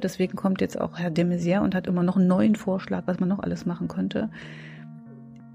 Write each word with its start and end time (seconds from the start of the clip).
Deswegen 0.00 0.36
kommt 0.36 0.60
jetzt 0.60 0.80
auch 0.80 0.98
Herr 0.98 1.10
de 1.10 1.24
Maizière 1.24 1.60
und 1.60 1.74
hat 1.74 1.86
immer 1.86 2.02
noch 2.02 2.16
einen 2.16 2.26
neuen 2.26 2.56
Vorschlag, 2.56 3.02
was 3.06 3.20
man 3.20 3.28
noch 3.28 3.40
alles 3.40 3.66
machen 3.66 3.88
könnte. 3.88 4.30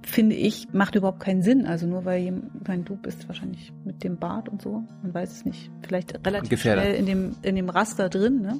Finde 0.03 0.35
ich, 0.35 0.67
macht 0.71 0.95
überhaupt 0.95 1.19
keinen 1.19 1.41
Sinn. 1.41 1.65
Also 1.65 1.87
nur 1.87 2.05
weil 2.05 2.21
jemand, 2.21 2.67
mein, 2.67 2.85
du 2.85 2.95
bist 2.95 3.27
wahrscheinlich 3.27 3.73
mit 3.83 4.03
dem 4.03 4.17
Bart 4.17 4.49
und 4.49 4.61
so, 4.61 4.83
man 5.01 5.13
weiß 5.13 5.31
es 5.31 5.45
nicht, 5.45 5.71
vielleicht 5.81 6.25
relativ 6.25 6.49
Gefährder. 6.49 6.83
schnell 6.83 6.95
in 6.95 7.05
dem, 7.05 7.35
in 7.41 7.55
dem 7.55 7.69
Raster 7.69 8.07
drin, 8.09 8.41
ne? 8.41 8.57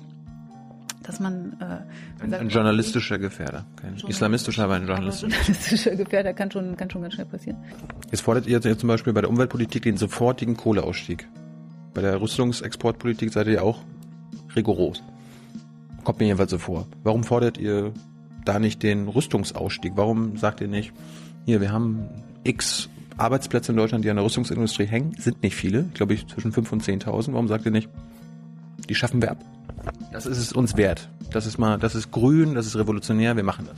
Dass 1.04 1.20
man, 1.20 1.56
äh, 1.60 2.24
Ein, 2.24 2.32
sagt, 2.32 2.42
ein 2.42 2.50
journalistischer 2.50 3.20
Gefährder. 3.20 3.64
Kein 3.80 3.94
islamistischer, 4.08 4.64
aber 4.64 4.74
ein 4.74 4.84
aber 4.84 4.94
journalistischer. 4.94 5.36
journalistischer 5.36 5.96
Gefährder 5.96 6.34
kann 6.34 6.50
schon, 6.50 6.76
kann 6.78 6.90
schon 6.90 7.04
ganz 7.04 7.14
schnell 7.14 7.28
passieren. 7.28 7.60
Jetzt 8.10 8.22
fordert 8.22 8.48
ihr 8.48 8.60
jetzt 8.60 8.80
zum 8.80 8.88
Beispiel 8.88 9.14
bei 9.14 9.22
der 9.22 9.30
Umweltpolitik 9.30 9.84
den 9.84 9.98
sofortigen 9.98 10.58
Kohleausstieg. 10.58 11.28
Bei 11.94 12.02
der 12.02 12.20
Rüstungsexportpolitik 12.20 13.32
seid 13.32 13.46
ihr 13.46 13.54
ja 13.54 13.62
auch 13.62 13.84
rigoros. 14.56 15.04
Kommt 16.06 16.20
mir 16.20 16.28
jedenfalls 16.28 16.52
so 16.52 16.60
vor. 16.60 16.88
Warum 17.04 17.26
fordert 17.26 17.58
ihr 17.58 17.92
da 18.46 18.60
nicht 18.60 18.84
den 18.84 19.10
Rüstungsausstieg? 19.10 19.94
Warum 19.96 20.38
sagt 20.38 20.62
ihr 20.62 20.68
nicht, 20.70 20.94
hier, 21.46 21.60
wir 21.60 21.74
haben 21.74 22.08
x 22.44 22.90
Arbeitsplätze 23.18 23.72
in 23.72 23.78
Deutschland, 23.78 24.06
die 24.06 24.10
an 24.10 24.18
der 24.18 24.26
Rüstungsindustrie 24.26 24.86
hängen, 24.86 25.16
sind 25.18 25.42
nicht 25.42 25.56
viele, 25.56 25.84
glaube 25.94 26.14
ich 26.14 26.28
zwischen 26.28 26.54
5.000 26.54 26.72
und 26.72 26.84
10.000. 26.84 27.34
Warum 27.34 27.48
sagt 27.48 27.66
ihr 27.66 27.72
nicht, 27.72 27.90
die 28.88 28.96
schaffen 28.96 29.22
wir 29.22 29.32
ab? 29.32 29.44
Das 30.12 30.26
ist 30.26 30.38
es 30.38 30.54
uns 30.54 30.78
wert. 30.78 31.10
Das 31.32 31.46
ist 31.46 31.58
mal, 31.58 31.78
das 31.80 31.96
ist 31.96 32.12
grün, 32.12 32.56
das 32.56 32.68
ist 32.68 32.76
revolutionär, 32.76 33.36
wir 33.36 33.44
machen 33.44 33.68
das. 33.68 33.78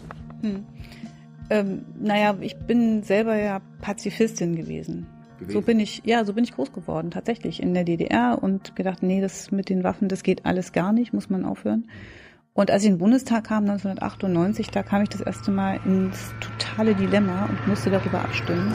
Ähm, 1.50 1.86
naja, 2.00 2.36
ich 2.42 2.56
bin 2.58 3.04
selber 3.04 3.36
ja 3.36 3.62
Pazifistin 3.82 4.56
gewesen. 4.56 5.08
Gewesen. 5.40 5.54
So 5.54 5.62
bin 5.62 5.80
ich, 5.80 6.02
ja, 6.04 6.26
so 6.26 6.34
bin 6.34 6.44
ich 6.44 6.54
groß 6.54 6.74
geworden, 6.74 7.12
tatsächlich, 7.12 7.62
in 7.62 7.74
der 7.74 7.84
DDR 7.84 8.40
und 8.42 8.76
gedacht, 8.76 9.04
nee, 9.04 9.22
das 9.22 9.52
mit 9.52 9.70
den 9.70 9.84
Waffen, 9.84 10.08
das 10.08 10.24
geht 10.24 10.46
alles 10.46 10.72
gar 10.72 10.94
nicht, 10.94 11.14
muss 11.14 11.30
man 11.30 11.46
aufhören. 11.46 11.88
Und 12.54 12.72
als 12.72 12.82
ich 12.82 12.90
in 12.90 12.96
den 12.96 13.00
Bundestag 13.00 13.44
kam, 13.44 13.66
1998, 13.66 14.72
da 14.72 14.82
kam 14.82 15.04
ich 15.04 15.10
das 15.10 15.22
erste 15.22 15.52
Mal 15.52 15.80
ins 15.86 16.34
totale 16.40 16.96
Dilemma 16.96 17.46
und 17.46 17.68
musste 17.68 17.92
darüber 17.92 18.20
abstimmen. 18.22 18.74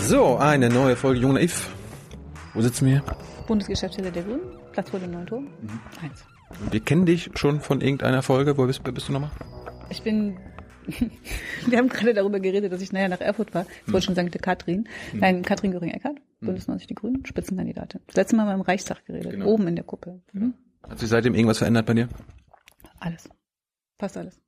So, 0.00 0.38
eine 0.38 0.70
neue 0.70 0.96
Folge 0.96 1.20
Jung 1.20 1.34
Naiv. 1.34 1.70
Wo 2.54 2.62
sitzen 2.62 2.86
wir? 2.86 3.02
Bundesgeschäftsstelle 3.46 4.10
der 4.10 4.22
Grünen, 4.22 4.40
Platz 4.72 4.88
vor 4.88 4.98
dem 4.98 5.10
neuen 5.10 5.26
Tor. 5.26 5.42
Eins. 6.02 6.24
Wir 6.70 6.80
kennen 6.80 7.06
dich 7.06 7.30
schon 7.34 7.60
von 7.60 7.80
irgendeiner 7.80 8.22
Folge. 8.22 8.56
Wo 8.56 8.66
bist, 8.66 8.82
bist 8.82 9.08
du 9.08 9.12
nochmal? 9.12 9.30
Ich 9.90 10.02
bin, 10.02 10.36
wir 11.66 11.78
haben 11.78 11.88
gerade 11.88 12.14
darüber 12.14 12.40
geredet, 12.40 12.72
dass 12.72 12.80
ich 12.82 12.92
nachher 12.92 13.08
nach 13.08 13.20
Erfurt 13.20 13.54
war. 13.54 13.66
Ich 13.86 13.92
wollte 13.92 14.06
schon 14.06 14.14
sagen, 14.14 14.30
Katrin. 14.30 14.88
Nein, 15.12 15.42
Katrin 15.42 15.72
Göring-Eckardt, 15.72 16.18
Bündnis 16.40 16.68
90 16.68 16.86
Die 16.86 16.94
Grünen, 16.94 17.24
Spitzenkandidatin. 17.26 18.00
Das 18.06 18.16
letzte 18.16 18.36
Mal 18.36 18.46
beim 18.46 18.60
Reichstag 18.60 19.04
geredet, 19.06 19.32
Genau. 19.32 19.46
oben 19.46 19.68
in 19.68 19.76
der 19.76 19.84
Kuppel. 19.84 20.20
Mhm. 20.32 20.54
Hat 20.88 20.98
sich 20.98 21.08
seitdem 21.08 21.34
irgendwas 21.34 21.58
verändert 21.58 21.86
bei 21.86 21.94
dir? 21.94 22.08
Alles. 22.98 23.28
Fast 23.98 24.16
alles. 24.16 24.40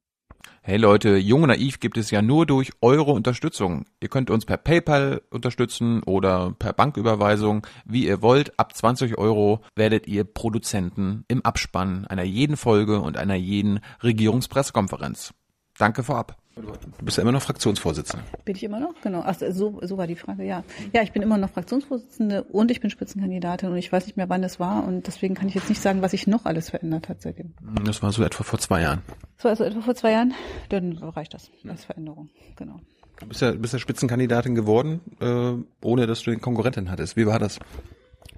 Hey 0.64 0.76
Leute, 0.76 1.16
Jung 1.16 1.42
und 1.42 1.48
Naiv 1.48 1.80
gibt 1.80 1.96
es 1.96 2.10
ja 2.10 2.22
nur 2.22 2.46
durch 2.46 2.70
eure 2.80 3.12
Unterstützung. 3.12 3.84
Ihr 4.00 4.08
könnt 4.08 4.30
uns 4.30 4.44
per 4.44 4.56
PayPal 4.56 5.22
unterstützen 5.30 6.02
oder 6.04 6.52
per 6.56 6.72
Banküberweisung, 6.72 7.66
wie 7.84 8.06
ihr 8.06 8.22
wollt. 8.22 8.58
Ab 8.58 8.74
20 8.74 9.18
Euro 9.18 9.60
werdet 9.74 10.06
ihr 10.06 10.24
Produzenten 10.24 11.24
im 11.28 11.44
Abspann 11.44 12.06
einer 12.06 12.22
jeden 12.22 12.56
Folge 12.56 13.00
und 13.00 13.16
einer 13.16 13.34
jeden 13.34 13.80
Regierungspressekonferenz. 14.02 15.34
Danke 15.78 16.02
vorab. 16.02 16.36
Du 16.54 17.04
bist 17.04 17.16
ja 17.16 17.22
immer 17.22 17.32
noch 17.32 17.40
Fraktionsvorsitzender. 17.42 18.24
Bin 18.44 18.54
ich 18.54 18.62
immer 18.62 18.78
noch? 18.78 18.94
Genau. 19.02 19.22
Ach, 19.24 19.34
so, 19.34 19.80
so 19.82 19.96
war 19.96 20.06
die 20.06 20.16
Frage, 20.16 20.44
ja. 20.44 20.64
Ja, 20.92 21.02
ich 21.02 21.12
bin 21.12 21.22
immer 21.22 21.38
noch 21.38 21.48
Fraktionsvorsitzende 21.48 22.42
und 22.44 22.70
ich 22.70 22.80
bin 22.80 22.90
Spitzenkandidatin 22.90 23.70
und 23.70 23.78
ich 23.78 23.90
weiß 23.90 24.04
nicht 24.04 24.16
mehr, 24.18 24.28
wann 24.28 24.44
es 24.44 24.60
war 24.60 24.84
und 24.84 25.06
deswegen 25.06 25.34
kann 25.34 25.48
ich 25.48 25.54
jetzt 25.54 25.70
nicht 25.70 25.80
sagen, 25.80 26.02
was 26.02 26.10
sich 26.10 26.26
noch 26.26 26.44
alles 26.44 26.70
verändert 26.70 27.08
hat 27.08 27.22
seitdem. 27.22 27.54
Das 27.84 28.02
war 28.02 28.12
so 28.12 28.22
etwa 28.22 28.44
vor 28.44 28.58
zwei 28.58 28.82
Jahren. 28.82 29.00
Das 29.36 29.44
war 29.44 29.50
also 29.52 29.64
etwa 29.64 29.80
vor 29.80 29.94
zwei 29.94 30.12
Jahren. 30.12 30.34
Dann 30.68 30.98
reicht 30.98 31.32
das 31.32 31.50
als 31.66 31.84
Veränderung. 31.84 32.28
Genau. 32.56 32.80
Du 33.18 33.28
bist 33.28 33.40
ja, 33.40 33.52
bist 33.52 33.72
ja 33.72 33.78
Spitzenkandidatin 33.78 34.54
geworden, 34.54 35.00
äh, 35.20 35.86
ohne 35.86 36.06
dass 36.06 36.22
du 36.22 36.30
den 36.30 36.40
Konkurrenten 36.40 36.90
hattest. 36.90 37.16
Wie 37.16 37.26
war 37.26 37.38
das? 37.38 37.60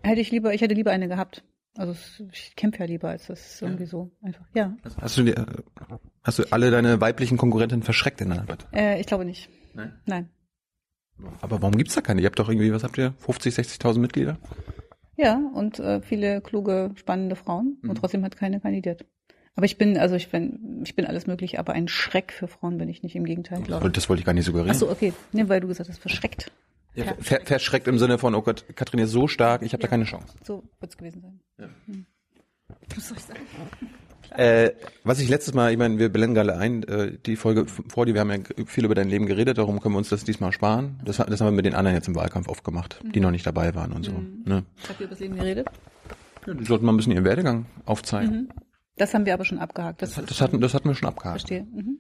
Hätte 0.03 0.21
ich 0.21 0.31
lieber, 0.31 0.55
ich 0.55 0.61
hätte 0.61 0.75
lieber 0.75 0.93
eine 0.93 1.09
gehabt. 1.09 1.43
Also 1.77 1.93
es- 1.93 2.23
ich 2.33 2.55
kämpfe 2.57 2.81
ja 2.81 2.85
lieber, 2.87 3.09
als 3.09 3.27
das 3.27 3.61
irgendwie 3.61 3.87
so 3.87 4.13
einfach. 4.23 4.47
Ja. 4.55 4.77
Hast 5.01 5.17
du, 5.19 5.23
dir, 5.25 5.37
äh, 5.37 5.45
hast 6.23 6.39
du 6.39 6.45
alle 6.53 6.71
deine 6.71 7.01
weiblichen 7.01 7.37
Konkurrenten 7.37 7.83
verschreckt 7.83 8.21
in 8.21 8.31
der 8.31 8.41
Arbeit? 8.41 8.67
Äh, 8.73 9.01
ich 9.01 9.07
glaube 9.07 9.25
nicht. 9.25 9.49
Nein. 9.75 9.93
Nein. 10.07 10.29
Aber 11.41 11.63
warum 11.63 11.77
gibt's 11.77 11.95
da 11.95 12.01
keine? 12.01 12.21
Ihr 12.21 12.27
habt 12.27 12.39
doch 12.39 12.49
irgendwie, 12.49 12.73
was 12.73 12.85
habt 12.85 12.99
ihr? 12.99 13.15
50, 13.19 13.55
60.000 13.55 14.01
Mitglieder? 14.01 14.39
Ja, 15.17 15.41
und 15.55 15.79
äh, 15.79 16.01
viele 16.01 16.41
kluge, 16.41 16.91
spannende 16.97 17.37
Frauen. 17.37 17.79
Und 17.83 17.97
trotzdem 17.97 18.25
hat 18.25 18.37
keine 18.37 18.61
kandidiert. 18.61 19.05
Aber 19.57 19.67
ich 19.67 19.79
bin, 19.79 19.97
also 19.97 20.17
ich 20.17 20.31
bin, 20.31 20.81
ich 20.85 20.97
bin 20.97 21.07
alles 21.07 21.29
möglich, 21.29 21.61
aber 21.61 21.73
ein 21.75 21.87
Schreck 21.87 22.33
für 22.33 22.49
Frauen 22.49 22.79
bin 22.79 22.89
ich 22.89 23.05
nicht, 23.05 23.15
im 23.15 23.25
Gegenteil, 23.25 23.63
glaube 23.63 23.87
ich. 23.87 23.93
Das 23.93 24.09
wollte 24.09 24.21
ich 24.21 24.27
gar 24.27 24.33
nicht 24.33 24.45
suggerieren. 24.47 24.73
Ach 24.75 24.79
so, 24.79 24.91
okay. 24.91 25.13
Nee, 25.33 25.49
weil 25.49 25.61
du 25.61 25.69
gesagt 25.69 25.89
hast, 25.89 25.99
verschreckt. 26.01 26.51
Ja, 26.95 27.15
ver 27.21 27.41
verschreckt 27.45 27.89
im 27.89 27.99
Sinne 27.99 28.19
von, 28.19 28.35
oh 28.35 28.43
Gott, 28.43 28.65
Katrin 28.77 29.01
ist 29.01 29.11
so 29.11 29.27
stark, 29.27 29.63
ich 29.63 29.73
habe 29.73 29.83
da 29.83 29.89
keine 29.89 30.05
Chance. 30.05 30.35
So 30.45 30.63
wird's 30.81 30.97
gewesen 30.97 31.21
sein. 31.23 31.71
Hm. 31.87 32.07
Was 32.95 33.09
soll 33.09 33.17
ich 33.19 33.25
sagen? 33.25 33.41
Äh, 34.31 34.73
was 35.05 35.21
ich 35.21 35.29
letztes 35.29 35.55
Mal, 35.55 35.71
ich 35.71 35.79
meine, 35.79 35.99
wir 35.99 36.09
blenden 36.09 36.35
gerade 36.35 36.57
ein, 36.57 36.83
äh, 36.85 37.19
die 37.25 37.37
Folge 37.37 37.67
vor 37.67 38.07
dir, 38.07 38.15
wir 38.15 38.21
haben 38.21 38.31
ja 38.33 38.39
viel 38.67 38.85
über 38.85 38.95
dein 38.95 39.09
Leben 39.09 39.27
geredet, 39.27 39.59
darum 39.59 39.81
können 39.81 39.95
wir 39.95 39.99
uns 39.99 40.09
das 40.09 40.25
diesmal 40.25 40.51
sparen. 40.53 41.01
Das, 41.05 41.19
das 41.19 41.41
haben 41.41 41.49
wir 41.49 41.53
mit 41.53 41.67
den 41.67 41.75
anderen 41.75 41.97
jetzt 41.97 42.09
im 42.09 42.17
Wahlkampf 42.17 42.49
oft 42.49 42.65
gemacht, 42.65 43.01
die 43.15 43.21
noch 43.21 43.31
nicht 43.31 43.47
dabei 43.47 43.75
waren 43.75 43.93
und 43.93 44.05
so. 44.05 44.13
Ne? 44.13 44.65
Habt 44.89 44.99
ihr 45.01 45.07
über 45.07 45.11
das 45.11 45.21
Leben 45.21 45.37
geredet? 45.37 45.69
Ja, 46.47 46.55
die 46.55 46.65
sollten 46.65 46.85
mal 46.85 46.93
ein 46.93 46.97
bisschen 46.97 47.13
ihren 47.13 47.25
Werdegang 47.25 47.67
aufzeigen. 47.87 48.49
Das 48.97 49.15
haben 49.15 49.25
wir 49.27 49.35
aber 49.35 49.45
schon 49.45 49.59
abgehakt. 49.59 50.03
Das, 50.03 50.15
Das, 50.15 50.41
hatten, 50.41 50.61
das 50.61 50.75
hatten 50.75 50.89
wir 50.89 50.95
schon 50.95 51.09
abgehakt. 51.09 51.41
verstehe. 51.41 51.65
Mhm. 51.65 51.99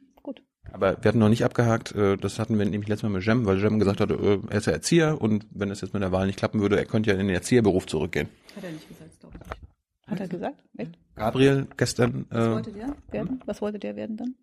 Aber 0.72 0.96
wir 1.00 1.08
hatten 1.08 1.18
noch 1.18 1.28
nicht 1.28 1.44
abgehakt, 1.44 1.94
äh, 1.94 2.16
das 2.16 2.38
hatten 2.38 2.58
wir 2.58 2.64
nämlich 2.64 2.88
letztes 2.88 3.04
Mal 3.04 3.16
mit 3.16 3.24
Jem, 3.24 3.46
weil 3.46 3.60
Jem 3.60 3.78
gesagt 3.78 4.00
hat, 4.00 4.10
äh, 4.10 4.38
er 4.48 4.58
ist 4.58 4.66
ja 4.66 4.72
Erzieher 4.72 5.20
und 5.20 5.46
wenn 5.52 5.70
es 5.70 5.80
jetzt 5.80 5.94
mit 5.94 6.02
der 6.02 6.12
Wahl 6.12 6.26
nicht 6.26 6.38
klappen 6.38 6.60
würde, 6.60 6.76
er 6.76 6.84
könnte 6.84 7.10
ja 7.10 7.16
in 7.16 7.26
den 7.26 7.34
Erzieherberuf 7.34 7.86
zurückgehen. 7.86 8.28
Hat 8.56 8.64
er 8.64 8.72
nicht 8.72 8.88
gesagt, 8.88 9.20
glaube 9.20 9.36
ich. 9.40 10.10
Hat 10.10 10.20
er 10.20 10.28
gesagt? 10.28 10.64
Echt? 10.76 10.98
Gabriel 11.14 11.66
gestern, 11.76 12.26
Was 12.30 12.46
äh, 12.46 12.50
wollte 12.50 12.72
der 12.72 12.96
werden? 13.10 13.40
Was 13.46 13.62
wollte 13.62 13.78
der 13.78 13.96
werden 13.96 14.16
dann? 14.16 14.34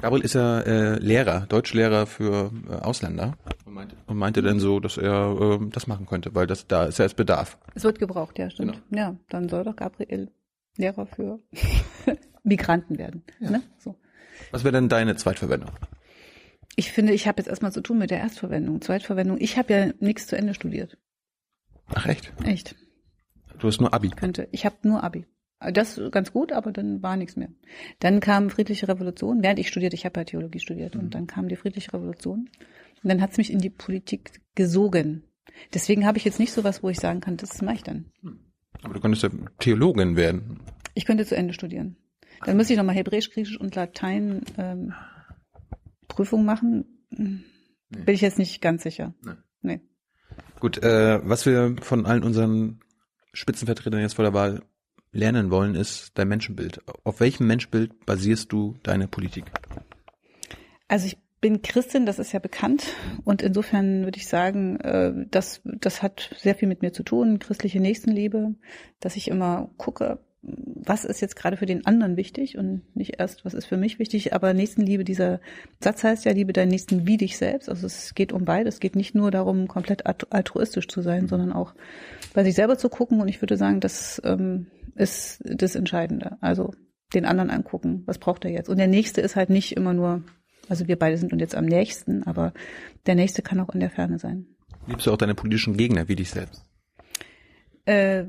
Gabriel 0.00 0.24
ist 0.24 0.34
ja 0.34 0.60
äh, 0.60 0.98
Lehrer, 0.98 1.46
Deutschlehrer 1.48 2.06
für 2.06 2.50
äh, 2.70 2.74
Ausländer 2.76 3.36
und 3.66 3.74
meinte, 3.74 3.96
und 4.06 4.16
meinte 4.16 4.40
dann 4.40 4.60
so, 4.60 4.80
dass 4.80 4.96
er 4.96 5.58
äh, 5.60 5.68
das 5.70 5.86
machen 5.86 6.06
könnte, 6.06 6.34
weil 6.34 6.46
das 6.46 6.66
da 6.66 6.84
ist 6.84 6.98
ja 6.98 7.04
als 7.04 7.14
Bedarf. 7.14 7.58
Es 7.74 7.84
wird 7.84 7.98
gebraucht, 7.98 8.38
ja, 8.38 8.48
stimmt. 8.48 8.80
Genau. 8.90 9.02
Ja, 9.02 9.16
dann 9.28 9.48
soll 9.48 9.64
doch 9.64 9.76
Gabriel 9.76 10.30
Lehrer 10.76 11.06
für 11.06 11.40
Migranten 12.44 12.96
werden. 12.96 13.22
Ne? 13.40 13.62
So. 13.78 13.96
Was 14.50 14.64
wäre 14.64 14.72
denn 14.72 14.88
deine 14.88 15.16
Zweitverwendung? 15.16 15.70
Ich 16.76 16.92
finde, 16.92 17.12
ich 17.12 17.26
habe 17.26 17.38
jetzt 17.38 17.48
erstmal 17.48 17.72
zu 17.72 17.82
tun 17.82 17.98
mit 17.98 18.10
der 18.10 18.18
Erstverwendung, 18.18 18.80
Zweitverwendung. 18.80 19.38
Ich 19.40 19.58
habe 19.58 19.72
ja 19.72 19.92
nichts 20.00 20.26
zu 20.26 20.36
Ende 20.36 20.54
studiert. 20.54 20.96
Ach 21.88 22.06
echt? 22.06 22.32
Echt. 22.44 22.76
Du 23.58 23.68
hast 23.68 23.80
nur 23.80 23.92
Abi. 23.92 24.10
Könnte. 24.10 24.48
Ich 24.52 24.64
habe 24.64 24.76
nur 24.82 25.04
Abi. 25.04 25.26
Das 25.72 26.00
ganz 26.10 26.32
gut, 26.32 26.50
aber 26.50 26.72
dann 26.72 27.02
war 27.02 27.16
nichts 27.16 27.36
mehr. 27.36 27.50
Dann 28.00 28.18
kam 28.18 28.50
friedliche 28.50 28.88
Revolution, 28.88 29.42
während 29.42 29.60
ich 29.60 29.68
studierte, 29.68 29.94
ich 29.94 30.04
habe 30.04 30.18
ja 30.18 30.24
Theologie 30.24 30.58
studiert, 30.58 30.96
und 30.96 31.14
dann 31.14 31.28
kam 31.28 31.48
die 31.48 31.56
friedliche 31.56 31.92
Revolution. 31.92 32.48
Und 33.02 33.08
dann 33.08 33.20
hat's 33.20 33.36
mich 33.36 33.52
in 33.52 33.60
die 33.60 33.70
Politik 33.70 34.40
gesogen. 34.56 35.24
Deswegen 35.72 36.06
habe 36.06 36.18
ich 36.18 36.24
jetzt 36.24 36.40
nicht 36.40 36.52
so 36.52 36.64
was, 36.64 36.82
wo 36.82 36.88
ich 36.88 36.98
sagen 36.98 37.20
kann, 37.20 37.36
das 37.36 37.62
mache 37.62 37.76
ich 37.76 37.82
dann. 37.82 38.06
Aber 38.82 38.94
du 38.94 39.00
könntest 39.00 39.22
ja 39.22 39.30
Theologin 39.60 40.16
werden. 40.16 40.60
Ich 40.94 41.04
könnte 41.04 41.26
zu 41.26 41.36
Ende 41.36 41.54
studieren. 41.54 41.96
Dann 42.44 42.56
müsste 42.56 42.72
ich 42.72 42.78
nochmal 42.78 42.94
Hebräisch, 42.94 43.30
Griechisch 43.30 43.58
und 43.58 43.74
Latein 43.74 44.42
ähm, 44.58 44.94
Prüfung 46.08 46.44
machen. 46.44 47.06
Hm, 47.14 47.44
Bin 47.90 48.14
ich 48.14 48.20
jetzt 48.20 48.38
nicht 48.38 48.60
ganz 48.60 48.82
sicher. 48.82 49.14
Nee. 49.22 49.32
Nee. 49.62 49.80
Gut, 50.60 50.82
äh, 50.82 51.20
was 51.22 51.46
wir 51.46 51.76
von 51.80 52.06
allen 52.06 52.22
unseren 52.22 52.80
Spitzenvertretern 53.32 54.00
jetzt 54.00 54.14
vor 54.14 54.24
der 54.24 54.34
Wahl 54.34 54.62
lernen 55.12 55.50
wollen, 55.50 55.74
ist 55.74 56.12
dein 56.18 56.28
Menschenbild. 56.28 56.80
Auf 57.04 57.20
welchem 57.20 57.46
Menschenbild 57.46 58.06
basierst 58.06 58.50
du 58.52 58.76
deine 58.82 59.08
Politik? 59.08 59.44
Also 60.88 61.06
ich 61.06 61.18
bin 61.40 61.60
Christin, 61.60 62.06
das 62.06 62.18
ist 62.18 62.32
ja 62.32 62.38
bekannt. 62.38 62.94
Und 63.24 63.42
insofern 63.42 64.04
würde 64.04 64.18
ich 64.18 64.28
sagen, 64.28 64.78
äh, 64.80 65.12
das, 65.30 65.60
das 65.64 66.02
hat 66.02 66.34
sehr 66.38 66.54
viel 66.54 66.68
mit 66.68 66.82
mir 66.82 66.92
zu 66.92 67.02
tun, 67.02 67.38
christliche 67.38 67.80
Nächstenliebe, 67.80 68.54
dass 69.00 69.16
ich 69.16 69.28
immer 69.28 69.70
gucke, 69.76 70.18
was 70.42 71.04
ist 71.04 71.20
jetzt 71.20 71.36
gerade 71.36 71.56
für 71.56 71.66
den 71.66 71.86
anderen 71.86 72.16
wichtig 72.16 72.58
und 72.58 72.82
nicht 72.96 73.20
erst, 73.20 73.44
was 73.44 73.54
ist 73.54 73.66
für 73.66 73.76
mich 73.76 74.00
wichtig, 74.00 74.34
aber 74.34 74.52
Nächstenliebe, 74.54 75.04
dieser 75.04 75.40
Satz 75.80 76.02
heißt 76.02 76.24
ja, 76.24 76.32
liebe 76.32 76.52
deinen 76.52 76.70
Nächsten 76.70 77.06
wie 77.06 77.16
dich 77.16 77.38
selbst. 77.38 77.68
Also 77.68 77.86
es 77.86 78.14
geht 78.14 78.32
um 78.32 78.44
beides. 78.44 78.74
Es 78.74 78.80
geht 78.80 78.96
nicht 78.96 79.14
nur 79.14 79.30
darum, 79.30 79.68
komplett 79.68 80.04
altruistisch 80.06 80.88
zu 80.88 81.00
sein, 81.00 81.28
sondern 81.28 81.52
auch 81.52 81.74
bei 82.34 82.42
sich 82.42 82.54
selber 82.54 82.76
zu 82.76 82.88
gucken. 82.88 83.20
Und 83.20 83.28
ich 83.28 83.40
würde 83.40 83.56
sagen, 83.56 83.78
das 83.78 84.20
ähm, 84.24 84.66
ist 84.96 85.40
das 85.44 85.76
Entscheidende. 85.76 86.38
Also 86.40 86.72
den 87.14 87.24
anderen 87.24 87.50
angucken, 87.50 88.02
was 88.06 88.18
braucht 88.18 88.44
er 88.44 88.50
jetzt? 88.50 88.68
Und 88.68 88.78
der 88.78 88.88
Nächste 88.88 89.20
ist 89.20 89.36
halt 89.36 89.50
nicht 89.50 89.76
immer 89.76 89.92
nur, 89.92 90.24
also 90.68 90.88
wir 90.88 90.98
beide 90.98 91.18
sind 91.18 91.32
uns 91.32 91.40
jetzt 91.40 91.54
am 91.54 91.66
nächsten, 91.66 92.24
aber 92.24 92.52
der 93.06 93.14
Nächste 93.14 93.42
kann 93.42 93.60
auch 93.60 93.70
in 93.70 93.80
der 93.80 93.90
Ferne 93.90 94.18
sein. 94.18 94.46
Liebst 94.88 95.06
du 95.06 95.12
auch 95.12 95.18
deine 95.18 95.36
politischen 95.36 95.76
Gegner 95.76 96.08
wie 96.08 96.16
dich 96.16 96.30
selbst? 96.30 96.64
Äh, 97.84 98.24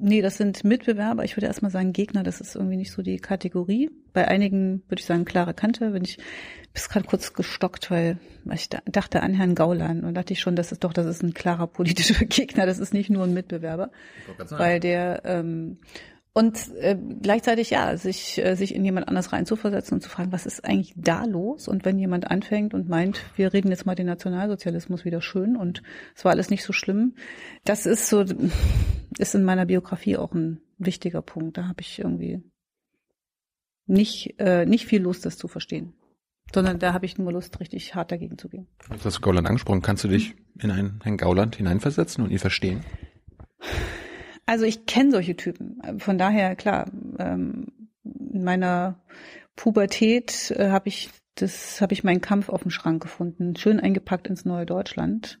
Nee, 0.00 0.22
das 0.22 0.36
sind 0.36 0.64
Mitbewerber. 0.64 1.24
Ich 1.24 1.36
würde 1.36 1.46
erstmal 1.46 1.70
sagen 1.70 1.92
Gegner, 1.92 2.22
das 2.22 2.40
ist 2.40 2.54
irgendwie 2.54 2.76
nicht 2.76 2.92
so 2.92 3.02
die 3.02 3.18
Kategorie. 3.18 3.90
Bei 4.12 4.28
einigen 4.28 4.82
würde 4.88 5.00
ich 5.00 5.06
sagen 5.06 5.24
klare 5.24 5.54
Kante. 5.54 5.92
Wenn 5.92 6.04
ich 6.04 6.18
bis 6.72 6.88
gerade 6.88 7.06
kurz 7.06 7.32
gestockt, 7.34 7.90
weil 7.90 8.18
ich 8.52 8.68
dachte 8.68 9.22
an 9.22 9.34
Herrn 9.34 9.54
Gauland 9.54 10.04
und 10.04 10.14
dachte 10.14 10.32
ich 10.32 10.40
schon, 10.40 10.56
das 10.56 10.72
ist 10.72 10.84
doch, 10.84 10.92
das 10.92 11.06
ist 11.06 11.22
ein 11.22 11.34
klarer 11.34 11.66
politischer 11.66 12.24
Gegner, 12.26 12.66
das 12.66 12.78
ist 12.78 12.94
nicht 12.94 13.10
nur 13.10 13.24
ein 13.24 13.34
Mitbewerber. 13.34 13.90
Weil 14.50 14.80
der 14.80 15.22
ähm, 15.24 15.78
und 16.38 16.72
äh, 16.76 16.96
gleichzeitig 17.20 17.70
ja, 17.70 17.96
sich, 17.96 18.38
äh, 18.38 18.54
sich 18.54 18.72
in 18.72 18.84
jemand 18.84 19.08
anders 19.08 19.32
reinzuversetzen 19.32 19.96
und 19.96 20.02
zu 20.02 20.08
fragen, 20.08 20.30
was 20.30 20.46
ist 20.46 20.64
eigentlich 20.64 20.94
da 20.94 21.24
los? 21.24 21.66
Und 21.66 21.84
wenn 21.84 21.98
jemand 21.98 22.30
anfängt 22.30 22.74
und 22.74 22.88
meint, 22.88 23.20
wir 23.34 23.52
reden 23.52 23.70
jetzt 23.70 23.86
mal 23.86 23.96
den 23.96 24.06
Nationalsozialismus 24.06 25.04
wieder 25.04 25.20
schön 25.20 25.56
und 25.56 25.82
es 26.14 26.24
war 26.24 26.30
alles 26.30 26.48
nicht 26.48 26.62
so 26.62 26.72
schlimm, 26.72 27.16
das 27.64 27.86
ist 27.86 28.08
so, 28.08 28.24
ist 29.18 29.34
in 29.34 29.44
meiner 29.44 29.66
Biografie 29.66 30.16
auch 30.16 30.32
ein 30.32 30.60
wichtiger 30.78 31.22
Punkt. 31.22 31.56
Da 31.56 31.68
habe 31.68 31.80
ich 31.80 31.98
irgendwie 31.98 32.42
nicht, 33.86 34.34
äh, 34.38 34.66
nicht 34.66 34.86
viel 34.86 35.02
Lust, 35.02 35.26
das 35.26 35.36
zu 35.36 35.48
verstehen. 35.48 35.94
Sondern 36.54 36.78
da 36.78 36.94
habe 36.94 37.04
ich 37.04 37.18
nur 37.18 37.32
Lust, 37.32 37.60
richtig 37.60 37.94
hart 37.94 38.10
dagegen 38.10 38.38
zu 38.38 38.48
gehen. 38.48 38.66
Jetzt 38.90 39.04
hast 39.04 39.18
du 39.18 39.20
Gauland 39.20 39.46
angesprochen. 39.46 39.82
Kannst 39.82 40.04
du 40.04 40.08
dich 40.08 40.34
in 40.58 40.70
einen 40.70 41.00
Herrn 41.02 41.18
Gauland 41.18 41.56
hineinversetzen 41.56 42.24
und 42.24 42.30
ihn 42.30 42.38
verstehen? 42.38 42.84
Also 44.46 44.64
ich 44.64 44.86
kenne 44.86 45.10
solche 45.10 45.36
Typen. 45.36 45.78
Von 45.98 46.16
daher, 46.16 46.56
klar, 46.56 46.90
ähm, 47.18 47.90
in 48.04 48.44
meiner 48.44 49.04
Pubertät 49.56 50.50
äh, 50.52 50.70
habe 50.70 50.88
ich 50.88 51.10
das 51.40 51.80
habe 51.80 51.92
ich 51.92 52.04
meinen 52.04 52.20
Kampf 52.20 52.48
auf 52.48 52.62
dem 52.62 52.70
Schrank 52.70 53.02
gefunden, 53.02 53.54
schön 53.56 53.80
eingepackt 53.80 54.26
ins 54.26 54.44
neue 54.44 54.66
Deutschland. 54.66 55.40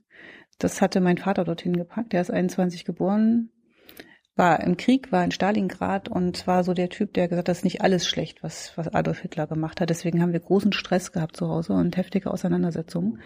Das 0.58 0.80
hatte 0.80 1.00
mein 1.00 1.18
Vater 1.18 1.44
dorthin 1.44 1.76
gepackt. 1.76 2.12
Der 2.12 2.20
ist 2.20 2.30
21 2.30 2.84
geboren, 2.84 3.50
war 4.38 4.60
im 4.60 4.76
Krieg, 4.76 5.10
war 5.12 5.24
in 5.24 5.32
Stalingrad 5.32 6.08
und 6.08 6.46
war 6.46 6.64
so 6.64 6.72
der 6.72 6.88
Typ, 6.88 7.12
der 7.14 7.28
gesagt 7.28 7.40
hat, 7.40 7.48
das 7.48 7.58
ist 7.58 7.64
nicht 7.64 7.82
alles 7.82 8.06
schlecht, 8.06 8.42
was, 8.42 8.72
was 8.76 8.88
Adolf 8.88 9.20
Hitler 9.20 9.46
gemacht 9.46 9.80
hat. 9.80 9.90
Deswegen 9.90 10.22
haben 10.22 10.32
wir 10.32 10.40
großen 10.40 10.72
Stress 10.72 11.12
gehabt 11.12 11.36
zu 11.36 11.48
Hause 11.48 11.72
und 11.74 11.96
heftige 11.96 12.30
Auseinandersetzungen. 12.30 13.20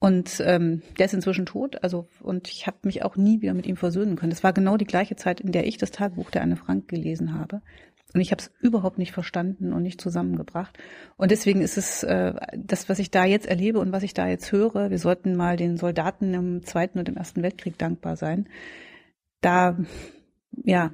Und 0.00 0.42
ähm, 0.44 0.82
der 0.98 1.06
ist 1.06 1.14
inzwischen 1.14 1.46
tot, 1.46 1.82
also 1.82 2.08
und 2.20 2.48
ich 2.48 2.66
habe 2.66 2.76
mich 2.82 3.04
auch 3.04 3.16
nie 3.16 3.40
wieder 3.40 3.54
mit 3.54 3.66
ihm 3.66 3.76
versöhnen 3.76 4.16
können. 4.16 4.30
Das 4.30 4.44
war 4.44 4.52
genau 4.52 4.76
die 4.76 4.84
gleiche 4.84 5.16
Zeit, 5.16 5.40
in 5.40 5.52
der 5.52 5.66
ich 5.66 5.78
das 5.78 5.92
Tagebuch 5.92 6.30
der 6.30 6.42
Anne 6.42 6.56
Frank 6.56 6.88
gelesen 6.88 7.38
habe. 7.38 7.62
Und 8.12 8.20
ich 8.20 8.30
habe 8.30 8.40
es 8.40 8.52
überhaupt 8.60 8.98
nicht 8.98 9.12
verstanden 9.12 9.72
und 9.72 9.82
nicht 9.82 10.00
zusammengebracht. 10.00 10.78
Und 11.16 11.30
deswegen 11.30 11.62
ist 11.62 11.76
es 11.76 12.02
äh, 12.04 12.34
das, 12.56 12.88
was 12.88 12.98
ich 12.98 13.10
da 13.10 13.24
jetzt 13.24 13.46
erlebe 13.46 13.80
und 13.80 13.92
was 13.92 14.04
ich 14.04 14.14
da 14.14 14.28
jetzt 14.28 14.52
höre, 14.52 14.90
wir 14.90 14.98
sollten 14.98 15.36
mal 15.36 15.56
den 15.56 15.76
Soldaten 15.76 16.32
im 16.32 16.62
Zweiten 16.64 16.98
und 16.98 17.08
im 17.08 17.16
Ersten 17.16 17.42
Weltkrieg 17.42 17.76
dankbar 17.76 18.16
sein. 18.16 18.48
Da, 19.44 19.76
ja, 20.52 20.92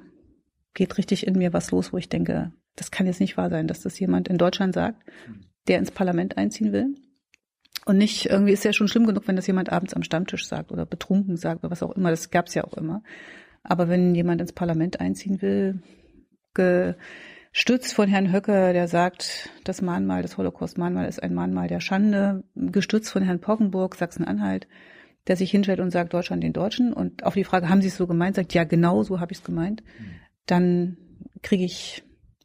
geht 0.75 0.99
richtig 0.99 1.27
in 1.27 1.39
mir 1.39 1.53
was 1.53 1.71
los, 1.71 1.93
wo 1.93 1.99
ich 1.99 2.09
denke, 2.09 2.53
das 2.77 2.91
kann 2.91 3.07
jetzt 3.07 3.21
nicht 3.21 3.37
wahr 3.37 3.51
sein, 3.51 3.69
dass 3.69 3.81
das 3.81 3.99
jemand 3.99 4.29
in 4.29 4.39
Deutschland 4.39 4.75
sagt, 4.75 5.03
der 5.69 5.79
ins 5.79 5.91
Parlament 5.91 6.39
einziehen 6.39 6.73
will 6.73 6.95
und 7.87 7.99
nicht, 7.99 8.27
irgendwie 8.27 8.53
ist 8.53 8.65
ja 8.65 8.73
schon 8.73 8.89
schlimm 8.89 9.07
genug, 9.07 9.27
wenn 9.27 9.37
das 9.37 9.47
jemand 9.47 9.73
abends 9.73 9.95
am 9.95 10.03
Stammtisch 10.03 10.47
sagt 10.47 10.71
oder 10.71 10.87
betrunken 10.87 11.37
sagt 11.37 11.63
oder 11.63 11.71
was 11.71 11.83
auch 11.83 11.93
immer, 11.93 12.11
das 12.11 12.31
gab's 12.31 12.55
ja 12.55 12.65
auch 12.65 12.75
immer. 12.75 13.03
Aber 13.63 13.89
wenn 13.89 14.15
jemand 14.15 14.41
ins 14.41 14.53
Parlament 14.53 15.01
einziehen 15.01 15.43
will, 15.43 15.83
gestützt 16.55 17.95
von 17.95 18.09
Herrn 18.09 18.33
Höcke, 18.33 18.73
der 18.73 18.89
sagt, 18.89 19.51
das 19.65 19.83
Mahnmal, 19.83 20.23
das 20.23 20.37
Holocaust-Mahnmal 20.37 21.09
ist 21.09 21.23
ein 21.23 21.35
Mahnmal 21.35 21.69
der 21.69 21.81
Schande, 21.81 22.45
gestützt 22.55 23.11
von 23.11 23.23
Herrn 23.23 23.41
Poggenburg, 23.41 23.95
Sachsen-Anhalt, 23.95 24.67
der 25.27 25.37
sich 25.37 25.51
hinstellt 25.51 25.81
und 25.81 25.91
sagt, 25.91 26.13
Deutschland 26.13 26.43
den 26.43 26.53
Deutschen. 26.53 26.93
Und 26.93 27.25
auf 27.25 27.35
die 27.35 27.45
Frage, 27.45 27.69
haben 27.69 27.83
Sie 27.83 27.89
es 27.89 27.97
so 27.97 28.07
gemeint, 28.07 28.37
sagt, 28.37 28.55
ja, 28.55 28.65
genau 28.65 29.03
so 29.03 29.21
habe 29.21 29.33
ich 29.33 29.39
es 29.39 29.45
gemeint. 29.45 29.83
Dann 30.47 30.97
kriege 31.43 31.65
ich 31.65 32.03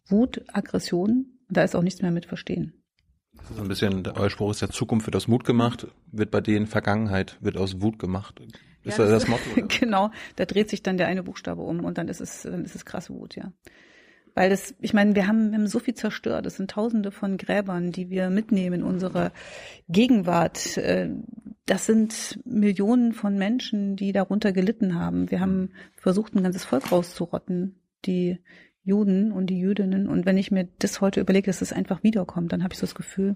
Wut, 0.08 0.44
Aggression. 0.54 1.38
Da 1.50 1.64
ist 1.64 1.76
auch 1.76 1.84
nichts 1.84 2.02
mehr 2.02 2.12
mit 2.12 2.26
verstehen. 2.26 2.74
So 3.54 3.62
ein 3.62 3.68
bisschen, 3.68 4.06
euer 4.08 4.30
Spruch 4.30 4.52
ist 4.52 4.62
ja 4.62 4.70
Zukunft 4.70 5.06
wird 5.06 5.16
aus 5.16 5.28
Mut 5.28 5.44
gemacht, 5.44 5.88
wird 6.12 6.32
bei 6.32 6.42
denen 6.42 6.68
Vergangenheit 6.68 7.38
wird 7.42 7.58
aus 7.58 7.82
Wut 7.82 8.00
gemacht. 8.00 8.42
Ist 8.84 8.98
ja, 8.98 9.06
das, 9.06 9.24
das 9.24 9.28
Motto? 9.28 9.44
Oder? 9.58 9.68
genau, 9.68 10.12
da 10.36 10.46
dreht 10.46 10.70
sich 10.70 10.82
dann 10.84 10.98
der 10.98 11.08
eine 11.08 11.24
Buchstabe 11.24 11.62
um 11.62 11.84
und 11.86 11.98
dann 11.98 12.08
ist 12.08 12.22
es, 12.22 12.44
dann 12.44 12.66
ist 12.66 12.76
es 12.76 12.86
krasse 12.86 13.14
Wut, 13.14 13.36
ja. 13.36 13.52
Weil 14.36 14.50
das, 14.50 14.76
ich 14.82 14.94
meine, 14.94 15.16
wir 15.16 15.28
haben, 15.28 15.52
wir 15.52 15.58
haben 15.58 15.68
so 15.68 15.80
viel 15.80 15.96
zerstört. 15.96 16.46
Es 16.46 16.58
sind 16.58 16.70
tausende 16.70 17.12
von 17.12 17.38
Gräbern, 17.38 17.92
die 17.92 18.10
wir 18.10 18.30
mitnehmen 18.30 18.82
in 18.82 18.84
unsere 18.84 19.32
Gegenwart. 19.90 20.78
Äh, 20.78 21.10
das 21.66 21.86
sind 21.86 22.40
Millionen 22.46 23.14
von 23.14 23.38
Menschen, 23.38 23.96
die 23.96 24.12
darunter 24.12 24.52
gelitten 24.52 25.00
haben. 25.00 25.32
Wir 25.32 25.40
haben 25.40 25.72
versucht, 25.96 26.36
ein 26.36 26.44
ganzes 26.44 26.66
Volk 26.66 26.92
rauszurotten. 26.92 27.80
Die 28.06 28.38
Juden 28.84 29.32
und 29.32 29.48
die 29.48 29.58
Jüdinnen. 29.58 30.08
Und 30.08 30.26
wenn 30.26 30.38
ich 30.38 30.52
mir 30.52 30.68
das 30.78 31.02
heute 31.02 31.22
überlege, 31.22 31.48
dass 31.48 31.62
es 31.62 31.70
das 31.70 31.78
einfach 31.78 32.04
wiederkommt, 32.04 32.54
dann 32.54 32.64
habe 32.64 32.74
ich 32.74 32.80
so 32.80 32.86
das 32.86 32.94
Gefühl, 32.94 33.36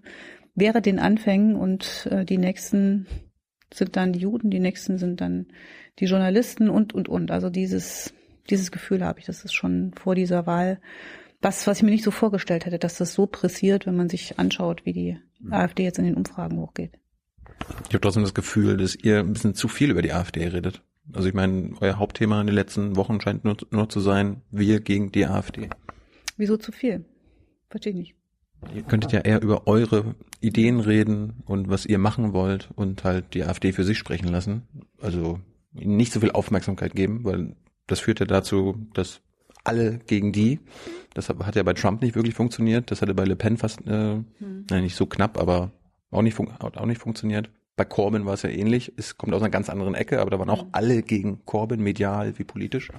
wäre 0.54 0.82
den 0.82 1.00
Anfängen 1.00 1.56
und 1.56 2.08
äh, 2.12 2.24
die 2.24 2.38
nächsten 2.38 3.08
sind 3.74 3.96
dann 3.96 4.14
die 4.14 4.20
Juden, 4.20 4.52
die 4.52 4.60
nächsten 4.60 4.98
sind 4.98 5.22
dann 5.22 5.48
die 6.00 6.06
Journalisten 6.06 6.70
und 6.70 6.94
und 6.94 7.10
und. 7.10 7.32
Also 7.32 7.50
dieses 7.50 8.14
dieses 8.50 8.72
Gefühl 8.72 9.04
habe 9.06 9.20
ich, 9.20 9.26
das 9.26 9.46
ist 9.46 9.54
schon 9.54 9.94
vor 9.94 10.16
dieser 10.16 10.46
Wahl 10.46 10.80
was, 11.42 11.68
was 11.68 11.78
ich 11.78 11.84
mir 11.84 11.92
nicht 11.92 12.04
so 12.04 12.12
vorgestellt 12.12 12.66
hätte, 12.66 12.80
dass 12.80 12.98
das 12.98 13.14
so 13.14 13.26
pressiert, 13.26 13.86
wenn 13.86 13.96
man 13.96 14.10
sich 14.10 14.40
anschaut, 14.40 14.86
wie 14.86 14.94
die 14.94 15.18
mhm. 15.40 15.54
AfD 15.54 15.84
jetzt 15.84 16.00
in 16.00 16.06
den 16.06 16.16
Umfragen 16.16 16.58
hochgeht. 16.58 17.00
Ich 17.88 17.94
habe 17.94 18.02
trotzdem 18.02 18.24
das 18.24 18.34
Gefühl, 18.34 18.78
dass 18.78 18.96
ihr 18.96 19.20
ein 19.20 19.34
bisschen 19.34 19.54
zu 19.54 19.68
viel 19.68 19.92
über 19.92 20.02
die 20.02 20.14
AfD 20.14 20.48
redet. 20.48 20.82
Also 21.14 21.28
ich 21.28 21.34
meine, 21.34 21.74
euer 21.80 21.98
Hauptthema 21.98 22.40
in 22.42 22.48
den 22.48 22.56
letzten 22.56 22.96
Wochen 22.96 23.20
scheint 23.22 23.44
nur, 23.44 23.58
nur 23.72 23.90
zu 23.90 24.00
sein, 24.00 24.42
wir 24.52 24.80
gegen 24.82 25.12
die 25.12 25.26
AfD. 25.26 25.70
Wieso 26.38 26.58
zu 26.58 26.72
viel? 26.72 27.06
Verstehe 27.70 27.92
ich 27.94 27.98
nicht. 27.98 28.16
Ihr 28.76 28.84
könntet 28.84 29.14
ja 29.14 29.22
eher 29.22 29.42
über 29.42 29.68
eure 29.68 30.16
Ideen 30.42 30.82
reden 30.82 31.42
und 31.46 31.70
was 31.70 31.86
ihr 31.86 31.98
machen 31.98 32.34
wollt 32.34 32.70
und 32.76 33.04
halt 33.04 33.34
die 33.34 33.44
AfD 33.44 33.72
für 33.72 33.86
sich 33.86 33.98
sprechen 33.98 34.28
lassen. 34.28 34.68
Also 35.00 35.40
nicht 35.72 36.12
so 36.12 36.20
viel 36.20 36.32
Aufmerksamkeit 36.32 36.94
geben, 36.94 37.24
weil 37.24 37.56
das 37.92 38.00
führt 38.00 38.20
ja 38.20 38.26
dazu, 38.26 38.88
dass 38.94 39.22
alle 39.64 40.00
gegen 40.08 40.32
die. 40.32 40.60
Das 41.14 41.30
hat 41.30 41.56
ja 41.56 41.64
bei 41.64 41.74
Trump 41.74 42.02
nicht 42.02 42.16
wirklich 42.16 42.36
funktioniert. 42.36 42.92
Das 42.92 43.02
hatte 43.02 43.14
bei 43.14 43.26
Le 43.26 43.36
Pen 43.36 43.58
fast, 43.58 43.82
äh, 43.88 44.16
hm. 44.40 44.66
nein, 44.70 44.84
nicht 44.84 44.96
so 44.96 45.06
knapp, 45.06 45.38
aber 45.38 45.72
auch 46.12 46.22
nicht, 46.22 46.40
auch 46.40 46.86
nicht 46.86 47.02
funktioniert. 47.02 47.50
Bei 47.76 47.86
Corbyn 47.86 48.26
war 48.26 48.34
es 48.34 48.42
ja 48.42 48.50
ähnlich. 48.50 48.92
Es 48.98 49.18
kommt 49.18 49.34
aus 49.34 49.42
einer 49.42 49.50
ganz 49.50 49.70
anderen 49.70 49.96
Ecke, 49.96 50.20
aber 50.20 50.32
da 50.32 50.40
waren 50.40 50.50
auch 50.50 50.66
mhm. 50.66 50.70
alle 50.74 51.02
gegen 51.02 51.46
Corbyn, 51.46 51.82
medial 51.82 52.38
wie 52.38 52.44
politisch. 52.44 52.90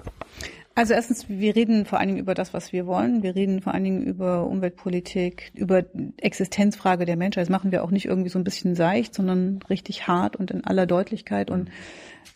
Also 0.73 0.93
erstens, 0.93 1.27
wir 1.27 1.55
reden 1.55 1.85
vor 1.85 1.99
allen 1.99 2.07
Dingen 2.07 2.19
über 2.19 2.33
das, 2.33 2.53
was 2.53 2.71
wir 2.71 2.87
wollen. 2.87 3.23
Wir 3.23 3.35
reden 3.35 3.61
vor 3.61 3.73
allen 3.73 3.83
Dingen 3.83 4.03
über 4.03 4.47
Umweltpolitik, 4.47 5.51
über 5.53 5.83
Existenzfrage 6.17 7.05
der 7.05 7.17
Menschheit. 7.17 7.43
Das 7.43 7.49
machen 7.49 7.71
wir 7.71 7.83
auch 7.83 7.91
nicht 7.91 8.05
irgendwie 8.05 8.29
so 8.29 8.39
ein 8.39 8.45
bisschen 8.45 8.75
seicht, 8.75 9.13
sondern 9.13 9.59
richtig 9.69 10.07
hart 10.07 10.37
und 10.37 10.49
in 10.49 10.63
aller 10.63 10.85
Deutlichkeit. 10.85 11.51
Und 11.51 11.69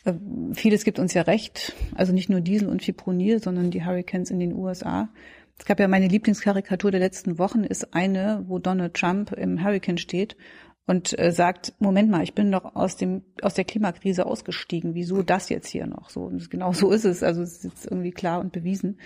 äh, 0.04 0.14
vieles 0.54 0.84
gibt 0.84 1.00
uns 1.00 1.14
ja 1.14 1.22
recht. 1.22 1.74
Also 1.96 2.12
nicht 2.12 2.30
nur 2.30 2.42
Diesel 2.42 2.68
und 2.68 2.84
Fipronil, 2.84 3.42
sondern 3.42 3.72
die 3.72 3.86
Hurricanes 3.86 4.32
in 4.32 4.40
den 4.40 4.54
USA. 4.54 5.08
Es 5.58 5.66
gab 5.66 5.80
ja 5.80 5.88
meine 5.88 6.10
Lieblingskarikatur 6.10 6.92
der 6.92 7.00
letzten 7.00 7.40
Wochen 7.40 7.64
ist 7.64 7.94
eine, 7.94 8.44
wo 8.48 8.60
Donald 8.60 8.96
Trump 8.96 9.32
im 9.32 9.64
Hurricane 9.64 9.98
steht 9.98 10.36
und 10.88 11.18
äh, 11.18 11.32
sagt, 11.32 11.74
Moment 11.80 12.10
mal, 12.10 12.24
ich 12.24 12.34
bin 12.34 12.52
doch 12.52 12.76
aus 12.76 12.96
dem 12.96 13.24
aus 13.42 13.56
der 13.56 13.66
Klimakrise 13.66 14.26
ausgestiegen. 14.26 14.94
Wieso 14.94 15.24
das 15.24 15.50
jetzt 15.50 15.68
hier 15.68 15.88
noch 15.88 16.10
so? 16.10 16.24
Und 16.24 16.50
genau 16.50 16.74
so 16.74 16.92
ist 16.92 17.06
es. 17.06 17.24
Also 17.24 17.42
es 17.42 17.58
ist 17.58 17.64
jetzt 17.64 17.86
irgendwie 17.86 18.12
klar 18.12 18.40
und 18.40 18.52
bewiesen, 18.52 19.00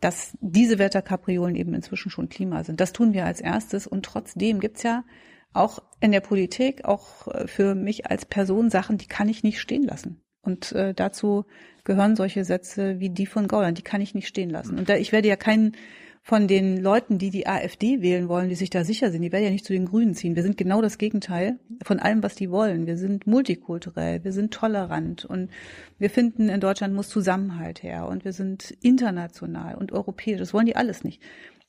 dass 0.00 0.36
diese 0.40 0.78
Wetterkapriolen 0.78 1.54
eben 1.54 1.74
inzwischen 1.74 2.10
schon 2.10 2.28
Klima 2.28 2.64
sind. 2.64 2.80
Das 2.80 2.92
tun 2.92 3.12
wir 3.12 3.24
als 3.24 3.40
erstes 3.40 3.86
und 3.86 4.04
trotzdem 4.04 4.58
gibt's 4.58 4.82
ja 4.82 5.04
auch 5.52 5.80
in 6.00 6.12
der 6.12 6.20
Politik, 6.20 6.84
auch 6.84 7.28
äh, 7.28 7.46
für 7.46 7.74
mich 7.74 8.10
als 8.10 8.24
Person 8.26 8.70
Sachen, 8.70 8.98
die 8.98 9.06
kann 9.06 9.28
ich 9.28 9.44
nicht 9.44 9.60
stehen 9.60 9.84
lassen. 9.84 10.20
Und 10.40 10.72
äh, 10.72 10.92
dazu 10.92 11.44
gehören 11.84 12.16
solche 12.16 12.44
Sätze 12.44 12.98
wie 12.98 13.10
die 13.10 13.26
von 13.26 13.46
Gauland, 13.46 13.78
die 13.78 13.82
kann 13.82 14.00
ich 14.00 14.14
nicht 14.14 14.26
stehen 14.26 14.50
lassen. 14.50 14.78
Und 14.78 14.88
da, 14.88 14.96
ich 14.96 15.12
werde 15.12 15.28
ja 15.28 15.36
keinen 15.36 15.76
von 16.24 16.46
den 16.46 16.76
Leuten, 16.76 17.18
die 17.18 17.30
die 17.30 17.48
AfD 17.48 18.00
wählen 18.00 18.28
wollen, 18.28 18.48
die 18.48 18.54
sich 18.54 18.70
da 18.70 18.84
sicher 18.84 19.10
sind, 19.10 19.22
die 19.22 19.32
werden 19.32 19.44
ja 19.44 19.50
nicht 19.50 19.64
zu 19.64 19.72
den 19.72 19.86
Grünen 19.86 20.14
ziehen. 20.14 20.36
Wir 20.36 20.44
sind 20.44 20.56
genau 20.56 20.80
das 20.80 20.96
Gegenteil 20.96 21.58
von 21.82 21.98
allem, 21.98 22.22
was 22.22 22.36
die 22.36 22.48
wollen. 22.48 22.86
Wir 22.86 22.96
sind 22.96 23.26
multikulturell, 23.26 24.22
wir 24.22 24.32
sind 24.32 24.54
tolerant 24.54 25.24
und 25.24 25.50
wir 25.98 26.10
finden, 26.10 26.48
in 26.48 26.60
Deutschland 26.60 26.94
muss 26.94 27.08
Zusammenhalt 27.08 27.82
her 27.82 28.06
und 28.06 28.24
wir 28.24 28.32
sind 28.32 28.70
international 28.82 29.74
und 29.74 29.90
europäisch. 29.90 30.38
Das 30.38 30.54
wollen 30.54 30.66
die 30.66 30.76
alles 30.76 31.02
nicht. 31.02 31.20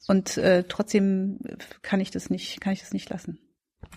Und 0.08 0.38
äh, 0.38 0.66
trotzdem 0.68 1.40
kann 1.82 2.00
ich 2.00 2.12
das 2.12 2.30
nicht, 2.30 2.62
kann 2.62 2.74
ich 2.74 2.82
das 2.82 2.94
nicht 2.94 3.10
lassen. 3.10 3.40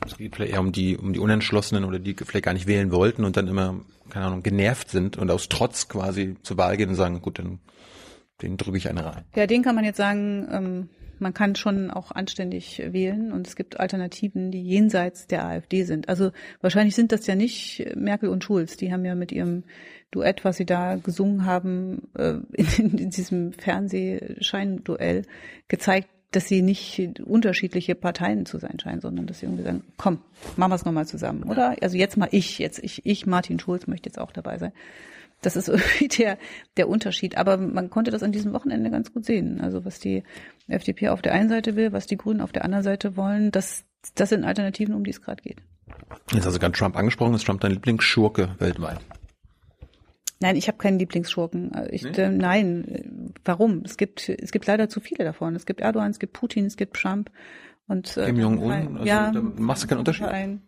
Es 0.06 0.16
geht 0.16 0.36
vielleicht 0.36 0.52
eher 0.52 0.60
um 0.60 0.72
die, 0.72 0.96
um 0.96 1.12
die 1.12 1.18
Unentschlossenen 1.18 1.84
oder 1.84 1.98
die 1.98 2.14
vielleicht 2.14 2.44
gar 2.46 2.54
nicht 2.54 2.66
wählen 2.66 2.90
wollten 2.92 3.24
und 3.24 3.36
dann 3.36 3.46
immer, 3.46 3.80
keine 4.08 4.26
Ahnung, 4.26 4.42
genervt 4.42 4.88
sind 4.90 5.18
und 5.18 5.30
aus 5.30 5.50
Trotz 5.50 5.88
quasi 5.88 6.36
zur 6.42 6.56
Wahl 6.56 6.78
gehen 6.78 6.88
und 6.88 6.94
sagen, 6.94 7.20
gut, 7.20 7.38
dann 7.38 7.60
Den 8.42 8.56
drücke 8.56 8.76
ich 8.76 8.88
eine 8.88 9.04
rein. 9.04 9.24
Ja, 9.34 9.46
den 9.46 9.62
kann 9.62 9.74
man 9.74 9.84
jetzt 9.84 9.96
sagen, 9.96 10.48
ähm, 10.50 10.88
man 11.18 11.34
kann 11.34 11.54
schon 11.54 11.90
auch 11.90 12.12
anständig 12.12 12.82
wählen 12.92 13.32
und 13.32 13.46
es 13.46 13.56
gibt 13.56 13.80
Alternativen, 13.80 14.50
die 14.50 14.62
jenseits 14.62 15.26
der 15.26 15.46
AfD 15.46 15.84
sind. 15.84 16.08
Also 16.08 16.30
wahrscheinlich 16.60 16.94
sind 16.94 17.12
das 17.12 17.26
ja 17.26 17.34
nicht 17.34 17.86
Merkel 17.96 18.28
und 18.28 18.44
Schulz. 18.44 18.76
Die 18.76 18.92
haben 18.92 19.04
ja 19.04 19.14
mit 19.14 19.32
ihrem 19.32 19.64
Duett, 20.10 20.44
was 20.44 20.56
sie 20.56 20.66
da 20.66 20.96
gesungen 20.96 21.46
haben, 21.46 22.08
äh, 22.14 22.34
in, 22.52 22.98
in 22.98 23.10
diesem 23.10 23.52
Fernsehscheinduell 23.52 25.22
gezeigt, 25.68 26.08
dass 26.32 26.48
sie 26.48 26.60
nicht 26.60 27.20
unterschiedliche 27.24 27.94
Parteien 27.94 28.44
zu 28.46 28.58
sein 28.58 28.78
scheinen, 28.78 29.00
sondern 29.00 29.26
dass 29.26 29.40
sie 29.40 29.46
irgendwie 29.46 29.62
sagen, 29.62 29.84
komm, 29.96 30.20
machen 30.56 30.70
wir 30.70 30.74
es 30.74 30.84
nochmal 30.84 31.06
zusammen, 31.06 31.44
oder? 31.44 31.76
Also 31.80 31.96
jetzt 31.96 32.16
mal 32.16 32.28
ich, 32.30 32.58
jetzt 32.58 32.78
ich, 32.82 33.06
ich, 33.06 33.26
Martin 33.26 33.58
Schulz, 33.58 33.86
möchte 33.86 34.08
jetzt 34.08 34.18
auch 34.18 34.32
dabei 34.32 34.58
sein. 34.58 34.72
Das 35.46 35.54
ist 35.54 35.68
irgendwie 35.68 36.08
der, 36.08 36.38
der 36.76 36.88
Unterschied. 36.88 37.38
Aber 37.38 37.56
man 37.56 37.88
konnte 37.88 38.10
das 38.10 38.24
an 38.24 38.32
diesem 38.32 38.52
Wochenende 38.52 38.90
ganz 38.90 39.12
gut 39.12 39.24
sehen. 39.24 39.60
Also 39.60 39.84
was 39.84 40.00
die 40.00 40.24
FDP 40.66 41.10
auf 41.10 41.22
der 41.22 41.32
einen 41.32 41.48
Seite 41.48 41.76
will, 41.76 41.92
was 41.92 42.06
die 42.06 42.16
Grünen 42.16 42.40
auf 42.40 42.50
der 42.50 42.64
anderen 42.64 42.82
Seite 42.82 43.16
wollen, 43.16 43.52
das, 43.52 43.84
das 44.16 44.30
sind 44.30 44.44
Alternativen, 44.44 44.92
um 44.92 45.04
die 45.04 45.10
es 45.10 45.22
gerade 45.22 45.40
geht. 45.40 45.62
Jetzt 46.32 46.46
hast 46.46 46.56
du 46.56 46.58
gerade 46.58 46.76
Trump 46.76 46.96
angesprochen. 46.96 47.34
Ist 47.34 47.46
Trump 47.46 47.60
dein 47.60 47.70
Lieblingsschurke 47.70 48.56
weltweit? 48.58 48.98
Nein, 50.40 50.56
ich 50.56 50.66
habe 50.66 50.78
keinen 50.78 50.98
Lieblingsschurken. 50.98 51.70
Ich, 51.90 52.02
nee? 52.02 52.10
äh, 52.10 52.28
nein, 52.28 53.32
warum? 53.44 53.82
Es 53.84 53.96
gibt 53.96 54.28
es 54.28 54.50
gibt 54.50 54.66
leider 54.66 54.88
zu 54.88 55.00
viele 55.00 55.24
davon. 55.24 55.54
Es 55.54 55.64
gibt 55.64 55.80
Erdogan, 55.80 56.10
es 56.10 56.18
gibt 56.18 56.32
Putin, 56.32 56.66
es 56.66 56.76
gibt 56.76 56.96
Trump 56.96 57.30
und 57.86 58.16
äh, 58.16 58.26
Kim 58.26 58.36
Jong 58.36 58.58
Un. 58.58 58.96
Also, 58.96 59.04
ja, 59.04 59.32
machst 59.32 59.84
du 59.84 59.86
keinen 59.86 59.98
Unterschied. 59.98 60.26
Ein, 60.26 60.62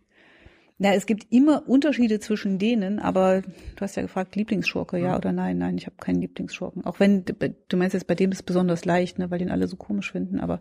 na, 0.81 0.95
es 0.95 1.07
gibt 1.07 1.27
immer 1.33 1.69
Unterschiede 1.69 2.21
zwischen 2.21 2.61
denen, 2.61 3.01
aber 3.01 3.43
du 3.43 3.81
hast 3.81 3.97
ja 3.97 4.03
gefragt, 4.03 4.37
Lieblingsschurke, 4.37 4.97
ja, 4.99 5.09
ja 5.09 5.17
oder 5.17 5.33
nein? 5.33 5.59
Nein, 5.59 5.77
ich 5.77 5.87
habe 5.87 5.97
keinen 5.97 6.21
Lieblingsschurken. 6.21 6.85
Auch 6.85 7.01
wenn 7.01 7.25
du 7.25 7.77
meinst 7.77 7.95
jetzt, 7.95 8.07
bei 8.07 8.15
dem 8.15 8.31
ist 8.31 8.39
es 8.39 8.43
besonders 8.45 8.85
leicht, 8.85 9.19
ne, 9.19 9.29
weil 9.31 9.41
den 9.41 9.51
alle 9.51 9.67
so 9.67 9.77
komisch 9.77 10.13
finden, 10.13 10.39
aber 10.39 10.61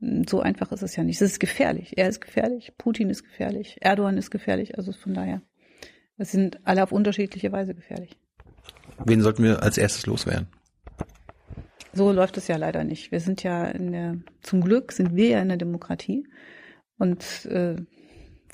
hm, 0.00 0.24
so 0.28 0.40
einfach 0.40 0.70
ist 0.70 0.82
es 0.82 0.96
ja 0.96 1.02
nicht. 1.02 1.16
Es 1.16 1.32
ist 1.32 1.40
gefährlich. 1.40 1.96
Er 1.96 2.10
ist 2.10 2.20
gefährlich, 2.20 2.74
Putin 2.76 3.08
ist 3.08 3.24
gefährlich, 3.24 3.78
Erdogan 3.80 4.18
ist 4.18 4.30
gefährlich, 4.30 4.76
also 4.76 4.92
von 4.92 5.14
daher. 5.14 5.40
Es 6.18 6.30
sind 6.30 6.60
alle 6.64 6.82
auf 6.82 6.92
unterschiedliche 6.92 7.50
Weise 7.50 7.74
gefährlich. 7.74 8.18
Wen 9.06 9.22
sollten 9.22 9.44
wir 9.44 9.62
als 9.62 9.78
erstes 9.78 10.04
loswerden? 10.04 10.48
So 11.94 12.12
läuft 12.12 12.36
es 12.36 12.48
ja 12.48 12.56
leider 12.56 12.84
nicht. 12.84 13.12
Wir 13.12 13.20
sind 13.20 13.42
ja 13.42 13.64
in 13.64 13.92
der, 13.92 14.18
zum 14.42 14.60
Glück 14.60 14.92
sind 14.92 15.16
wir 15.16 15.28
ja 15.28 15.40
in 15.40 15.48
der 15.48 15.56
Demokratie 15.56 16.26
und 16.98 17.46
äh, 17.46 17.76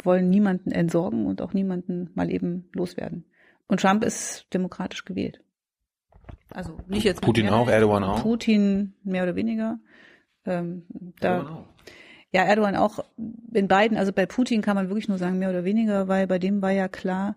wollen 0.02 0.28
niemanden 0.30 0.70
entsorgen 0.70 1.26
und 1.26 1.40
auch 1.42 1.52
niemanden 1.52 2.10
mal 2.14 2.30
eben 2.30 2.68
loswerden. 2.72 3.24
Und 3.66 3.80
Trump 3.80 4.04
ist 4.04 4.46
demokratisch 4.52 5.04
gewählt. 5.04 5.40
Also 6.50 6.76
nicht 6.86 7.04
jetzt 7.04 7.22
Putin 7.22 7.48
auch, 7.48 7.68
Erdogan 7.68 8.04
auch. 8.04 8.22
Putin 8.22 8.94
mehr 9.02 9.22
oder 9.22 9.36
weniger. 9.36 9.78
Ähm, 10.44 10.84
da, 11.20 11.36
Erdogan 11.36 11.52
auch. 11.54 11.66
Ja, 12.32 12.42
Erdogan 12.42 12.76
auch 12.76 13.04
in 13.52 13.68
beiden. 13.68 13.96
Also 13.96 14.12
bei 14.12 14.26
Putin 14.26 14.60
kann 14.60 14.74
man 14.74 14.88
wirklich 14.88 15.08
nur 15.08 15.18
sagen 15.18 15.38
mehr 15.38 15.50
oder 15.50 15.64
weniger, 15.64 16.08
weil 16.08 16.26
bei 16.26 16.38
dem 16.38 16.62
war 16.62 16.72
ja 16.72 16.88
klar, 16.88 17.36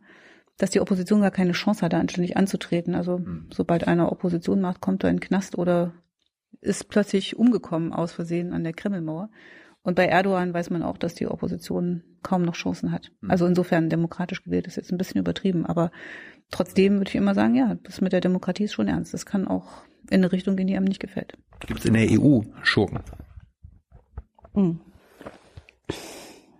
dass 0.57 0.71
die 0.71 0.81
Opposition 0.81 1.21
gar 1.21 1.31
keine 1.31 1.51
Chance 1.51 1.83
hatte, 1.83 1.97
anständig 1.97 2.35
anzutreten. 2.35 2.95
Also 2.95 3.19
mhm. 3.19 3.47
sobald 3.51 3.87
einer 3.87 4.11
Opposition 4.11 4.59
macht, 4.59 4.81
kommt 4.81 5.03
er 5.03 5.11
in 5.11 5.17
den 5.17 5.21
Knast 5.21 5.57
oder 5.57 5.93
ist 6.61 6.89
plötzlich 6.89 7.37
umgekommen 7.37 7.93
aus 7.93 8.11
Versehen 8.11 8.53
an 8.53 8.63
der 8.63 8.73
Kremlmauer. 8.73 9.29
Und 9.83 9.95
bei 9.95 10.05
Erdogan 10.05 10.53
weiß 10.53 10.69
man 10.71 10.83
auch, 10.83 10.97
dass 10.97 11.13
die 11.13 11.27
Opposition 11.27 12.03
kaum 12.27 12.41
noch 12.41 12.55
Chancen 12.55 12.91
hat. 12.91 13.11
Mhm. 13.21 13.31
Also 13.31 13.45
insofern 13.45 13.89
demokratisch 13.89 14.43
gewählt 14.43 14.67
ist 14.67 14.75
jetzt 14.75 14.91
ein 14.91 14.97
bisschen 14.97 15.21
übertrieben, 15.21 15.65
aber 15.65 15.91
trotzdem 16.51 16.97
würde 16.97 17.09
ich 17.09 17.15
immer 17.15 17.33
sagen, 17.33 17.55
ja, 17.55 17.75
das 17.83 18.01
mit 18.01 18.11
der 18.11 18.21
Demokratie 18.21 18.65
ist 18.65 18.73
schon 18.73 18.89
ernst. 18.89 19.13
Das 19.13 19.25
kann 19.25 19.47
auch 19.47 19.83
in 20.09 20.21
eine 20.21 20.31
Richtung 20.31 20.57
gehen, 20.57 20.67
die 20.67 20.75
einem 20.75 20.85
nicht 20.85 20.99
gefällt. 20.99 21.37
Gibt 21.65 21.79
es 21.79 21.85
in 21.85 21.93
der 21.93 22.07
EU 22.11 22.41
Schurken? 22.63 22.99
Mhm. 24.53 24.81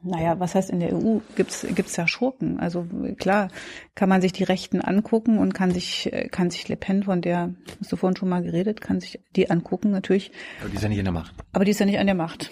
Naja, 0.03 0.39
was 0.39 0.55
heißt 0.55 0.69
in 0.69 0.79
der 0.79 0.95
EU? 0.95 1.19
Gibt's 1.35 1.65
gibt's 1.75 1.97
ja 1.97 2.07
Schurken. 2.07 2.59
Also 2.59 2.87
klar 3.17 3.49
kann 3.93 4.07
man 4.07 4.21
sich 4.21 4.31
die 4.31 4.43
Rechten 4.43 4.79
angucken 4.79 5.37
und 5.37 5.53
kann 5.53 5.71
sich 5.71 6.09
kann 6.31 6.49
sich 6.49 6.69
Le 6.69 6.77
Pen, 6.77 7.03
von 7.03 7.21
der 7.21 7.55
hast 7.81 7.91
du 7.91 7.97
vorhin 7.97 8.15
schon 8.15 8.29
mal 8.29 8.41
geredet, 8.41 8.79
kann 8.79 9.01
sich 9.01 9.19
die 9.35 9.49
angucken 9.49 9.91
natürlich. 9.91 10.31
Aber 10.61 10.69
die 10.69 10.77
ist 10.77 10.83
ja 10.83 10.89
nicht 10.89 10.99
in 10.99 11.05
der 11.05 11.13
Macht. 11.13 11.33
Aber 11.51 11.65
die 11.65 11.71
ist 11.71 11.79
ja 11.79 11.85
nicht 11.85 11.99
an 11.99 12.05
der 12.05 12.15
Macht. 12.15 12.51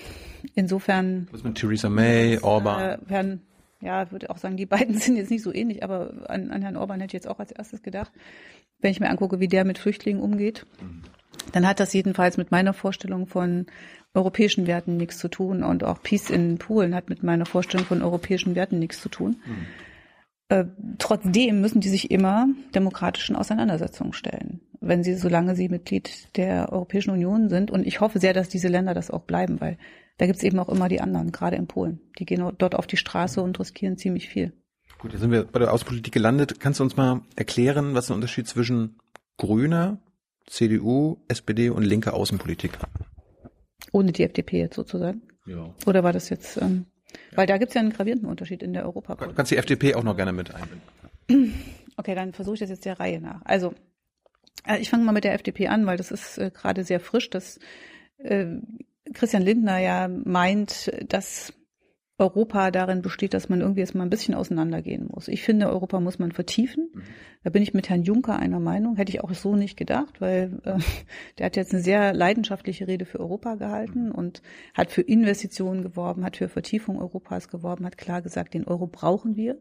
Insofern. 0.54 1.28
Was 1.32 1.44
mit 1.44 1.56
Theresa 1.56 1.90
May, 1.90 2.40
Orban? 2.40 2.82
Äh, 2.82 2.98
werden, 3.10 3.42
ja, 3.82 4.12
würde 4.12 4.30
auch 4.30 4.38
sagen, 4.38 4.58
die 4.58 4.66
beiden 4.66 4.98
sind 5.00 5.18
jetzt 5.18 5.32
nicht 5.32 5.44
so 5.44 5.54
ähnlich, 5.54 5.84
aber 5.84 6.30
an, 6.30 6.52
an 6.52 6.62
Herrn 6.62 6.78
Orban 6.78 7.00
hätte 7.00 7.12
ich 7.12 7.24
jetzt 7.24 7.28
auch 7.28 7.40
als 7.40 7.52
erstes 7.52 7.82
gedacht. 7.82 8.12
Wenn 8.80 8.92
ich 8.92 9.00
mir 9.00 9.10
angucke, 9.10 9.40
wie 9.40 9.48
der 9.48 9.66
mit 9.66 9.78
Flüchtlingen 9.78 10.22
umgeht, 10.22 10.66
mhm. 10.82 11.02
dann 11.54 11.68
hat 11.68 11.80
das 11.80 11.94
jedenfalls 11.94 12.38
mit 12.38 12.52
meiner 12.52 12.74
Vorstellung 12.74 13.28
von 13.28 13.66
europäischen 14.14 14.68
Werten 14.68 14.98
nichts 14.98 15.18
zu 15.18 15.28
tun 15.28 15.64
und 15.64 15.84
auch 15.84 16.02
Peace 16.02 16.30
in 16.30 16.58
Polen 16.58 16.96
hat 16.96 17.10
mit 17.10 17.24
meiner 17.24 17.46
Vorstellung 17.46 17.86
von 17.86 18.02
europäischen 18.02 18.56
Werten 18.56 18.80
nichts 18.80 19.02
zu 19.02 19.10
tun. 19.10 19.38
Mhm. 19.46 19.66
Äh, 20.48 20.66
trotzdem 21.00 21.60
müssen 21.60 21.82
die 21.82 21.90
sich 21.90 22.12
immer 22.12 22.48
demokratischen 22.76 23.36
Auseinandersetzungen 23.36 24.14
stellen, 24.14 24.62
wenn 24.80 25.04
sie, 25.04 25.16
solange 25.16 25.56
sie 25.56 25.70
Mitglied 25.70 26.36
der 26.38 26.72
Europäischen 26.72 27.12
Union 27.12 27.50
sind. 27.50 27.72
Und 27.72 27.86
ich 27.86 28.00
hoffe 28.00 28.20
sehr, 28.20 28.34
dass 28.34 28.48
diese 28.48 28.68
Länder 28.68 28.94
das 28.94 29.10
auch 29.10 29.24
bleiben, 29.24 29.60
weil 29.60 29.78
da 30.18 30.26
gibt's 30.26 30.44
eben 30.44 30.60
auch 30.60 30.70
immer 30.70 30.90
die 30.90 31.02
anderen, 31.02 31.32
gerade 31.32 31.56
in 31.56 31.68
Polen. 31.68 32.00
Die 32.20 32.26
gehen 32.26 32.52
dort 32.58 32.76
auf 32.76 32.88
die 32.88 32.98
Straße 32.98 33.42
und 33.42 33.60
riskieren 33.60 33.98
ziemlich 33.98 34.30
viel. 34.30 34.54
Gut, 34.98 35.12
jetzt 35.12 35.22
sind 35.22 35.32
wir 35.32 35.44
bei 35.44 35.60
der 35.60 35.74
Außenpolitik 35.74 36.14
gelandet. 36.14 36.60
Kannst 36.60 36.80
du 36.80 36.84
uns 36.84 36.96
mal 36.96 37.22
erklären, 37.36 37.96
was 37.96 38.08
der 38.08 38.16
Unterschied 38.16 38.48
zwischen 38.48 38.98
grüner, 39.38 40.00
CDU, 40.48 41.18
SPD 41.28 41.70
und 41.70 41.84
linker 41.84 42.14
Außenpolitik? 42.14 42.72
Ohne 43.92 44.12
die 44.12 44.24
FDP 44.24 44.60
jetzt 44.60 44.76
sozusagen? 44.76 45.22
Ja. 45.46 45.74
Oder 45.86 46.04
war 46.04 46.14
das 46.14 46.30
jetzt, 46.30 46.58
ähm, 46.58 46.86
ja. 47.32 47.38
weil 47.38 47.48
da 47.48 47.58
gibt's 47.58 47.76
ja 47.76 47.82
einen 47.82 47.92
gravierenden 47.92 48.30
Unterschied 48.30 48.64
in 48.64 48.74
der 48.74 48.84
Europapolitik. 48.86 49.30
Du 49.30 49.36
kannst 49.36 49.52
die 49.52 49.58
FDP 49.58 49.96
auch 49.96 50.04
noch 50.04 50.16
gerne 50.16 50.34
mit 50.34 50.54
einbinden. 50.54 51.54
Okay, 51.98 52.14
dann 52.14 52.34
versuche 52.34 52.56
ich 52.56 52.60
das 52.60 52.70
jetzt 52.70 52.84
der 52.84 53.00
Reihe 53.00 53.22
nach. 53.22 53.42
Also, 53.46 53.74
äh, 54.68 54.80
ich 54.80 54.90
fange 54.90 55.06
mal 55.06 55.14
mit 55.14 55.24
der 55.24 55.34
FDP 55.34 55.68
an, 55.70 55.86
weil 55.86 55.96
das 55.96 56.12
ist 56.12 56.38
äh, 56.38 56.52
gerade 56.54 56.84
sehr 56.84 57.00
frisch. 57.00 57.30
Das 57.30 57.58
äh, 58.18 58.48
Christian 59.16 59.44
Lindner 59.44 59.80
ja 59.80 60.08
meint, 60.08 60.92
dass 61.08 61.54
Europa 62.18 62.72
darin 62.72 63.02
besteht, 63.02 63.34
dass 63.34 63.50
man 63.50 63.60
irgendwie 63.60 63.82
jetzt 63.82 63.94
mal 63.94 64.04
ein 64.04 64.10
bisschen 64.10 64.36
auseinandergehen 64.36 65.10
muss. 65.14 65.28
Ich 65.28 65.44
finde, 65.44 65.68
Europa 65.68 66.00
muss 66.00 66.18
man 66.18 66.32
vertiefen. 66.32 66.90
Mhm. 66.94 67.02
Da 67.44 67.50
bin 67.50 67.62
ich 67.62 67.74
mit 67.74 67.90
Herrn 67.90 68.04
Juncker 68.04 68.40
einer 68.40 68.62
Meinung. 68.62 68.96
Hätte 68.96 69.12
ich 69.12 69.22
auch 69.22 69.34
so 69.34 69.56
nicht 69.56 69.76
gedacht, 69.76 70.22
weil 70.22 70.62
äh, 70.64 70.80
der 71.38 71.48
hat 71.48 71.58
jetzt 71.58 71.74
eine 71.74 71.82
sehr 71.82 72.14
leidenschaftliche 72.14 72.88
Rede 72.88 73.06
für 73.06 73.20
Europa 73.20 73.56
gehalten 73.56 74.06
mhm. 74.08 74.12
und 74.12 74.42
hat 74.74 74.92
für 74.92 75.02
Investitionen 75.02 75.82
geworben, 75.82 76.24
hat 76.24 76.38
für 76.38 76.48
Vertiefung 76.48 77.00
Europas 77.00 77.50
geworben, 77.50 77.86
hat 77.86 77.98
klar 77.98 78.22
gesagt, 78.22 78.54
den 78.54 78.66
Euro 78.66 78.88
brauchen 78.88 79.36
wir. 79.36 79.56
Mhm. 79.56 79.60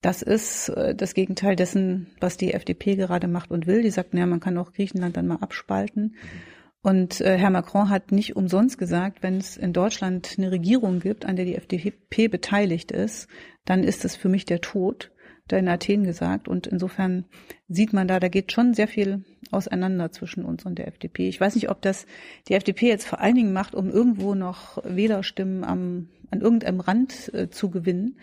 Das 0.00 0.22
ist 0.22 0.68
äh, 0.70 0.92
das 0.92 1.14
Gegenteil 1.14 1.54
dessen, 1.54 2.08
was 2.20 2.36
die 2.36 2.52
FDP 2.52 2.96
gerade 2.96 3.28
macht 3.28 3.52
und 3.52 3.68
will. 3.68 3.82
Die 3.82 3.90
sagt, 3.90 4.12
naja, 4.12 4.26
man 4.26 4.40
kann 4.40 4.58
auch 4.58 4.72
Griechenland 4.72 5.16
dann 5.16 5.28
mal 5.28 5.36
abspalten. 5.36 6.02
Mhm. 6.02 6.55
Und 6.86 7.20
äh, 7.20 7.36
Herr 7.36 7.50
Macron 7.50 7.90
hat 7.90 8.12
nicht 8.12 8.36
umsonst 8.36 8.78
gesagt, 8.78 9.24
wenn 9.24 9.38
es 9.38 9.56
in 9.56 9.72
Deutschland 9.72 10.36
eine 10.38 10.52
Regierung 10.52 11.00
gibt, 11.00 11.24
an 11.24 11.34
der 11.34 11.44
die 11.44 11.56
FDP 11.56 12.28
beteiligt 12.28 12.92
ist, 12.92 13.26
dann 13.64 13.82
ist 13.82 14.04
es 14.04 14.14
für 14.14 14.28
mich 14.28 14.44
der 14.44 14.60
Tod, 14.60 15.10
da 15.48 15.56
in 15.56 15.66
Athen 15.66 16.04
gesagt. 16.04 16.46
Und 16.46 16.68
insofern 16.68 17.24
sieht 17.66 17.92
man 17.92 18.06
da, 18.06 18.20
da 18.20 18.28
geht 18.28 18.52
schon 18.52 18.72
sehr 18.72 18.86
viel 18.86 19.24
auseinander 19.50 20.12
zwischen 20.12 20.44
uns 20.44 20.64
und 20.64 20.78
der 20.78 20.86
FDP. 20.86 21.28
Ich 21.28 21.40
weiß 21.40 21.56
nicht, 21.56 21.70
ob 21.70 21.82
das 21.82 22.06
die 22.46 22.54
FDP 22.54 22.86
jetzt 22.86 23.08
vor 23.08 23.20
allen 23.20 23.34
Dingen 23.34 23.52
macht, 23.52 23.74
um 23.74 23.90
irgendwo 23.90 24.36
noch 24.36 24.78
Wählerstimmen 24.84 25.64
am, 25.64 26.08
an 26.30 26.40
irgendeinem 26.40 26.78
Rand 26.78 27.34
äh, 27.34 27.50
zu 27.50 27.68
gewinnen. 27.68 28.20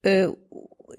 Äh, 0.00 0.28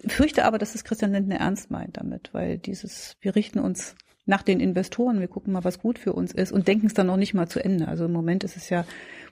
fürchte 0.05 0.45
aber, 0.45 0.59
dass 0.59 0.75
es 0.75 0.83
Christian 0.83 1.13
Lindner 1.13 1.37
ernst 1.37 1.71
meint 1.71 1.97
damit, 1.97 2.29
weil 2.35 2.59
dieses, 2.59 3.17
wir 3.19 3.35
richten 3.35 3.57
uns 3.57 3.95
nach 4.25 4.41
den 4.41 4.59
Investoren, 4.59 5.19
wir 5.19 5.27
gucken 5.27 5.53
mal, 5.53 5.63
was 5.63 5.79
gut 5.79 5.99
für 5.99 6.13
uns 6.13 6.31
ist 6.31 6.51
und 6.51 6.67
denken 6.67 6.87
es 6.87 6.93
dann 6.93 7.07
noch 7.07 7.17
nicht 7.17 7.33
mal 7.33 7.47
zu 7.47 7.63
Ende. 7.63 7.87
Also 7.87 8.05
im 8.05 8.13
Moment 8.13 8.43
ist 8.43 8.55
es 8.55 8.69
ja, 8.69 8.85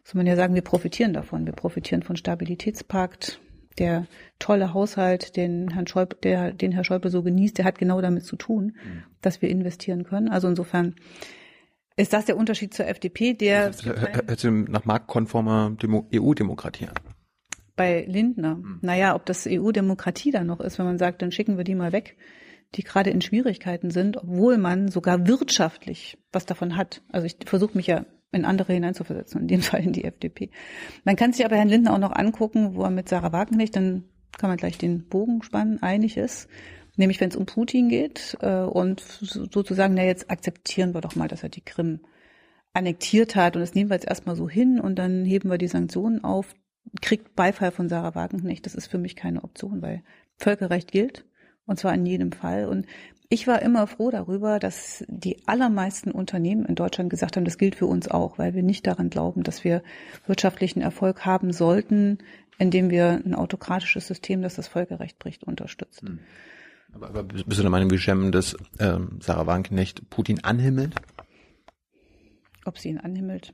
muss 0.03 0.13
man 0.13 0.27
ja 0.27 0.35
sagen, 0.35 0.53
wir 0.53 0.61
profitieren 0.61 1.13
davon. 1.13 1.45
Wir 1.45 1.53
profitieren 1.53 2.03
von 2.03 2.17
Stabilitätspakt, 2.17 3.39
der 3.77 4.05
tolle 4.37 4.73
Haushalt, 4.73 5.37
den 5.37 5.69
Herrn 5.69 5.87
Schäuble, 5.87 6.17
der, 6.23 6.51
den 6.51 6.73
Herr 6.73 6.83
Schäuble 6.83 7.09
so 7.09 7.23
genießt, 7.23 7.57
der 7.57 7.65
hat 7.65 7.77
genau 7.79 8.01
damit 8.01 8.25
zu 8.25 8.35
tun, 8.35 8.77
mhm. 8.83 9.03
dass 9.21 9.41
wir 9.41 9.49
investieren 9.49 10.03
können. 10.03 10.27
Also 10.27 10.49
insofern 10.49 10.95
ist 11.95 12.11
das 12.11 12.25
der 12.25 12.35
Unterschied 12.35 12.73
zur 12.73 12.87
FDP, 12.87 13.33
der 13.33 13.71
hört 13.83 14.39
sich 14.39 14.51
nach 14.51 14.85
marktkonformer 14.85 15.77
EU-Demokratie 16.13 16.87
an. 16.87 16.95
Bei 17.77 18.03
Lindner. 18.07 18.55
Mhm. 18.55 18.79
Naja, 18.81 19.15
ob 19.15 19.25
das 19.25 19.47
EU-Demokratie 19.49 20.31
dann 20.31 20.47
noch 20.47 20.59
ist, 20.59 20.77
wenn 20.79 20.85
man 20.85 20.97
sagt, 20.97 21.21
dann 21.21 21.31
schicken 21.31 21.55
wir 21.55 21.63
die 21.63 21.75
mal 21.75 21.93
weg 21.93 22.17
die 22.75 22.83
gerade 22.83 23.09
in 23.09 23.21
Schwierigkeiten 23.21 23.91
sind, 23.91 24.17
obwohl 24.17 24.57
man 24.57 24.87
sogar 24.87 25.27
wirtschaftlich 25.27 26.17
was 26.31 26.45
davon 26.45 26.77
hat. 26.77 27.01
Also 27.09 27.27
ich 27.27 27.35
versuche 27.45 27.75
mich 27.75 27.87
ja 27.87 28.05
in 28.31 28.45
andere 28.45 28.73
hineinzuversetzen, 28.73 29.41
in 29.41 29.47
dem 29.47 29.61
Fall 29.61 29.83
in 29.83 29.93
die 29.93 30.05
FDP. 30.05 30.49
Man 31.03 31.15
kann 31.15 31.33
sich 31.33 31.45
aber 31.45 31.57
Herrn 31.57 31.69
Lindner 31.69 31.93
auch 31.93 31.99
noch 31.99 32.13
angucken, 32.13 32.75
wo 32.75 32.83
er 32.83 32.89
mit 32.89 33.09
Sarah 33.09 33.33
Wagenknecht, 33.33 33.75
dann 33.75 34.05
kann 34.37 34.49
man 34.49 34.57
gleich 34.57 34.77
den 34.77 35.07
Bogen 35.07 35.43
spannen, 35.43 35.81
einig 35.83 36.17
ist. 36.17 36.47
Nämlich 36.95 37.19
wenn 37.19 37.29
es 37.29 37.35
um 37.35 37.45
Putin 37.45 37.89
geht 37.89 38.37
äh, 38.41 38.61
und 38.61 38.99
sozusagen, 38.99 39.93
na 39.93 40.03
jetzt 40.03 40.29
akzeptieren 40.29 40.93
wir 40.93 41.01
doch 41.01 41.15
mal, 41.15 41.27
dass 41.27 41.43
er 41.43 41.49
die 41.49 41.63
Krim 41.63 42.01
annektiert 42.73 43.35
hat 43.35 43.55
und 43.55 43.61
das 43.61 43.75
nehmen 43.75 43.89
wir 43.89 43.95
jetzt 43.95 44.07
erstmal 44.07 44.35
so 44.35 44.49
hin 44.49 44.79
und 44.79 44.95
dann 44.95 45.25
heben 45.25 45.49
wir 45.49 45.57
die 45.57 45.67
Sanktionen 45.67 46.23
auf, 46.23 46.53
kriegt 47.01 47.35
Beifall 47.35 47.71
von 47.71 47.89
Sarah 47.89 48.15
Wagenknecht. 48.15 48.65
Das 48.65 48.75
ist 48.75 48.87
für 48.87 48.97
mich 48.97 49.15
keine 49.15 49.43
Option, 49.43 49.81
weil 49.81 50.03
Völkerrecht 50.37 50.91
gilt 50.91 51.25
und 51.65 51.79
zwar 51.79 51.93
in 51.93 52.05
jedem 52.05 52.31
Fall. 52.31 52.67
Und 52.67 52.85
ich 53.29 53.47
war 53.47 53.61
immer 53.61 53.87
froh 53.87 54.11
darüber, 54.11 54.59
dass 54.59 55.05
die 55.07 55.47
allermeisten 55.47 56.11
Unternehmen 56.11 56.65
in 56.65 56.75
Deutschland 56.75 57.09
gesagt 57.09 57.37
haben, 57.37 57.45
das 57.45 57.57
gilt 57.57 57.75
für 57.75 57.85
uns 57.85 58.09
auch, 58.09 58.37
weil 58.37 58.53
wir 58.53 58.63
nicht 58.63 58.85
daran 58.85 59.09
glauben, 59.09 59.43
dass 59.43 59.63
wir 59.63 59.83
wirtschaftlichen 60.27 60.81
Erfolg 60.81 61.25
haben 61.25 61.53
sollten, 61.53 62.17
indem 62.57 62.89
wir 62.89 63.21
ein 63.25 63.33
autokratisches 63.33 64.05
System, 64.05 64.41
das 64.41 64.55
das 64.55 64.67
Völkerrecht 64.67 65.17
bricht, 65.17 65.43
unterstützen. 65.45 66.07
Hm. 66.07 66.19
Aber, 66.93 67.07
aber 67.07 67.23
bist 67.23 67.57
du 67.57 67.61
der 67.61 67.69
Meinung, 67.69 67.89
wie 67.89 67.97
Schemen, 67.97 68.33
dass 68.33 68.57
ähm, 68.79 69.19
Sarah 69.21 69.47
Wagenknecht 69.47 70.09
Putin 70.09 70.43
anhimmelt? 70.43 70.93
Ob 72.65 72.77
sie 72.77 72.89
ihn 72.89 72.97
anhimmelt? 72.97 73.53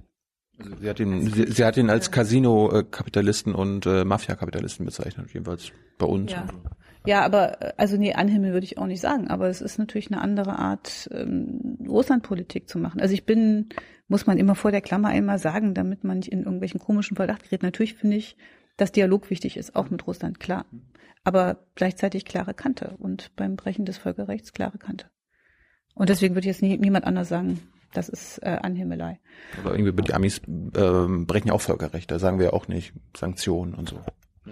Also 0.57 0.75
sie, 0.81 0.89
hat 0.89 0.99
ihn, 0.99 1.29
sie, 1.31 1.51
sie 1.51 1.63
hat 1.63 1.77
ihn 1.77 1.89
als 1.89 2.09
Casino-Kapitalisten 2.09 3.53
und 3.53 3.85
äh, 3.85 4.03
Mafia-Kapitalisten 4.03 4.85
bezeichnet, 4.85 5.31
jedenfalls 5.33 5.71
bei 5.99 6.07
uns. 6.07 6.31
Ja. 6.31 6.47
Ja, 7.07 7.23
aber 7.23 7.61
äh, 7.61 7.73
also 7.77 7.97
nee, 7.97 8.13
Anhimmel 8.13 8.53
würde 8.53 8.65
ich 8.65 8.77
auch 8.77 8.85
nicht 8.85 9.01
sagen, 9.01 9.29
aber 9.29 9.47
es 9.47 9.61
ist 9.61 9.79
natürlich 9.79 10.11
eine 10.11 10.21
andere 10.21 10.59
Art, 10.59 11.09
ähm, 11.13 11.77
Russlandpolitik 11.87 12.67
zu 12.69 12.79
machen. 12.79 12.99
Also 12.99 13.13
ich 13.13 13.25
bin, 13.25 13.69
muss 14.07 14.27
man 14.27 14.37
immer 14.37 14.55
vor 14.55 14.71
der 14.71 14.81
Klammer 14.81 15.07
einmal 15.07 15.39
sagen, 15.39 15.73
damit 15.73 16.03
man 16.03 16.17
nicht 16.17 16.31
in 16.31 16.43
irgendwelchen 16.43 16.79
komischen 16.79 17.15
Verdacht 17.15 17.43
gerät. 17.43 17.63
Natürlich 17.63 17.95
finde 17.95 18.17
ich, 18.17 18.35
dass 18.75 18.91
Dialog 18.91 19.29
wichtig 19.29 19.57
ist, 19.57 19.75
auch 19.75 19.89
mit 19.89 20.05
Russland, 20.05 20.39
klar. 20.39 20.65
Aber 21.23 21.65
gleichzeitig 21.75 22.25
klare 22.25 22.53
Kante 22.53 22.95
und 22.99 23.35
beim 23.35 23.55
Brechen 23.55 23.85
des 23.85 23.97
Völkerrechts 23.97 24.53
klare 24.53 24.77
Kante. 24.77 25.07
Und 25.95 26.09
deswegen 26.09 26.35
würde 26.35 26.47
jetzt 26.47 26.61
nie, 26.61 26.77
niemand 26.77 27.05
anders 27.05 27.29
sagen, 27.29 27.59
das 27.93 28.09
ist 28.09 28.39
äh, 28.43 28.59
Anhimmelei. 28.61 29.19
Aber 29.59 29.77
irgendwie 29.77 30.03
die 30.03 30.13
Amis 30.13 30.39
äh, 30.39 31.07
brechen 31.25 31.51
auch 31.51 31.61
Völkerrecht, 31.61 32.11
da 32.11 32.19
sagen 32.19 32.39
wir 32.39 32.53
auch 32.53 32.67
nicht 32.67 32.93
Sanktionen 33.15 33.73
und 33.73 33.89
so. 33.89 34.01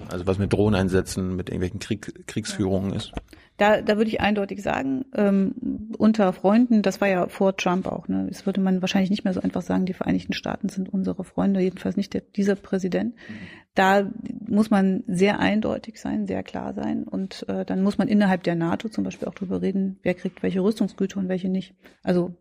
Also 0.10 0.28
was 0.28 0.38
mit 0.38 0.54
Drohneinsätzen, 0.54 1.36
mit 1.36 1.50
irgendwelchen 1.50 1.80
Krieg, 1.80 2.28
Kriegsführungen 2.28 2.94
ist. 2.94 3.12
Da, 3.58 3.82
da 3.82 3.96
würde 3.96 4.10
ich 4.10 4.20
eindeutig 4.20 4.62
sagen, 4.62 5.06
ähm, 5.16 5.94
unter 5.98 6.34
Freunden, 6.34 6.82
das 6.82 7.00
war 7.00 7.08
ja 7.08 7.30
vor 7.30 7.56
Trump 7.56 7.88
auch, 7.88 8.10
ne? 8.10 8.26
Das 8.28 8.46
würde 8.46 8.60
man 8.60 8.82
wahrscheinlich 8.82 9.10
nicht 9.10 9.24
mehr 9.24 9.34
so 9.34 9.40
einfach 9.40 9.62
sagen, 9.62 9.86
die 9.86 9.94
Vereinigten 9.94 10.34
Staaten 10.34 10.68
sind 10.68 10.90
unsere 10.90 11.24
Freunde, 11.24 11.62
jedenfalls 11.62 11.96
nicht 11.96 12.14
der, 12.14 12.22
dieser 12.36 12.56
Präsident. 12.56 13.16
Mhm. 13.16 13.34
Da 13.74 14.12
muss 14.46 14.70
man 14.70 15.04
sehr 15.08 15.40
eindeutig 15.40 16.02
sein, 16.02 16.28
sehr 16.28 16.44
klar 16.44 16.74
sein. 16.74 17.04
Und 17.04 17.48
äh, 17.48 17.64
dann 17.64 17.82
muss 17.82 17.98
man 17.98 18.10
innerhalb 18.10 18.44
der 18.44 18.56
NATO 18.56 18.90
zum 18.90 19.06
Beispiel 19.06 19.28
auch 19.28 19.34
drüber 19.34 19.62
reden, 19.62 20.00
wer 20.04 20.16
kriegt 20.16 20.44
welche 20.44 20.62
Rüstungsgüter 20.62 21.18
und 21.20 21.30
welche 21.30 21.48
nicht. 21.48 21.76
Also 22.04 22.36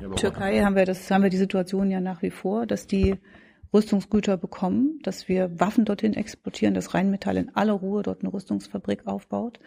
ja, 0.00 0.08
Türkei 0.10 0.62
haben 0.62 0.74
wir 0.74 0.84
das, 0.84 1.08
haben 1.12 1.22
wir 1.22 1.30
die 1.30 1.36
Situation 1.36 1.92
ja 1.92 2.00
nach 2.00 2.22
wie 2.22 2.30
vor, 2.30 2.66
dass 2.66 2.88
die 2.88 3.14
Rüstungsgüter 3.72 4.36
bekommen, 4.36 4.98
dass 5.02 5.28
wir 5.28 5.58
Waffen 5.60 5.84
dorthin 5.84 6.14
exportieren, 6.14 6.74
dass 6.74 6.94
Rheinmetall 6.94 7.36
in 7.36 7.54
aller 7.54 7.74
Ruhe 7.74 8.02
dort 8.02 8.22
eine 8.22 8.32
Rüstungsfabrik 8.32 9.06
aufbaut. 9.06 9.60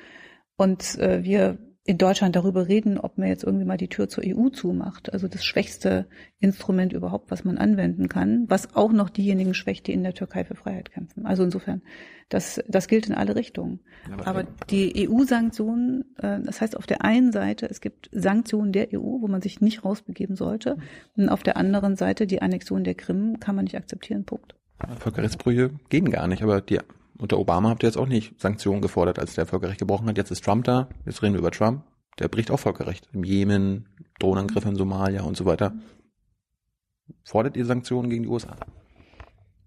Und 0.58 0.98
äh, 1.00 1.24
wir 1.24 1.58
in 1.90 1.98
Deutschland 1.98 2.36
darüber 2.36 2.68
reden, 2.68 3.00
ob 3.00 3.18
man 3.18 3.30
jetzt 3.30 3.44
irgendwie 3.44 3.66
mal 3.66 3.76
die 3.76 3.88
Tür 3.88 4.08
zur 4.08 4.24
EU 4.24 4.50
zumacht. 4.50 5.12
Also 5.12 5.28
das 5.28 5.44
schwächste 5.44 6.06
Instrument 6.40 6.94
überhaupt, 6.94 7.32
was 7.32 7.44
man 7.46 7.58
anwenden 7.58 8.08
kann, 8.08 8.46
was 8.48 8.76
auch 8.76 8.92
noch 8.92 9.10
diejenigen 9.10 9.56
schwächt, 9.56 9.88
die 9.88 9.94
in 9.94 10.04
der 10.04 10.14
Türkei 10.14 10.46
für 10.46 10.54
Freiheit 10.54 10.92
kämpfen. 10.92 11.26
Also 11.26 11.44
insofern, 11.44 11.82
das, 12.30 12.64
das 12.68 12.90
gilt 12.90 13.08
in 13.08 13.16
alle 13.16 13.36
Richtungen. 13.36 13.80
Aber, 14.12 14.28
Aber 14.28 14.44
die 14.70 15.10
EU-Sanktionen, 15.10 16.06
äh, 16.20 16.40
das 16.42 16.62
heißt 16.62 16.78
auf 16.78 16.86
der 16.86 17.04
einen 17.04 17.32
Seite, 17.32 17.68
es 17.68 17.82
gibt 17.82 18.08
Sanktionen 18.12 18.72
der 18.72 18.90
EU, 18.94 19.22
wo 19.22 19.28
man 19.28 19.42
sich 19.42 19.60
nicht 19.60 19.84
rausbegeben 19.84 20.36
sollte. 20.36 20.78
Und 21.18 21.28
auf 21.28 21.42
der 21.42 21.58
anderen 21.58 21.96
Seite, 21.96 22.28
die 22.28 22.44
Annexion 22.44 22.84
der 22.84 22.94
Krim 22.94 23.40
kann 23.40 23.56
man 23.56 23.64
nicht 23.64 23.78
akzeptieren. 23.78 24.26
Punkt. 24.26 24.54
Völkerrechtsbrüche 25.00 25.72
gehen 25.90 26.12
gar 26.12 26.28
nicht, 26.28 26.44
aber 26.44 26.62
die 26.62 26.80
unter 27.20 27.38
Obama 27.38 27.70
habt 27.70 27.84
ihr 27.84 27.88
jetzt 27.88 27.98
auch 27.98 28.08
nicht 28.08 28.40
Sanktionen 28.40 28.82
gefordert, 28.82 29.20
als 29.20 29.36
der 29.36 29.46
Völkerrecht 29.46 29.80
gebrochen 29.80 30.08
hat. 30.08 30.18
Jetzt 30.18 30.32
ist 30.32 30.44
Trump 30.44 30.64
da. 30.64 30.90
Jetzt 31.06 31.22
reden 31.22 31.34
wir 31.34 31.40
über 31.40 31.52
Trump. 31.52 31.84
Der 32.18 32.28
bricht 32.28 32.50
auch 32.50 32.60
Völkerrecht. 32.60 33.10
Im 33.14 33.24
Jemen, 33.24 33.88
Drohnenangriffe 34.20 34.70
in 34.70 34.76
Somalia 34.76 35.24
und 35.24 35.36
so 35.36 35.46
weiter. 35.46 35.74
Fordert 37.24 37.58
ihr 37.58 37.66
Sanktionen 37.66 38.10
gegen 38.10 38.24
die 38.24 38.30
USA? 38.30 38.56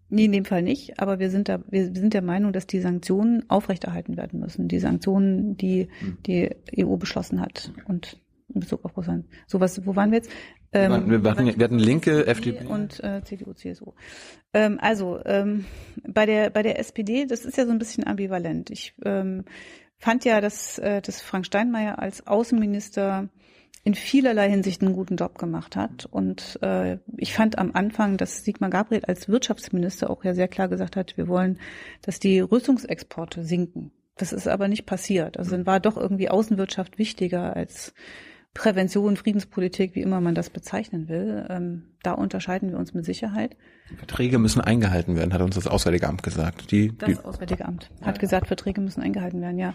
Nee, 0.09 0.27
in 0.27 0.33
dem 0.33 0.45
Fall 0.45 0.63
nicht. 0.63 0.99
Aber 1.01 1.19
wir 1.19 1.31
sind 1.31 1.49
da, 1.49 1.61
wir 1.69 1.95
sind 1.95 2.15
der 2.15 2.23
Meinung, 2.23 2.53
dass 2.53 2.67
die 2.67 2.81
Sanktionen 2.81 3.49
aufrechterhalten 3.49 4.17
werden 4.17 4.41
müssen. 4.41 4.69
Die 4.69 4.79
Sanktionen, 4.79 5.57
die 5.57 5.89
hm. 6.01 6.19
die 6.27 6.51
EU 6.79 6.97
beschlossen 6.97 7.41
hat. 7.41 7.73
Und 7.87 8.19
in 8.55 8.61
Bezug 8.61 8.85
auf 8.85 8.97
Russland. 8.97 9.27
So 9.47 9.61
was, 9.61 9.87
wo 9.87 9.97
waren 9.97 10.11
wir 10.11 10.19
jetzt? 10.19 10.31
Ähm, 10.73 11.23
wir, 11.23 11.31
hatten, 11.31 11.47
wir 11.47 11.65
hatten 11.65 11.79
linke 11.79 12.27
FDP 12.27 12.67
und 12.67 13.03
äh, 13.05 13.23
CDU, 13.25 13.53
CSU. 13.53 13.93
Ähm, 14.55 14.79
also 14.81 15.21
ähm, 15.25 15.67
bei 16.07 16.25
der 16.25 16.51
bei 16.51 16.63
der 16.63 16.79
SPD, 16.79 17.27
das 17.27 17.45
ist 17.45 17.59
ja 17.59 17.67
so 17.67 17.73
ein 17.73 17.79
bisschen 17.79 18.07
ambivalent. 18.07 18.71
Ich 18.71 18.95
ähm, 19.05 19.45
fand 19.99 20.25
ja, 20.25 20.41
dass, 20.41 20.79
äh, 20.79 21.01
dass 21.01 21.23
Frank 21.23 21.47
Steinmeier 21.47 21.99
als 21.99 22.27
Außenminister 22.27 23.29
in 23.85 23.95
vielerlei 23.95 24.49
Hinsicht 24.49 24.83
einen 24.83 24.95
guten 24.95 25.17
Job 25.17 25.39
gemacht 25.39 25.77
hat. 25.77 26.07
Und 26.07 26.59
äh, 26.63 26.99
ich 27.17 27.33
fand 27.33 27.59
am 27.59 27.73
Anfang, 27.73 28.17
dass 28.17 28.45
Sigmar 28.45 28.71
Gabriel 28.71 29.05
als 29.05 29.29
Wirtschaftsminister 29.29 30.11
auch 30.11 30.25
ja 30.25 30.35
sehr 30.35 30.49
klar 30.49 30.69
gesagt 30.69 30.97
hat, 30.97 31.17
wir 31.17 31.29
wollen, 31.29 31.59
dass 32.01 32.21
die 32.21 32.41
Rüstungsexporte 32.41 33.45
sinken. 33.45 33.91
Das 34.17 34.33
ist 34.33 34.47
aber 34.47 34.69
nicht 34.69 34.87
passiert. 34.87 35.37
Also 35.37 35.53
dann 35.53 35.67
war 35.67 35.81
doch 35.81 35.97
irgendwie 35.97 36.29
Außenwirtschaft 36.29 36.99
wichtiger 36.99 37.57
als 37.57 37.95
Prävention, 38.55 39.17
Friedenspolitik, 39.17 39.95
wie 39.95 40.03
immer 40.03 40.21
man 40.21 40.35
das 40.35 40.51
bezeichnen 40.51 41.09
will. 41.09 41.47
Ähm, 41.49 41.85
da 42.03 42.13
unterscheiden 42.13 42.71
wir 42.71 42.79
uns 42.79 42.93
mit 42.93 43.05
Sicherheit. 43.05 43.57
Verträge 43.97 44.39
müssen 44.39 44.61
eingehalten 44.61 45.17
werden, 45.17 45.33
hat 45.33 45.41
uns 45.41 45.55
das 45.55 45.67
Auswärtige 45.67 46.09
Amt 46.09 46.23
gesagt. 46.23 46.71
Die, 46.71 46.97
das 46.97 47.09
die 47.09 47.19
Auswärtige 47.19 47.65
Amt 47.65 47.91
hat 48.03 48.19
gesagt, 48.19 48.47
Verträge 48.47 48.81
müssen 48.81 49.03
eingehalten 49.03 49.41
werden, 49.41 49.59
ja. 49.59 49.75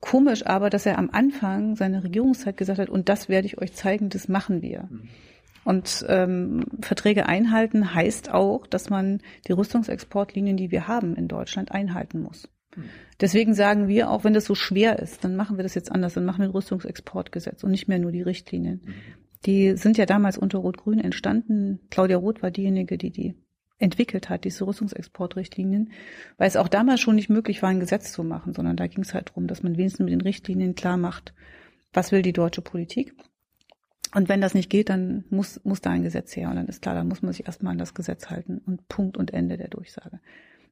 Komisch 0.00 0.44
aber, 0.44 0.70
dass 0.70 0.86
er 0.86 0.98
am 0.98 1.10
Anfang 1.10 1.76
seiner 1.76 2.04
Regierungszeit 2.04 2.56
gesagt 2.56 2.78
hat, 2.78 2.90
und 2.90 3.08
das 3.08 3.28
werde 3.28 3.46
ich 3.46 3.58
euch 3.58 3.72
zeigen, 3.74 4.08
das 4.08 4.28
machen 4.28 4.60
wir. 4.60 4.88
Mhm. 4.90 5.08
Und 5.64 6.04
ähm, 6.08 6.64
Verträge 6.80 7.26
einhalten 7.26 7.92
heißt 7.92 8.30
auch, 8.32 8.66
dass 8.66 8.88
man 8.88 9.20
die 9.48 9.52
Rüstungsexportlinien, 9.52 10.56
die 10.56 10.70
wir 10.70 10.86
haben 10.86 11.16
in 11.16 11.26
Deutschland, 11.26 11.72
einhalten 11.72 12.20
muss. 12.20 12.48
Deswegen 13.20 13.54
sagen 13.54 13.88
wir, 13.88 14.10
auch 14.10 14.24
wenn 14.24 14.34
das 14.34 14.44
so 14.44 14.54
schwer 14.54 14.98
ist, 14.98 15.24
dann 15.24 15.36
machen 15.36 15.56
wir 15.56 15.62
das 15.62 15.74
jetzt 15.74 15.90
anders, 15.90 16.14
dann 16.14 16.24
machen 16.24 16.40
wir 16.40 16.48
ein 16.48 16.52
Rüstungsexportgesetz 16.52 17.64
und 17.64 17.70
nicht 17.70 17.88
mehr 17.88 17.98
nur 17.98 18.12
die 18.12 18.22
Richtlinien. 18.22 18.82
Die 19.46 19.76
sind 19.76 19.96
ja 19.96 20.06
damals 20.06 20.38
unter 20.38 20.58
Rot-Grün 20.58 20.98
entstanden. 20.98 21.80
Claudia 21.90 22.16
Roth 22.16 22.42
war 22.42 22.50
diejenige, 22.50 22.98
die 22.98 23.10
die 23.10 23.34
entwickelt 23.78 24.28
hat, 24.28 24.44
diese 24.44 24.66
Rüstungsexportrichtlinien, 24.66 25.92
weil 26.38 26.48
es 26.48 26.56
auch 26.56 26.68
damals 26.68 27.00
schon 27.00 27.14
nicht 27.14 27.28
möglich 27.28 27.62
war, 27.62 27.68
ein 27.68 27.80
Gesetz 27.80 28.12
zu 28.12 28.24
machen, 28.24 28.54
sondern 28.54 28.76
da 28.76 28.86
ging 28.86 29.02
es 29.02 29.12
halt 29.12 29.28
darum, 29.28 29.46
dass 29.46 29.62
man 29.62 29.76
wenigstens 29.76 30.04
mit 30.04 30.12
den 30.12 30.22
Richtlinien 30.22 30.74
klar 30.74 30.96
macht, 30.96 31.34
was 31.92 32.10
will 32.10 32.22
die 32.22 32.32
deutsche 32.32 32.62
Politik. 32.62 33.14
Und 34.14 34.30
wenn 34.30 34.40
das 34.40 34.54
nicht 34.54 34.70
geht, 34.70 34.88
dann 34.88 35.24
muss, 35.28 35.60
muss 35.64 35.82
da 35.82 35.90
ein 35.90 36.02
Gesetz 36.02 36.34
her. 36.36 36.48
Und 36.48 36.56
dann 36.56 36.68
ist 36.68 36.80
klar, 36.80 36.94
dann 36.94 37.08
muss 37.08 37.20
man 37.20 37.32
sich 37.32 37.46
erstmal 37.46 37.72
an 37.72 37.78
das 37.78 37.92
Gesetz 37.92 38.30
halten 38.30 38.62
und 38.64 38.88
Punkt 38.88 39.18
und 39.18 39.32
Ende 39.34 39.58
der 39.58 39.68
Durchsage 39.68 40.20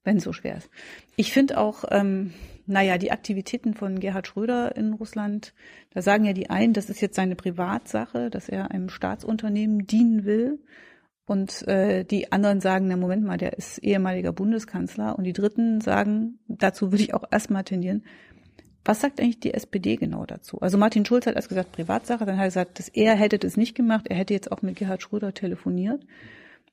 wenn 0.04 0.18
es 0.18 0.24
so 0.24 0.32
schwer 0.32 0.56
ist. 0.56 0.70
Ich 1.16 1.32
finde 1.32 1.58
auch, 1.58 1.84
ähm, 1.90 2.32
naja, 2.66 2.98
die 2.98 3.10
Aktivitäten 3.10 3.74
von 3.74 4.00
Gerhard 4.00 4.26
Schröder 4.26 4.76
in 4.76 4.94
Russland, 4.94 5.52
da 5.90 6.02
sagen 6.02 6.24
ja 6.24 6.32
die 6.32 6.50
einen, 6.50 6.72
das 6.72 6.88
ist 6.88 7.00
jetzt 7.00 7.16
seine 7.16 7.36
Privatsache, 7.36 8.30
dass 8.30 8.48
er 8.48 8.70
einem 8.70 8.88
Staatsunternehmen 8.88 9.86
dienen 9.86 10.24
will. 10.24 10.60
Und 11.26 11.66
äh, 11.68 12.04
die 12.04 12.32
anderen 12.32 12.60
sagen, 12.60 12.86
na 12.86 12.96
Moment 12.96 13.24
mal, 13.24 13.38
der 13.38 13.56
ist 13.56 13.78
ehemaliger 13.78 14.32
Bundeskanzler. 14.32 15.16
Und 15.16 15.24
die 15.24 15.32
Dritten 15.32 15.80
sagen, 15.80 16.38
dazu 16.48 16.92
würde 16.92 17.02
ich 17.02 17.14
auch 17.14 17.24
erstmal 17.30 17.64
tendieren, 17.64 18.04
was 18.84 19.00
sagt 19.00 19.20
eigentlich 19.20 19.40
die 19.40 19.54
SPD 19.54 19.96
genau 19.96 20.26
dazu? 20.26 20.58
Also 20.60 20.76
Martin 20.76 21.06
Schulz 21.06 21.26
hat 21.26 21.36
erst 21.36 21.48
gesagt 21.48 21.72
Privatsache, 21.72 22.26
dann 22.26 22.36
hat 22.36 22.44
er 22.44 22.48
gesagt, 22.48 22.78
dass 22.78 22.88
er 22.88 23.14
hätte 23.14 23.38
das 23.38 23.56
nicht 23.56 23.74
gemacht, 23.74 24.06
er 24.08 24.16
hätte 24.16 24.34
jetzt 24.34 24.52
auch 24.52 24.60
mit 24.60 24.76
Gerhard 24.76 25.00
Schröder 25.02 25.32
telefoniert. 25.32 26.04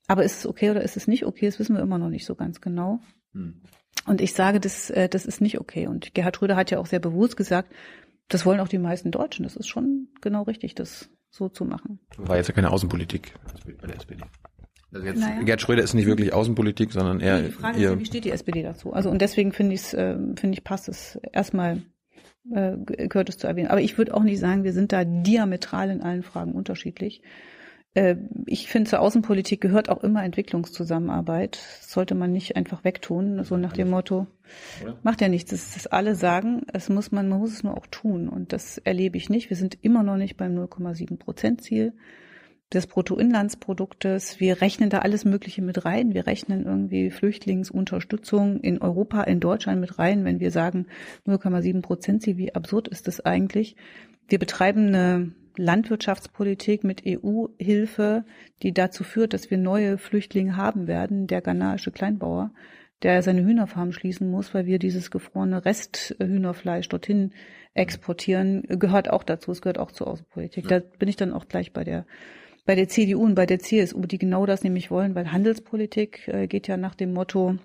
Aber 0.08 0.26
ist 0.26 0.40
es 0.40 0.46
okay 0.46 0.72
oder 0.72 0.82
ist 0.82 0.98
es 0.98 1.08
nicht 1.08 1.26
okay? 1.26 1.46
Das 1.46 1.60
wissen 1.60 1.76
wir 1.76 1.82
immer 1.82 1.98
noch 1.98 2.10
nicht 2.10 2.26
so 2.26 2.36
ganz 2.36 2.60
genau. 2.60 3.00
Hm. 3.34 3.62
Und 4.08 4.22
ich 4.22 4.34
sage, 4.34 4.60
das, 4.60 4.90
äh, 4.90 5.10
das 5.10 5.26
ist 5.26 5.42
nicht 5.42 5.60
okay. 5.60 5.88
Und 5.88 6.14
Gerhard 6.14 6.38
Schröder 6.38 6.56
hat 6.56 6.72
ja 6.72 6.80
auch 6.80 6.86
sehr 6.86 7.00
bewusst 7.00 7.38
gesagt, 7.38 7.72
das 8.28 8.46
wollen 8.46 8.60
auch 8.60 8.68
die 8.68 8.78
meisten 8.78 9.12
Deutschen. 9.12 9.44
Das 9.44 9.56
ist 9.56 9.68
schon 9.68 10.08
genau 10.22 10.44
richtig, 10.44 10.76
das 10.76 11.10
so 11.30 11.50
zu 11.50 11.66
machen. 11.66 12.00
War 12.18 12.38
jetzt 12.38 12.48
ja 12.48 12.54
keine 12.54 12.72
Außenpolitik 12.72 13.34
bei 13.82 13.88
der 13.88 13.98
SPD. 13.98 14.24
Also 14.94 15.06
jetzt, 15.06 15.20
naja. 15.20 15.42
Gerhard 15.44 15.62
Schröder 15.62 15.84
ist 15.84 15.94
nicht 15.94 16.08
wirklich 16.08 16.34
Außenpolitik, 16.34 16.92
sondern 16.92 17.20
eher. 17.20 17.42
Die 17.42 17.52
Frage 17.52 17.78
ist 17.78 17.84
ja, 17.84 18.00
wie 18.00 18.06
steht 18.06 18.26
die 18.26 18.32
SPD 18.32 18.64
dazu? 18.64 18.92
Also 18.92 19.10
und 19.10 19.22
deswegen 19.22 19.54
finde 19.54 19.76
ich 19.76 19.82
es, 19.82 19.94
äh, 19.94 20.16
finde 20.36 20.58
ich, 20.58 20.64
passt 20.64 20.90
es 20.90 21.20
erstmal 21.32 21.82
äh, 22.50 22.78
gehört 23.08 23.30
es 23.30 23.38
zu 23.38 23.48
erwähnen. 23.48 23.70
Aber 23.70 23.82
ich 23.82 23.98
würde 23.98 24.14
auch 24.14 24.24
nicht 24.24 24.40
sagen, 24.40 24.64
wir 24.64 24.74
sind 24.74 24.92
da 24.92 25.04
diametral 25.06 25.90
in 25.90 26.02
allen 26.02 26.24
Fragen 26.24 26.54
unterschiedlich. 26.54 27.22
Äh, 27.94 28.16
ich 28.46 28.68
finde, 28.68 28.90
zur 28.90 29.02
Außenpolitik 29.02 29.62
gehört 29.62 29.90
auch 29.90 30.04
immer 30.04 30.24
Entwicklungszusammenarbeit. 30.24 31.60
Das 31.80 31.92
sollte 31.92 32.16
man 32.16 32.32
nicht 32.32 32.56
einfach 32.56 32.84
wegtun, 32.84 33.44
so 33.44 33.58
nach 33.58 33.74
dem 33.74 33.90
Motto, 33.90 34.28
Oder? 34.82 34.98
macht 35.04 35.22
ja 35.22 35.28
nichts. 35.28 35.52
Das, 35.52 35.74
das 35.74 35.88
alle 35.88 36.16
sagen, 36.16 36.64
es 36.72 36.90
muss 36.90 37.12
man, 37.12 37.28
man 37.28 37.40
muss 37.40 37.52
es 37.54 37.64
nur 37.64 37.76
auch 37.78 37.88
tun. 37.88 38.30
Und 38.30 38.54
das 38.54 38.78
erlebe 38.78 39.18
ich 39.18 39.30
nicht. 39.30 39.50
Wir 39.50 39.58
sind 39.58 39.78
immer 39.82 40.04
noch 40.04 40.18
nicht 40.18 40.38
beim 40.38 40.58
0,7 40.58 41.18
Prozent 41.18 41.62
Ziel 41.62 41.94
des 42.74 42.88
Bruttoinlandsproduktes. 42.88 44.40
Wir 44.40 44.62
rechnen 44.62 44.90
da 44.90 45.00
alles 45.00 45.26
Mögliche 45.26 45.62
mit 45.62 45.84
rein. 45.84 46.14
Wir 46.14 46.26
rechnen 46.26 46.66
irgendwie 46.66 47.12
Flüchtlingsunterstützung 47.12 48.62
in 48.62 48.82
Europa, 48.82 49.24
in 49.24 49.42
Deutschland 49.42 49.82
mit 49.82 50.00
rein, 50.00 50.24
wenn 50.24 50.40
wir 50.40 50.52
sagen 50.52 50.88
0,7 51.28 51.82
Prozent 51.82 52.22
Ziel. 52.24 52.38
Wie 52.38 52.56
absurd 52.56 52.88
ist 52.88 53.10
das 53.10 53.20
eigentlich? 53.20 53.76
Wir 54.30 54.40
betreiben 54.40 54.88
eine 54.88 55.34
Landwirtschaftspolitik 55.58 56.84
mit 56.84 57.04
EU-Hilfe, 57.06 58.26
die 58.62 58.74
dazu 58.74 59.04
führt, 59.04 59.34
dass 59.34 59.50
wir 59.50 59.58
neue 59.58 59.98
Flüchtlinge 59.98 60.58
haben 60.58 60.88
werden, 60.88 61.28
der 61.28 61.42
ghanaische 61.42 61.92
Kleinbauer, 61.92 62.52
der 63.04 63.24
seine 63.24 63.44
Hühnerfarm 63.44 63.92
schließen 63.92 64.30
muss, 64.30 64.54
weil 64.54 64.66
wir 64.66 64.80
dieses 64.80 65.12
gefrorene 65.12 65.66
Resthühnerfleisch 65.66 66.88
dorthin 66.90 67.34
exportieren, 67.74 68.64
gehört 68.68 69.10
auch 69.10 69.24
dazu. 69.24 69.52
Es 69.52 69.62
gehört 69.62 69.80
auch 69.80 69.92
zur 69.92 70.08
Außenpolitik. 70.08 70.68
Da 70.68 70.80
bin 70.80 71.10
ich 71.10 71.16
dann 71.16 71.34
auch 71.34 71.48
gleich 71.48 71.74
bei 71.74 71.84
der 71.84 72.06
bei 72.66 72.76
der 72.76 72.88
CDU 72.88 73.24
und 73.24 73.34
bei 73.34 73.48
der 73.48 73.58
CSU, 73.58 74.02
die 74.02 74.20
genau 74.20 74.46
das 74.46 74.64
nämlich 74.64 74.92
wollen, 74.92 75.16
weil 75.16 75.32
Handelspolitik 75.32 76.28
äh, 76.28 76.48
geht 76.48 76.68
ja 76.68 76.78
nach 76.78 76.94
dem 76.94 77.12
Motto, 77.12 77.58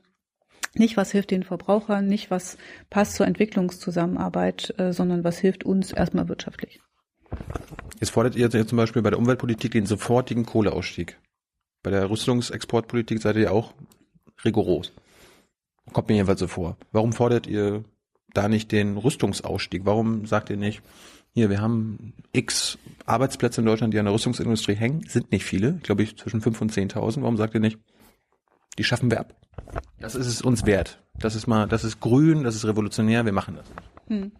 nicht 0.75 0.96
was 0.96 1.12
hilft 1.12 1.31
den 1.31 1.42
Verbrauchern, 1.42 2.07
nicht 2.07 2.31
was 2.31 2.57
passt 2.90 3.14
zur 3.14 3.27
Entwicklungszusammenarbeit, 3.27 4.75
äh, 4.79 4.92
sondern 4.92 5.25
was 5.25 5.38
hilft 5.38 5.64
uns 5.64 5.92
erstmal 5.92 6.29
wirtschaftlich. 6.29 6.81
Jetzt 8.00 8.10
fordert 8.10 8.36
ihr 8.36 8.50
zum 8.50 8.76
Beispiel 8.76 9.02
bei 9.02 9.10
der 9.10 9.18
Umweltpolitik 9.18 9.72
den 9.72 9.86
sofortigen 9.86 10.44
Kohleausstieg. 10.44 11.18
Bei 11.82 11.90
der 11.90 12.10
Rüstungsexportpolitik 12.10 13.20
seid 13.20 13.36
ihr 13.36 13.52
auch 13.52 13.72
rigoros. 14.44 14.92
Kommt 15.92 16.08
mir 16.08 16.16
jedenfalls 16.16 16.40
so 16.40 16.48
vor. 16.48 16.76
Warum 16.92 17.12
fordert 17.12 17.46
ihr 17.46 17.84
da 18.34 18.48
nicht 18.48 18.72
den 18.72 18.96
Rüstungsausstieg? 18.96 19.82
Warum 19.84 20.26
sagt 20.26 20.50
ihr 20.50 20.56
nicht, 20.56 20.82
hier, 21.32 21.50
wir 21.50 21.60
haben 21.60 22.14
x 22.32 22.78
Arbeitsplätze 23.04 23.60
in 23.60 23.66
Deutschland, 23.66 23.92
die 23.92 23.98
an 23.98 24.06
der 24.06 24.14
Rüstungsindustrie 24.14 24.74
hängen, 24.74 25.04
sind 25.06 25.32
nicht 25.32 25.44
viele, 25.44 25.74
glaube 25.82 26.02
ich 26.02 26.16
zwischen 26.16 26.40
5 26.40 26.60
und 26.62 26.72
10.000. 26.72 27.22
Warum 27.22 27.36
sagt 27.36 27.54
ihr 27.54 27.60
nicht, 27.60 27.78
die 28.78 28.84
schaffen 28.84 29.10
wir 29.10 29.20
ab? 29.20 29.34
Das 30.00 30.14
ist 30.14 30.26
es 30.26 30.42
uns 30.42 30.64
wert. 30.64 30.98
Das 31.18 31.34
ist 31.34 31.46
mal, 31.46 31.68
das 31.68 31.84
ist 31.84 32.00
grün, 32.00 32.42
das 32.42 32.54
ist 32.54 32.64
revolutionär, 32.64 33.24
wir 33.24 33.32
machen 33.32 33.56
das. 33.56 33.66
Hm. 34.08 34.32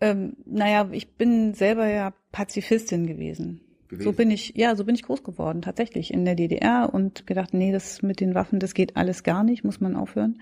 Ähm, 0.00 0.36
naja, 0.46 0.88
ich 0.92 1.14
bin 1.14 1.54
selber 1.54 1.86
ja 1.86 2.12
Pazifistin 2.32 3.06
gewesen. 3.06 3.60
gewesen. 3.88 4.04
So 4.04 4.12
bin 4.12 4.30
ich, 4.30 4.54
ja, 4.56 4.74
so 4.76 4.84
bin 4.84 4.94
ich 4.94 5.02
groß 5.02 5.22
geworden, 5.22 5.62
tatsächlich 5.62 6.12
in 6.12 6.24
der 6.24 6.34
DDR 6.34 6.90
und 6.92 7.26
gedacht, 7.26 7.52
nee, 7.52 7.72
das 7.72 8.02
mit 8.02 8.20
den 8.20 8.34
Waffen, 8.34 8.60
das 8.60 8.74
geht 8.74 8.96
alles 8.96 9.22
gar 9.22 9.44
nicht, 9.44 9.64
muss 9.64 9.80
man 9.80 9.96
aufhören. 9.96 10.40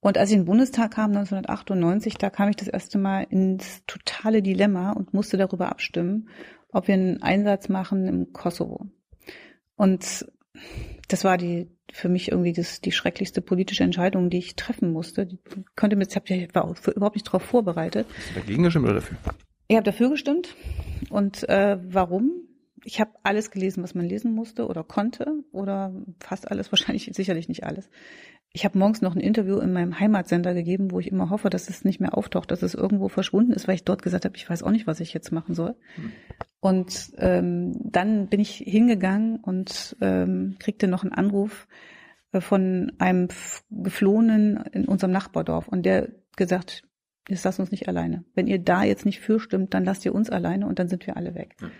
Und 0.00 0.18
als 0.18 0.30
ich 0.30 0.36
in 0.36 0.42
den 0.42 0.46
Bundestag 0.46 0.92
kam, 0.92 1.10
1998, 1.10 2.16
da 2.16 2.30
kam 2.30 2.48
ich 2.48 2.56
das 2.56 2.68
erste 2.68 2.98
Mal 2.98 3.26
ins 3.28 3.82
totale 3.86 4.40
Dilemma 4.40 4.92
und 4.92 5.12
musste 5.12 5.36
darüber 5.36 5.68
abstimmen, 5.68 6.28
ob 6.70 6.88
wir 6.88 6.94
einen 6.94 7.22
Einsatz 7.22 7.68
machen 7.68 8.06
im 8.06 8.32
Kosovo. 8.32 8.86
Und 9.74 10.26
das 11.08 11.24
war 11.24 11.38
die 11.38 11.75
für 11.96 12.08
mich 12.08 12.30
irgendwie 12.30 12.52
das, 12.52 12.80
die 12.80 12.92
schrecklichste 12.92 13.40
politische 13.40 13.82
Entscheidung, 13.82 14.28
die 14.28 14.38
ich 14.38 14.54
treffen 14.54 14.92
musste. 14.92 15.26
Die 15.26 15.38
konnte 15.76 15.96
mir, 15.96 16.06
ich 16.06 16.54
war 16.54 16.74
überhaupt 16.94 17.16
nicht 17.16 17.26
darauf 17.26 17.42
vorbereitet. 17.42 18.06
Hast 18.16 18.30
du 18.30 18.40
dagegen 18.40 18.62
gestimmt 18.62 18.84
oder 18.84 18.94
dafür? 18.94 19.16
Ich 19.68 19.76
habe 19.76 19.84
dafür 19.84 20.10
gestimmt. 20.10 20.54
Und 21.10 21.48
äh, 21.48 21.78
warum? 21.82 22.32
Ich 22.84 23.00
habe 23.00 23.10
alles 23.22 23.50
gelesen, 23.50 23.82
was 23.82 23.94
man 23.94 24.06
lesen 24.06 24.32
musste 24.32 24.66
oder 24.68 24.84
konnte 24.84 25.42
oder 25.52 25.92
fast 26.20 26.50
alles, 26.50 26.70
wahrscheinlich 26.72 27.10
sicherlich 27.12 27.48
nicht 27.48 27.64
alles. 27.64 27.88
Ich 28.52 28.64
habe 28.64 28.78
morgens 28.78 29.02
noch 29.02 29.14
ein 29.14 29.20
Interview 29.20 29.58
in 29.58 29.72
meinem 29.72 29.98
Heimatsender 29.98 30.54
gegeben, 30.54 30.90
wo 30.90 31.00
ich 31.00 31.08
immer 31.08 31.30
hoffe, 31.30 31.50
dass 31.50 31.68
es 31.68 31.84
nicht 31.84 32.00
mehr 32.00 32.16
auftaucht, 32.16 32.50
dass 32.50 32.62
es 32.62 32.74
irgendwo 32.74 33.08
verschwunden 33.08 33.52
ist, 33.52 33.68
weil 33.68 33.74
ich 33.74 33.84
dort 33.84 34.02
gesagt 34.02 34.24
habe, 34.24 34.36
ich 34.36 34.48
weiß 34.48 34.62
auch 34.62 34.70
nicht, 34.70 34.86
was 34.86 35.00
ich 35.00 35.12
jetzt 35.12 35.32
machen 35.32 35.54
soll. 35.54 35.74
Hm. 35.96 36.12
Und 36.66 37.12
ähm, 37.18 37.74
dann 37.84 38.26
bin 38.26 38.40
ich 38.40 38.56
hingegangen 38.56 39.36
und 39.36 39.96
ähm, 40.00 40.56
kriegte 40.58 40.88
noch 40.88 41.04
einen 41.04 41.12
Anruf 41.12 41.68
äh, 42.32 42.40
von 42.40 42.90
einem 42.98 43.28
Geflohenen 43.70 44.64
in 44.72 44.86
unserem 44.86 45.12
Nachbardorf 45.12 45.68
und 45.68 45.86
der 45.86 46.08
gesagt, 46.36 46.82
jetzt 47.28 47.44
lasst 47.44 47.60
uns 47.60 47.70
nicht 47.70 47.86
alleine. 47.86 48.24
Wenn 48.34 48.48
ihr 48.48 48.58
da 48.58 48.82
jetzt 48.82 49.06
nicht 49.06 49.20
für 49.20 49.38
stimmt, 49.38 49.74
dann 49.74 49.84
lasst 49.84 50.04
ihr 50.06 50.12
uns 50.12 50.28
alleine 50.28 50.66
und 50.66 50.80
dann 50.80 50.88
sind 50.88 51.06
wir 51.06 51.16
alle 51.16 51.36
weg. 51.36 51.54
Hm. 51.60 51.70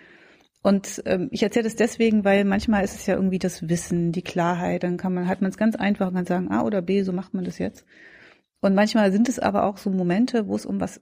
Und 0.63 1.03
ähm, 1.05 1.27
ich 1.31 1.43
erzähle 1.43 1.65
das 1.65 1.75
deswegen, 1.75 2.23
weil 2.23 2.45
manchmal 2.45 2.85
ist 2.85 2.95
es 2.95 3.07
ja 3.07 3.15
irgendwie 3.15 3.39
das 3.39 3.67
Wissen, 3.67 4.13
die 4.13 4.21
Klarheit. 4.21 4.83
Dann 4.83 4.95
kann 4.95 5.13
man, 5.13 5.27
hat 5.27 5.41
man 5.41 5.51
es 5.51 5.57
ganz 5.57 5.75
einfach 5.75 6.07
und 6.07 6.13
kann 6.13 6.25
sagen, 6.25 6.49
A 6.49 6.61
oder 6.61 6.81
B, 6.81 7.03
so 7.03 7.11
macht 7.11 7.33
man 7.33 7.43
das 7.43 7.57
jetzt. 7.57 7.85
Und 8.61 8.73
manchmal 8.73 9.11
sind 9.11 9.27
es 9.27 9.37
aber 9.37 9.65
auch 9.65 9.75
so 9.75 9.89
Momente, 9.89 10.47
wo 10.47 10.55
es 10.55 10.65
um 10.65 10.79
was 10.79 11.01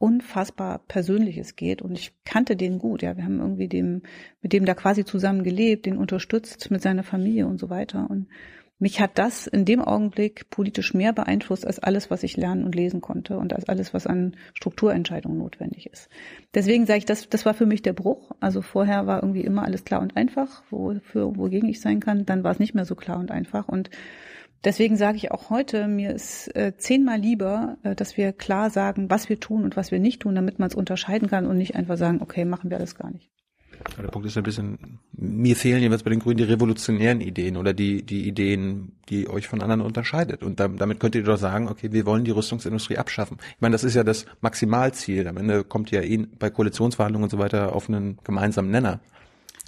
unfassbar 0.00 0.80
Persönliches 0.88 1.56
geht. 1.56 1.82
Und 1.82 1.92
ich 1.92 2.12
kannte 2.24 2.56
den 2.56 2.78
gut. 2.78 3.02
Ja, 3.02 3.16
wir 3.16 3.24
haben 3.24 3.38
irgendwie 3.38 3.68
dem, 3.68 4.02
mit 4.40 4.54
dem 4.54 4.64
da 4.64 4.74
quasi 4.74 5.04
zusammen 5.04 5.44
gelebt, 5.44 5.84
den 5.84 5.98
unterstützt 5.98 6.70
mit 6.70 6.80
seiner 6.80 7.02
Familie 7.02 7.46
und 7.46 7.60
so 7.60 7.68
weiter. 7.68 8.08
Und 8.08 8.26
mich 8.78 8.98
hat 8.98 9.18
das 9.18 9.46
in 9.46 9.66
dem 9.66 9.82
Augenblick 9.82 10.48
politisch 10.48 10.94
mehr 10.94 11.12
beeinflusst 11.12 11.66
als 11.66 11.80
alles, 11.80 12.10
was 12.10 12.22
ich 12.22 12.38
lernen 12.38 12.64
und 12.64 12.74
lesen 12.74 13.02
konnte 13.02 13.36
und 13.36 13.52
als 13.52 13.68
alles, 13.68 13.92
was 13.92 14.06
an 14.06 14.36
Strukturentscheidungen 14.54 15.36
notwendig 15.36 15.86
ist. 15.92 16.08
Deswegen 16.54 16.86
sage 16.86 17.00
ich, 17.00 17.04
das, 17.04 17.28
das 17.28 17.44
war 17.44 17.52
für 17.52 17.66
mich 17.66 17.82
der 17.82 17.92
Bruch. 17.92 18.32
Also 18.40 18.62
vorher 18.62 19.06
war 19.06 19.22
irgendwie 19.22 19.42
immer 19.42 19.64
alles 19.64 19.84
klar 19.84 20.00
und 20.00 20.16
einfach, 20.16 20.62
wofür, 20.70 21.36
wogegen 21.36 21.68
ich 21.68 21.82
sein 21.82 22.00
kann. 22.00 22.24
Dann 22.24 22.42
war 22.42 22.52
es 22.52 22.58
nicht 22.58 22.74
mehr 22.74 22.86
so 22.86 22.94
klar 22.94 23.18
und 23.18 23.30
einfach. 23.30 23.68
Und 23.68 23.90
deswegen 24.64 24.96
sage 24.96 25.16
ich 25.16 25.30
auch 25.30 25.50
heute, 25.50 25.88
mir 25.88 26.12
ist 26.12 26.54
äh, 26.54 26.72
zehnmal 26.76 27.18
lieber, 27.18 27.76
äh, 27.82 27.94
dass 27.94 28.16
wir 28.16 28.32
klar 28.32 28.70
sagen, 28.70 29.10
was 29.10 29.28
wir 29.28 29.40
tun 29.40 29.64
und 29.64 29.76
was 29.76 29.90
wir 29.90 29.98
nicht 29.98 30.22
tun, 30.22 30.34
damit 30.34 30.58
man 30.58 30.68
es 30.68 30.74
unterscheiden 30.74 31.28
kann 31.28 31.46
und 31.46 31.56
nicht 31.56 31.76
einfach 31.76 31.96
sagen, 31.96 32.20
okay, 32.22 32.44
machen 32.44 32.70
wir 32.70 32.78
alles 32.78 32.94
gar 32.94 33.10
nicht. 33.10 33.30
Der 33.96 34.08
Punkt 34.08 34.26
ist 34.26 34.36
ein 34.36 34.42
bisschen, 34.42 34.98
mir 35.12 35.56
fehlen 35.56 35.80
jeweils 35.80 36.02
bei 36.02 36.10
den 36.10 36.18
Grünen 36.18 36.36
die 36.36 36.44
revolutionären 36.44 37.22
Ideen 37.22 37.56
oder 37.56 37.72
die, 37.72 38.02
die 38.02 38.28
Ideen, 38.28 38.92
die 39.08 39.28
euch 39.28 39.48
von 39.48 39.62
anderen 39.62 39.80
unterscheidet. 39.80 40.42
Und 40.42 40.60
damit 40.60 41.00
könnt 41.00 41.14
ihr 41.14 41.22
doch 41.22 41.38
sagen, 41.38 41.68
okay, 41.68 41.90
wir 41.90 42.04
wollen 42.04 42.24
die 42.24 42.30
Rüstungsindustrie 42.30 42.98
abschaffen. 42.98 43.38
Ich 43.54 43.60
meine, 43.60 43.72
das 43.72 43.84
ist 43.84 43.94
ja 43.94 44.04
das 44.04 44.26
Maximalziel. 44.42 45.26
Am 45.26 45.38
Ende 45.38 45.64
kommt 45.64 45.92
ihr 45.92 46.02
eh 46.02 46.26
bei 46.38 46.50
Koalitionsverhandlungen 46.50 47.24
und 47.24 47.30
so 47.30 47.38
weiter 47.38 47.74
auf 47.74 47.88
einen 47.88 48.18
gemeinsamen 48.22 48.70
Nenner. 48.70 49.00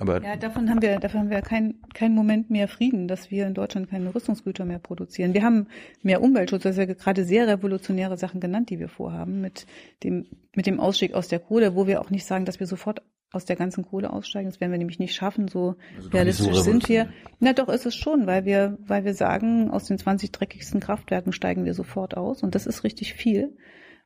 Aber 0.02 0.20
ja, 0.20 0.34
davon 0.34 0.68
haben 0.68 0.82
wir, 0.82 0.98
davon 0.98 1.20
haben 1.20 1.30
wir 1.30 1.42
keinen 1.42 1.80
kein 1.94 2.12
Moment 2.12 2.50
mehr 2.50 2.66
Frieden, 2.66 3.06
dass 3.06 3.30
wir 3.30 3.46
in 3.46 3.54
Deutschland 3.54 3.88
keine 3.88 4.12
Rüstungsgüter 4.12 4.64
mehr 4.64 4.80
produzieren. 4.80 5.32
Wir 5.32 5.44
haben 5.44 5.68
mehr 6.02 6.20
Umweltschutz, 6.20 6.64
das 6.64 6.76
ist 6.76 6.88
ja 6.88 6.92
gerade 6.92 7.24
sehr 7.24 7.46
revolutionäre 7.46 8.18
Sachen 8.18 8.40
genannt, 8.40 8.70
die 8.70 8.80
wir 8.80 8.88
vorhaben, 8.88 9.40
mit 9.40 9.64
dem, 10.02 10.26
mit 10.56 10.66
dem 10.66 10.80
Ausstieg 10.80 11.14
aus 11.14 11.28
der 11.28 11.38
Kohle, 11.38 11.76
wo 11.76 11.86
wir 11.86 12.00
auch 12.00 12.10
nicht 12.10 12.26
sagen, 12.26 12.44
dass 12.44 12.58
wir 12.58 12.66
sofort 12.66 13.02
aus 13.30 13.44
der 13.44 13.54
ganzen 13.54 13.86
Kohle 13.86 14.12
aussteigen. 14.12 14.50
Das 14.50 14.60
werden 14.60 14.72
wir 14.72 14.78
nämlich 14.78 14.98
nicht 14.98 15.14
schaffen. 15.14 15.46
So 15.46 15.76
also 15.96 16.08
realistisch 16.10 16.54
so 16.54 16.62
sind 16.62 16.88
wir. 16.88 17.08
Na 17.38 17.52
doch, 17.52 17.68
ist 17.68 17.86
es 17.86 17.94
schon, 17.94 18.26
weil 18.26 18.44
wir, 18.44 18.76
weil 18.80 19.04
wir 19.04 19.14
sagen, 19.14 19.70
aus 19.70 19.84
den 19.84 19.98
20 19.98 20.32
dreckigsten 20.32 20.80
Kraftwerken 20.80 21.32
steigen 21.32 21.64
wir 21.64 21.74
sofort 21.74 22.16
aus. 22.16 22.42
Und 22.42 22.56
das 22.56 22.66
ist 22.66 22.82
richtig 22.82 23.14
viel, 23.14 23.56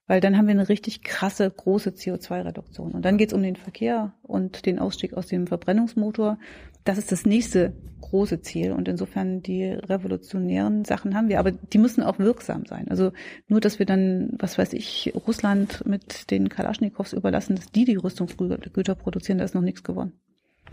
weil 0.06 0.20
dann 0.20 0.36
haben 0.36 0.46
wir 0.46 0.52
eine 0.52 0.68
richtig 0.68 1.02
krasse, 1.02 1.50
große 1.50 1.90
CO2-Reduktion. 1.90 2.92
Und 2.92 3.04
dann 3.04 3.18
geht 3.18 3.30
es 3.30 3.34
um 3.34 3.42
den 3.42 3.56
Verkehr 3.56 4.14
und 4.22 4.66
den 4.66 4.78
Ausstieg 4.78 5.14
aus 5.14 5.26
dem 5.26 5.46
Verbrennungsmotor 5.46 6.38
das 6.86 6.98
ist 6.98 7.12
das 7.12 7.26
nächste 7.26 7.74
große 8.00 8.40
Ziel. 8.40 8.72
Und 8.72 8.88
insofern 8.88 9.42
die 9.42 9.64
revolutionären 9.64 10.84
Sachen 10.84 11.14
haben 11.14 11.28
wir, 11.28 11.40
aber 11.40 11.50
die 11.50 11.78
müssen 11.78 12.02
auch 12.02 12.18
wirksam 12.18 12.64
sein. 12.64 12.88
Also 12.88 13.12
nur, 13.48 13.60
dass 13.60 13.78
wir 13.78 13.86
dann, 13.86 14.30
was 14.38 14.56
weiß 14.56 14.72
ich, 14.72 15.12
Russland 15.26 15.84
mit 15.84 16.30
den 16.30 16.48
Kalaschnikows 16.48 17.12
überlassen, 17.12 17.56
dass 17.56 17.70
die 17.72 17.84
die 17.84 17.96
Rüstungsgüter 17.96 18.94
produzieren, 18.94 19.38
da 19.38 19.44
ist 19.44 19.54
noch 19.54 19.62
nichts 19.62 19.82
gewonnen. 19.82 20.12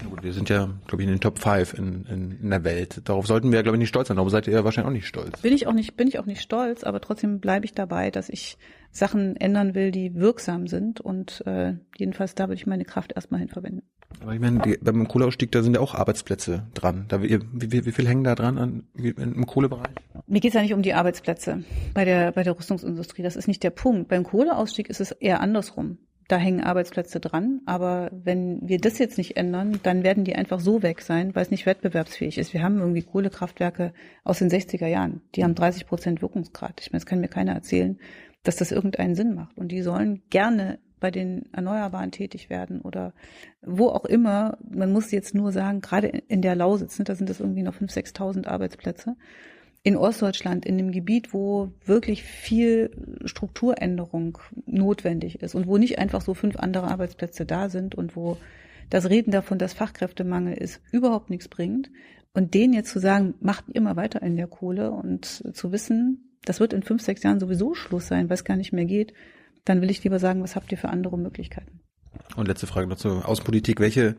Gut, 0.10 0.24
wir 0.24 0.34
sind 0.34 0.50
ja, 0.50 0.70
glaube 0.88 1.04
ich, 1.04 1.08
in 1.08 1.14
den 1.14 1.20
Top 1.20 1.40
5 1.40 1.74
in, 1.76 2.06
in, 2.06 2.32
in 2.42 2.50
der 2.50 2.64
Welt. 2.64 3.02
Darauf 3.06 3.28
sollten 3.28 3.52
wir, 3.52 3.62
glaube 3.64 3.78
ich, 3.78 3.80
nicht 3.80 3.90
stolz 3.90 4.08
sein. 4.08 4.18
Darauf 4.18 4.32
seid 4.32 4.48
ihr 4.48 4.54
ja 4.54 4.64
wahrscheinlich 4.64 4.90
auch 4.90 4.94
nicht 4.94 5.08
stolz. 5.08 5.42
Bin 5.42 5.54
ich 5.54 5.68
auch 5.68 5.74
nicht, 5.74 5.96
bin 5.96 6.08
ich 6.08 6.20
auch 6.20 6.26
nicht 6.26 6.42
stolz, 6.42 6.84
aber 6.84 7.00
trotzdem 7.00 7.40
bleibe 7.40 7.66
ich 7.66 7.74
dabei, 7.74 8.10
dass 8.12 8.30
ich 8.30 8.58
Sachen 8.92 9.36
ändern 9.36 9.76
will, 9.76 9.92
die 9.92 10.16
wirksam 10.16 10.68
sind. 10.68 11.00
Und 11.00 11.46
äh, 11.46 11.76
jedenfalls 11.98 12.36
da 12.36 12.46
würde 12.46 12.56
ich 12.56 12.68
meine 12.68 12.86
Kraft 12.86 13.14
erstmal 13.14 13.40
hin 13.40 13.50
verwenden. 13.50 13.84
Aber 14.22 14.34
ich 14.34 14.40
meine, 14.40 14.60
die, 14.60 14.78
beim 14.78 15.08
Kohleausstieg, 15.08 15.52
da 15.52 15.64
sind 15.64 15.76
ja 15.76 15.82
auch 15.82 15.96
Arbeitsplätze 15.96 16.68
dran. 16.74 17.06
Da, 17.08 17.22
wie, 17.22 17.40
wie, 17.52 17.86
wie 17.86 17.92
viel 17.92 18.08
hängen 18.08 18.24
da 18.24 18.36
dran 18.36 18.58
an, 18.58 18.84
wie, 18.94 19.10
im 19.10 19.46
Kohlebereich? 19.46 19.96
Mir 20.28 20.40
geht 20.40 20.50
es 20.50 20.56
ja 20.56 20.62
nicht 20.62 20.74
um 20.74 20.82
die 20.82 20.94
Arbeitsplätze 20.94 21.64
bei 21.94 22.06
der, 22.06 22.32
bei 22.32 22.44
der 22.44 22.58
Rüstungsindustrie. 22.58 23.24
Das 23.24 23.36
ist 23.36 23.48
nicht 23.48 23.64
der 23.64 23.72
Punkt. 23.72 24.10
Beim 24.10 24.24
Kohleausstieg 24.24 24.90
ist 24.90 25.02
es 25.02 25.12
eher 25.12 25.42
andersrum. 25.42 25.98
Da 26.28 26.38
hängen 26.38 26.62
Arbeitsplätze 26.62 27.20
dran. 27.20 27.62
Aber 27.66 28.10
wenn 28.12 28.68
wir 28.68 28.80
das 28.80 28.98
jetzt 28.98 29.18
nicht 29.18 29.38
ändern, 29.38 29.80
dann 29.84 30.04
werden 30.04 30.24
die 30.24 30.36
einfach 30.36 30.60
so 30.60 30.82
weg 30.84 31.02
sein, 31.02 31.36
weil 31.36 31.44
es 31.44 31.52
nicht 31.52 31.66
wettbewerbsfähig 31.66 32.38
ist. 32.38 32.54
Wir 32.54 32.64
haben 32.64 32.80
irgendwie 32.80 33.04
Kohlekraftwerke 33.04 33.94
aus 34.24 34.40
den 34.40 34.50
60er 34.50 34.88
Jahren. 34.88 35.22
Die 35.36 35.44
haben 35.44 35.56
30 35.56 35.86
Prozent 35.86 36.22
Wirkungsgrad. 36.22 36.82
Ich 36.82 36.92
meine, 36.92 37.00
das 37.00 37.06
kann 37.06 37.20
mir 37.20 37.28
keiner 37.28 37.54
erzählen, 37.54 38.00
dass 38.44 38.56
das 38.56 38.72
irgendeinen 38.72 39.16
Sinn 39.16 39.36
macht. 39.36 39.58
Und 39.58 39.70
die 39.72 39.82
sollen 39.82 40.22
gerne 40.30 40.80
bei 41.00 41.12
den 41.12 41.52
Erneuerbaren 41.52 42.12
tätig 42.12 42.50
werden 42.50 42.80
oder 42.80 43.14
wo 43.62 43.90
auch 43.90 44.06
immer. 44.06 44.58
Man 44.64 44.94
muss 44.94 45.12
jetzt 45.12 45.36
nur 45.36 45.52
sagen, 45.52 45.82
gerade 45.82 46.08
in 46.08 46.42
der 46.42 46.56
Lausitz, 46.56 46.98
ne, 46.98 47.04
da 47.04 47.16
sind 47.16 47.30
das 47.30 47.42
irgendwie 47.42 47.64
noch 47.64 47.76
5.000, 47.76 48.16
6.000 48.16 48.48
Arbeitsplätze. 48.48 49.18
In 49.84 49.98
Ostdeutschland, 49.98 50.66
in 50.66 50.78
dem 50.78 50.92
Gebiet, 50.92 51.34
wo 51.34 51.74
wirklich 51.86 52.24
viel 52.24 52.90
Strukturänderung 53.26 54.38
notwendig 54.66 55.42
ist 55.42 55.56
und 55.56 55.68
wo 55.68 55.78
nicht 55.78 56.00
einfach 56.00 56.22
so 56.22 56.34
fünf 56.34 56.56
andere 56.56 56.88
Arbeitsplätze 56.88 57.46
da 57.46 57.70
sind 57.70 57.94
und 57.94 58.16
wo 58.16 58.38
das 58.90 59.10
Reden 59.10 59.32
davon, 59.32 59.58
dass 59.58 59.74
Fachkräftemangel 59.74 60.54
ist, 60.54 60.82
überhaupt 60.92 61.30
nichts 61.30 61.50
bringt. 61.50 61.90
Und 62.34 62.54
denen 62.54 62.74
jetzt 62.74 62.92
zu 62.92 63.00
sagen, 63.00 63.36
macht 63.42 63.66
immer 63.70 63.96
weiter 63.96 64.22
in 64.22 64.38
der 64.38 64.48
Kohle 64.48 64.92
und 64.92 65.26
zu 65.26 65.72
wissen, 65.72 66.40
das 66.46 66.60
wird 66.60 66.74
in 66.74 66.84
fünf, 66.84 67.02
sechs 67.02 67.24
Jahren 67.24 67.40
sowieso 67.40 67.74
Schluss 67.74 68.08
sein, 68.08 68.30
weil 68.30 68.36
es 68.36 68.44
gar 68.44 68.58
nicht 68.58 68.74
mehr 68.74 68.86
geht, 68.86 69.14
dann 69.66 69.82
will 69.82 69.92
ich 69.92 70.04
lieber 70.04 70.20
sagen, 70.20 70.44
was 70.44 70.56
habt 70.56 70.72
ihr 70.72 70.78
für 70.78 70.90
andere 70.90 71.18
Möglichkeiten? 71.18 71.82
Und 72.36 72.48
letzte 72.48 72.68
Frage 72.68 72.88
noch 72.88 72.98
zur 72.98 73.28
Außenpolitik. 73.28 73.80
Welche 73.80 74.16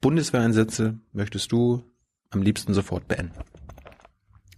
Bundeswehreinsätze 0.00 0.98
möchtest 1.12 1.52
du 1.52 1.82
am 2.30 2.42
liebsten 2.42 2.74
sofort 2.74 3.08
beenden? 3.08 3.32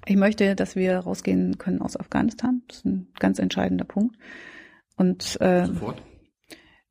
Ich 0.07 0.17
möchte, 0.17 0.57
dass 0.57 0.75
wir 0.75 0.99
rausgehen 0.99 1.59
können 1.59 1.81
aus 1.81 1.97
Afghanistan. 1.97 2.63
Das 2.67 2.79
ist 2.79 2.87
ein 2.87 3.09
ganz 3.19 3.39
entscheidender 3.39 3.85
Punkt. 3.85 4.17
Und 4.97 5.41
äh, 5.41 5.67
sofort? 5.67 6.03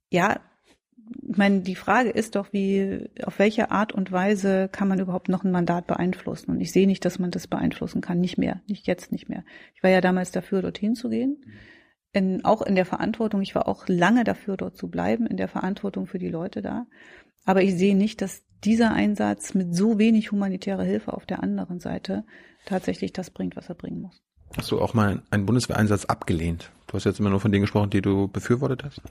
Ja, 0.10 0.39
ich 1.28 1.38
meine, 1.38 1.62
die 1.62 1.76
Frage 1.76 2.10
ist 2.10 2.36
doch, 2.36 2.54
wie, 2.54 3.10
auf 3.24 3.39
welche 3.39 3.71
Art 3.71 3.91
und 3.91 4.12
Weise 4.12 4.69
kann 4.71 4.88
man 4.88 5.00
überhaupt 5.00 5.30
noch 5.30 5.43
ein 5.43 5.52
Mandat 5.52 5.88
beeinflussen? 5.88 6.52
Und 6.52 6.62
ich 6.62 6.71
sehe 6.71 6.88
nicht, 6.88 7.04
dass 7.04 7.19
man 7.19 7.32
das 7.32 7.47
beeinflussen 7.47 8.02
kann. 8.02 8.19
Nicht 8.19 8.38
mehr. 8.38 8.62
Nicht 8.67 8.88
jetzt 8.88 9.12
nicht 9.12 9.28
mehr. 9.28 9.43
Ich 9.76 9.84
war 9.84 9.89
ja 9.89 10.02
damals 10.02 10.32
dafür, 10.32 10.62
dorthin 10.62 10.95
zu 10.95 11.10
gehen. 11.10 11.43
In, 12.13 12.43
auch 12.45 12.62
in 12.62 12.76
der 12.76 12.86
Verantwortung. 12.86 13.41
Ich 13.41 13.56
war 13.56 13.67
auch 13.67 13.88
lange 13.88 14.24
dafür, 14.24 14.58
dort 14.58 14.78
zu 14.78 14.89
bleiben, 14.89 15.26
in 15.26 15.38
der 15.38 15.47
Verantwortung 15.47 16.08
für 16.08 16.19
die 16.19 16.30
Leute 16.30 16.62
da. 16.62 16.86
Aber 17.45 17.62
ich 17.62 17.76
sehe 17.76 17.95
nicht, 17.95 18.21
dass 18.21 18.43
dieser 18.63 18.91
Einsatz 18.93 19.54
mit 19.54 19.76
so 19.76 19.97
wenig 19.97 20.32
humanitärer 20.32 20.84
Hilfe 20.84 21.13
auf 21.13 21.26
der 21.26 21.41
anderen 21.41 21.80
Seite 21.80 22.26
tatsächlich 22.65 23.13
das 23.13 23.30
bringt, 23.30 23.56
was 23.56 23.69
er 23.69 23.76
bringen 23.76 24.02
muss. 24.02 24.21
Hast 24.58 24.71
du 24.71 24.82
auch 24.82 24.93
mal 24.93 25.21
einen 25.32 25.45
Bundeswehreinsatz 25.45 26.06
abgelehnt? 26.06 26.71
Du 26.88 26.93
hast 26.93 27.06
jetzt 27.06 27.19
immer 27.19 27.30
nur 27.30 27.39
von 27.39 27.52
denen 27.52 27.63
gesprochen, 27.63 27.89
die 27.89 28.02
du 28.02 28.28
befürwortet 28.28 28.84
hast? 28.84 29.02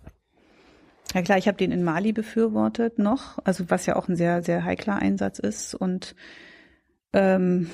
Ja 1.14 1.22
klar, 1.22 1.38
ich 1.38 1.48
habe 1.48 1.58
den 1.58 1.72
in 1.72 1.82
Mali 1.82 2.12
befürwortet 2.12 2.98
noch, 2.98 3.38
also 3.44 3.68
was 3.68 3.86
ja 3.86 3.96
auch 3.96 4.08
ein 4.08 4.16
sehr, 4.16 4.42
sehr 4.42 4.64
heikler 4.64 4.96
Einsatz 4.96 5.38
ist. 5.38 5.74
Und 5.74 6.14
ähm, 7.12 7.70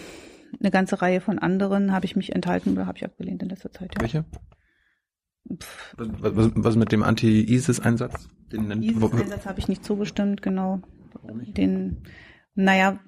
eine 0.61 0.71
ganze 0.71 1.03
Reihe 1.03 1.21
von 1.21 1.39
anderen 1.39 1.93
habe 1.93 2.07
ich 2.07 2.17
mich 2.17 2.35
enthalten 2.35 2.73
oder 2.73 2.87
habe 2.87 2.99
ich 2.99 3.05
abgelehnt 3.05 3.43
in 3.43 3.49
letzter 3.49 3.73
Zeit. 3.73 3.95
Ja. 3.95 4.01
Welche? 4.01 4.25
Was, 5.97 6.37
was, 6.37 6.51
was 6.55 6.77
mit 6.77 6.93
dem 6.93 7.03
Anti-ISIS-Einsatz? 7.03 8.29
ISIS-Einsatz 8.53 9.47
habe 9.47 9.59
ich 9.59 9.69
nicht 9.69 9.85
zugestimmt, 9.85 10.43
genau. 10.43 10.81
Warum 11.13 11.39
nicht? 11.39 11.57
Den, 11.57 12.05
naja, 12.55 12.99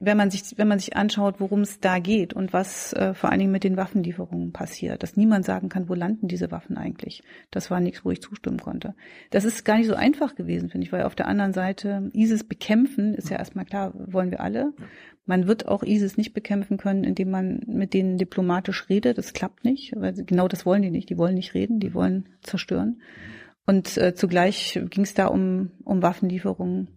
wenn 0.00 0.16
man 0.16 0.30
sich, 0.30 0.42
wenn 0.56 0.68
man 0.68 0.78
sich 0.78 0.96
anschaut, 0.96 1.36
worum 1.38 1.62
es 1.62 1.80
da 1.80 1.98
geht 1.98 2.32
und 2.32 2.52
was 2.52 2.92
äh, 2.92 3.14
vor 3.14 3.30
allen 3.30 3.40
Dingen 3.40 3.52
mit 3.52 3.64
den 3.64 3.76
Waffenlieferungen 3.76 4.52
passiert, 4.52 5.02
dass 5.02 5.16
niemand 5.16 5.44
sagen 5.44 5.68
kann, 5.68 5.88
wo 5.88 5.94
landen 5.94 6.28
diese 6.28 6.50
Waffen 6.52 6.76
eigentlich. 6.76 7.22
Das 7.50 7.70
war 7.70 7.80
nichts, 7.80 8.04
wo 8.04 8.10
ich 8.10 8.22
zustimmen 8.22 8.60
konnte. 8.60 8.94
Das 9.30 9.44
ist 9.44 9.64
gar 9.64 9.76
nicht 9.76 9.88
so 9.88 9.94
einfach 9.94 10.36
gewesen, 10.36 10.68
finde 10.68 10.86
ich, 10.86 10.92
weil 10.92 11.02
auf 11.02 11.16
der 11.16 11.26
anderen 11.26 11.52
Seite 11.52 12.10
ISIS 12.12 12.44
bekämpfen 12.44 13.14
ist 13.14 13.30
ja 13.30 13.38
erstmal 13.38 13.64
klar, 13.64 13.92
wollen 13.94 14.30
wir 14.30 14.40
alle. 14.40 14.72
Man 15.26 15.46
wird 15.46 15.66
auch 15.66 15.82
ISIS 15.82 16.16
nicht 16.16 16.32
bekämpfen 16.32 16.76
können, 16.76 17.04
indem 17.04 17.30
man 17.30 17.60
mit 17.66 17.92
denen 17.92 18.18
diplomatisch 18.18 18.88
redet. 18.88 19.18
Das 19.18 19.32
klappt 19.32 19.64
nicht, 19.64 19.94
weil 19.96 20.12
genau 20.12 20.48
das 20.48 20.64
wollen 20.64 20.82
die 20.82 20.90
nicht. 20.90 21.10
Die 21.10 21.18
wollen 21.18 21.34
nicht 21.34 21.54
reden, 21.54 21.80
die 21.80 21.92
wollen 21.92 22.28
zerstören. 22.40 23.02
Und 23.66 23.98
äh, 23.98 24.14
zugleich 24.14 24.80
ging 24.88 25.04
es 25.04 25.12
da 25.12 25.26
um, 25.26 25.72
um 25.84 26.00
Waffenlieferungen 26.00 26.88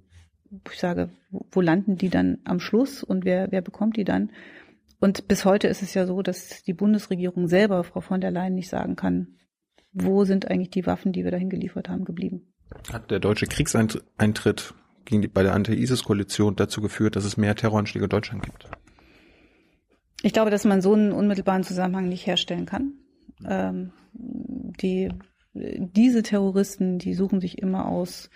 ich 0.72 0.80
sage, 0.80 1.10
wo 1.30 1.62
landen 1.62 1.98
die 1.98 2.10
dann 2.10 2.40
am 2.44 2.60
Schluss 2.60 3.04
und 3.04 3.26
wer, 3.26 3.52
wer 3.52 3.62
bekommt 3.62 3.98
die 3.98 4.04
dann? 4.04 4.32
Und 5.00 5.28
bis 5.28 5.46
heute 5.46 5.68
ist 5.68 5.82
es 5.82 5.94
ja 5.94 6.06
so, 6.06 6.22
dass 6.22 6.64
die 6.64 6.74
Bundesregierung 6.74 7.48
selber, 7.48 7.84
Frau 7.84 8.02
von 8.02 8.22
der 8.22 8.32
Leyen, 8.32 8.54
nicht 8.54 8.70
sagen 8.70 8.96
kann, 8.96 9.36
wo 9.94 10.26
sind 10.26 10.50
eigentlich 10.50 10.70
die 10.70 10.86
Waffen, 10.86 11.12
die 11.12 11.24
wir 11.24 11.32
dahin 11.32 11.50
geliefert 11.50 11.90
haben, 11.90 12.06
geblieben. 12.06 12.54
Hat 12.92 13.12
der 13.12 13.20
deutsche 13.20 13.48
Kriegseintritt 13.48 14.74
gegen 15.06 15.22
die, 15.22 15.28
bei 15.28 15.44
der 15.44 15.54
Anti-ISIS-Koalition 15.54 16.56
dazu 16.56 16.82
geführt, 16.82 17.16
dass 17.16 17.26
es 17.26 17.36
mehr 17.36 17.56
Terroranschläge 17.56 18.06
in 18.06 18.10
Deutschland 18.10 18.44
gibt? 18.44 18.70
Ich 20.24 20.34
glaube, 20.34 20.52
dass 20.52 20.66
man 20.66 20.82
so 20.82 20.94
einen 20.94 21.12
unmittelbaren 21.12 21.64
Zusammenhang 21.64 22.08
nicht 22.08 22.28
herstellen 22.28 22.66
kann. 22.66 22.94
Ähm, 23.44 23.92
die, 24.14 25.10
diese 25.54 26.22
Terroristen, 26.22 27.00
die 27.00 27.14
suchen 27.14 27.42
sich 27.42 27.58
immer 27.58 27.88
aus, 27.88 28.30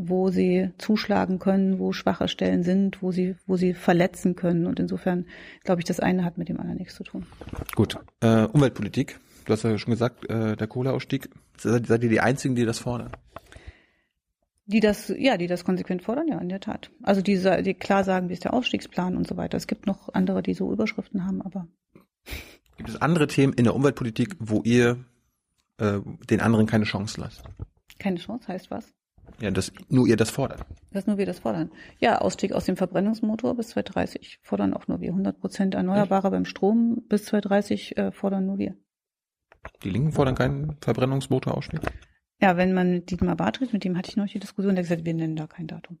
wo 0.00 0.30
sie 0.30 0.70
zuschlagen 0.78 1.40
können, 1.40 1.80
wo 1.80 1.92
schwache 1.92 2.28
Stellen 2.28 2.62
sind, 2.62 3.02
wo 3.02 3.10
sie, 3.10 3.34
wo 3.48 3.56
sie 3.56 3.74
verletzen 3.74 4.36
können. 4.36 4.66
Und 4.66 4.78
insofern 4.78 5.26
glaube 5.64 5.80
ich, 5.80 5.86
das 5.86 5.98
eine 5.98 6.24
hat 6.24 6.38
mit 6.38 6.48
dem 6.48 6.60
anderen 6.60 6.78
nichts 6.78 6.94
zu 6.94 7.02
tun. 7.02 7.26
Gut. 7.74 7.98
Äh, 8.20 8.44
Umweltpolitik. 8.44 9.18
Du 9.44 9.52
hast 9.52 9.64
ja 9.64 9.76
schon 9.76 9.90
gesagt, 9.90 10.30
äh, 10.30 10.56
der 10.56 10.68
Kohleausstieg. 10.68 11.28
Seid, 11.56 11.88
seid 11.88 12.04
ihr 12.04 12.10
die 12.10 12.20
Einzigen, 12.20 12.54
die 12.54 12.64
das 12.64 12.78
fordern? 12.78 13.10
Die 14.66 14.78
das, 14.78 15.12
ja, 15.18 15.36
die 15.36 15.48
das 15.48 15.64
konsequent 15.64 16.02
fordern, 16.02 16.28
ja, 16.28 16.38
in 16.38 16.48
der 16.48 16.60
Tat. 16.60 16.90
Also 17.02 17.20
die, 17.20 17.42
die 17.64 17.74
klar 17.74 18.04
sagen, 18.04 18.28
wie 18.28 18.34
ist 18.34 18.44
der 18.44 18.54
Ausstiegsplan 18.54 19.16
und 19.16 19.26
so 19.26 19.36
weiter. 19.36 19.56
Es 19.56 19.66
gibt 19.66 19.88
noch 19.88 20.14
andere, 20.14 20.42
die 20.42 20.54
so 20.54 20.72
Überschriften 20.72 21.26
haben, 21.26 21.42
aber. 21.42 21.66
Gibt 22.76 22.90
es 22.90 23.02
andere 23.02 23.26
Themen 23.26 23.52
in 23.54 23.64
der 23.64 23.74
Umweltpolitik, 23.74 24.36
wo 24.38 24.62
ihr 24.62 25.04
äh, 25.78 25.98
den 26.30 26.40
anderen 26.40 26.66
keine 26.66 26.84
Chance 26.84 27.20
lasst? 27.20 27.42
Keine 27.98 28.18
Chance 28.18 28.46
heißt 28.46 28.70
was? 28.70 28.94
Ja, 29.40 29.50
dass 29.50 29.72
nur 29.88 30.06
ihr 30.06 30.16
das 30.16 30.30
fordert. 30.30 30.64
Dass 30.92 31.06
nur 31.06 31.18
wir 31.18 31.26
das 31.26 31.40
fordern. 31.40 31.70
Ja, 31.98 32.18
Ausstieg 32.18 32.52
aus 32.52 32.64
dem 32.64 32.76
Verbrennungsmotor 32.76 33.54
bis 33.54 33.68
2030 33.68 34.40
fordern 34.42 34.74
auch 34.74 34.88
nur 34.88 35.00
wir. 35.00 35.10
100 35.10 35.38
Prozent 35.40 35.74
Erneuerbare 35.74 36.30
beim 36.30 36.44
Strom 36.44 37.02
bis 37.08 37.24
2030 37.26 37.96
äh, 37.96 38.12
fordern 38.12 38.46
nur 38.46 38.58
wir. 38.58 38.76
Die 39.82 39.90
Linken 39.90 40.12
fordern 40.12 40.34
keinen 40.34 40.76
Verbrennungsmotorausstieg? 40.80 41.80
Ja, 42.40 42.56
wenn 42.56 42.72
man 42.72 42.92
mit 42.92 43.10
Dietmar 43.10 43.36
Barth 43.36 43.60
redet, 43.60 43.72
mit 43.72 43.84
dem 43.84 43.96
hatte 43.96 44.10
ich 44.10 44.16
noch 44.16 44.26
die 44.26 44.38
Diskussion, 44.38 44.74
der 44.74 44.84
hat 44.84 44.88
gesagt, 44.88 45.04
wir 45.04 45.14
nennen 45.14 45.36
da 45.36 45.46
kein 45.46 45.66
Datum. 45.66 45.98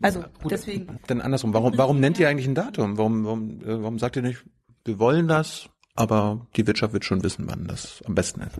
Also 0.00 0.20
ja, 0.20 0.28
gut, 0.42 0.52
deswegen. 0.52 0.98
Dann 1.06 1.20
andersrum. 1.20 1.54
Warum, 1.54 1.76
warum 1.76 2.00
nennt 2.00 2.18
ihr 2.18 2.28
eigentlich 2.28 2.46
ein 2.46 2.54
Datum? 2.54 2.98
Warum, 2.98 3.24
warum, 3.24 3.60
äh, 3.62 3.82
warum 3.82 3.98
sagt 3.98 4.16
ihr 4.16 4.22
nicht, 4.22 4.44
wir 4.84 4.98
wollen 4.98 5.28
das, 5.28 5.68
aber 5.94 6.46
die 6.56 6.66
Wirtschaft 6.66 6.92
wird 6.92 7.04
schon 7.04 7.22
wissen, 7.22 7.46
wann 7.48 7.66
das 7.66 8.02
am 8.04 8.14
besten 8.14 8.42
ist? 8.42 8.58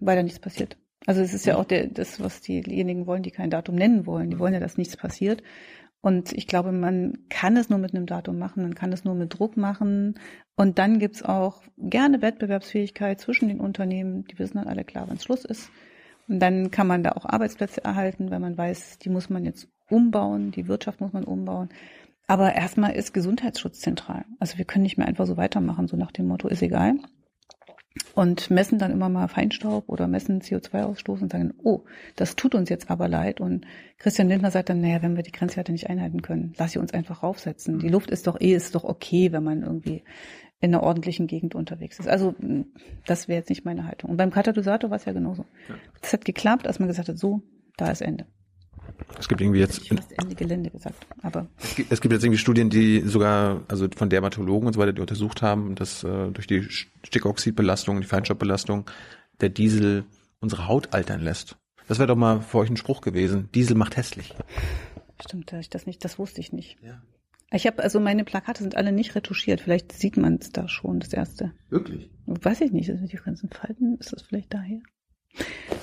Weil 0.00 0.16
da 0.16 0.22
nichts 0.22 0.40
passiert. 0.40 0.76
Also 1.06 1.20
es 1.20 1.34
ist 1.34 1.46
ja 1.46 1.56
auch 1.56 1.64
der, 1.64 1.88
das, 1.88 2.20
was 2.20 2.40
diejenigen 2.40 3.06
wollen, 3.06 3.22
die 3.22 3.30
kein 3.30 3.50
Datum 3.50 3.74
nennen 3.74 4.06
wollen. 4.06 4.30
Die 4.30 4.38
wollen 4.38 4.54
ja, 4.54 4.60
dass 4.60 4.78
nichts 4.78 4.96
passiert. 4.96 5.42
Und 6.00 6.32
ich 6.32 6.48
glaube, 6.48 6.72
man 6.72 7.18
kann 7.28 7.56
es 7.56 7.70
nur 7.70 7.78
mit 7.78 7.94
einem 7.94 8.06
Datum 8.06 8.36
machen, 8.38 8.62
man 8.62 8.74
kann 8.74 8.92
es 8.92 9.04
nur 9.04 9.14
mit 9.14 9.38
Druck 9.38 9.56
machen. 9.56 10.18
Und 10.56 10.78
dann 10.78 10.98
gibt's 10.98 11.22
auch 11.22 11.62
gerne 11.78 12.22
Wettbewerbsfähigkeit 12.22 13.20
zwischen 13.20 13.48
den 13.48 13.60
Unternehmen. 13.60 14.24
Die 14.24 14.38
wissen 14.38 14.58
dann 14.58 14.66
alle 14.66 14.84
klar, 14.84 15.06
wann 15.08 15.20
Schluss 15.20 15.44
ist. 15.44 15.70
Und 16.28 16.40
dann 16.40 16.70
kann 16.70 16.88
man 16.88 17.04
da 17.04 17.12
auch 17.12 17.24
Arbeitsplätze 17.24 17.84
erhalten, 17.84 18.30
weil 18.30 18.40
man 18.40 18.58
weiß, 18.58 18.98
die 18.98 19.10
muss 19.10 19.30
man 19.30 19.44
jetzt 19.44 19.68
umbauen, 19.90 20.50
die 20.50 20.66
Wirtschaft 20.66 21.00
muss 21.00 21.12
man 21.12 21.24
umbauen. 21.24 21.68
Aber 22.26 22.54
erstmal 22.54 22.94
ist 22.94 23.14
Gesundheitsschutz 23.14 23.80
zentral. 23.80 24.24
Also 24.40 24.58
wir 24.58 24.64
können 24.64 24.84
nicht 24.84 24.98
mehr 24.98 25.06
einfach 25.06 25.26
so 25.26 25.36
weitermachen, 25.36 25.86
so 25.86 25.96
nach 25.96 26.12
dem 26.12 26.26
Motto, 26.26 26.48
ist 26.48 26.62
egal 26.62 26.94
und 28.14 28.50
messen 28.50 28.78
dann 28.78 28.90
immer 28.90 29.08
mal 29.08 29.28
Feinstaub 29.28 29.88
oder 29.88 30.06
messen 30.06 30.40
CO2-Ausstoß 30.40 31.22
und 31.22 31.32
sagen, 31.32 31.54
oh, 31.62 31.82
das 32.16 32.36
tut 32.36 32.54
uns 32.54 32.68
jetzt 32.68 32.90
aber 32.90 33.08
leid. 33.08 33.40
Und 33.40 33.66
Christian 33.98 34.28
Lindner 34.28 34.50
sagt 34.50 34.68
dann, 34.68 34.80
naja, 34.80 35.02
wenn 35.02 35.16
wir 35.16 35.22
die 35.22 35.32
Grenzwerte 35.32 35.72
nicht 35.72 35.88
einhalten 35.88 36.22
können, 36.22 36.54
lass 36.58 36.72
sie 36.72 36.78
uns 36.78 36.92
einfach 36.92 37.22
raufsetzen. 37.22 37.78
Die 37.78 37.88
Luft 37.88 38.10
ist 38.10 38.26
doch 38.26 38.40
eh, 38.40 38.54
ist 38.54 38.74
doch 38.74 38.84
okay, 38.84 39.32
wenn 39.32 39.44
man 39.44 39.62
irgendwie 39.62 40.02
in 40.60 40.74
einer 40.74 40.82
ordentlichen 40.84 41.26
Gegend 41.26 41.54
unterwegs 41.54 41.98
ist. 41.98 42.08
Also 42.08 42.34
das 43.06 43.28
wäre 43.28 43.40
jetzt 43.40 43.50
nicht 43.50 43.64
meine 43.64 43.86
Haltung. 43.86 44.10
Und 44.10 44.16
beim 44.16 44.30
Katalysator 44.30 44.90
war 44.90 44.96
es 44.96 45.04
ja 45.04 45.12
genauso. 45.12 45.44
Das 46.00 46.12
hat 46.12 46.24
geklappt, 46.24 46.66
als 46.66 46.78
man 46.78 46.88
gesagt 46.88 47.08
hat, 47.08 47.18
so, 47.18 47.42
da 47.76 47.90
ist 47.90 48.00
Ende. 48.00 48.26
Es 49.18 49.28
gibt 49.28 49.40
irgendwie 49.40 49.60
jetzt. 49.60 49.82
Ich 49.82 49.88
fast 49.88 50.12
Ende 50.18 50.34
Gelände 50.34 50.70
gesagt, 50.70 51.06
aber. 51.22 51.46
Es 51.58 51.74
gibt, 51.76 51.92
es 51.92 52.00
gibt, 52.00 52.12
jetzt 52.12 52.24
irgendwie 52.24 52.38
Studien, 52.38 52.70
die 52.70 53.00
sogar, 53.00 53.62
also 53.68 53.88
von 53.94 54.08
Dermatologen 54.08 54.66
und 54.66 54.72
so 54.72 54.80
weiter, 54.80 54.92
die 54.92 55.00
untersucht 55.00 55.42
haben, 55.42 55.74
dass 55.74 56.02
äh, 56.04 56.30
durch 56.30 56.46
die 56.46 56.62
Stickoxidbelastung, 56.62 58.00
die 58.00 58.06
Feinstaubbelastung, 58.06 58.90
der 59.40 59.48
Diesel 59.48 60.04
unsere 60.40 60.66
Haut 60.66 60.92
altern 60.92 61.20
lässt. 61.20 61.56
Das 61.88 61.98
wäre 61.98 62.08
doch 62.08 62.16
mal 62.16 62.40
für 62.40 62.58
euch 62.58 62.70
ein 62.70 62.76
Spruch 62.76 63.00
gewesen. 63.00 63.48
Diesel 63.54 63.76
macht 63.76 63.96
hässlich. 63.96 64.34
Stimmt, 65.20 65.52
ich 65.52 65.70
das 65.70 65.86
nicht, 65.86 66.04
das 66.04 66.18
wusste 66.18 66.40
ich 66.40 66.52
nicht. 66.52 66.78
Ja. 66.82 67.02
Ich 67.52 67.66
habe 67.66 67.82
also 67.82 68.00
meine 68.00 68.24
Plakate 68.24 68.62
sind 68.62 68.76
alle 68.76 68.92
nicht 68.92 69.14
retuschiert. 69.14 69.60
Vielleicht 69.60 69.92
sieht 69.92 70.16
man 70.16 70.38
es 70.40 70.50
da 70.50 70.68
schon, 70.68 71.00
das 71.00 71.12
erste. 71.12 71.52
Wirklich? 71.68 72.10
Weiß 72.26 72.60
ich 72.62 72.72
nicht. 72.72 72.86
Sind 72.86 73.12
die 73.12 73.16
ganzen 73.16 73.50
Falten? 73.50 73.98
Ist 73.98 74.12
das 74.12 74.22
vielleicht 74.22 74.54
daher? 74.54 74.80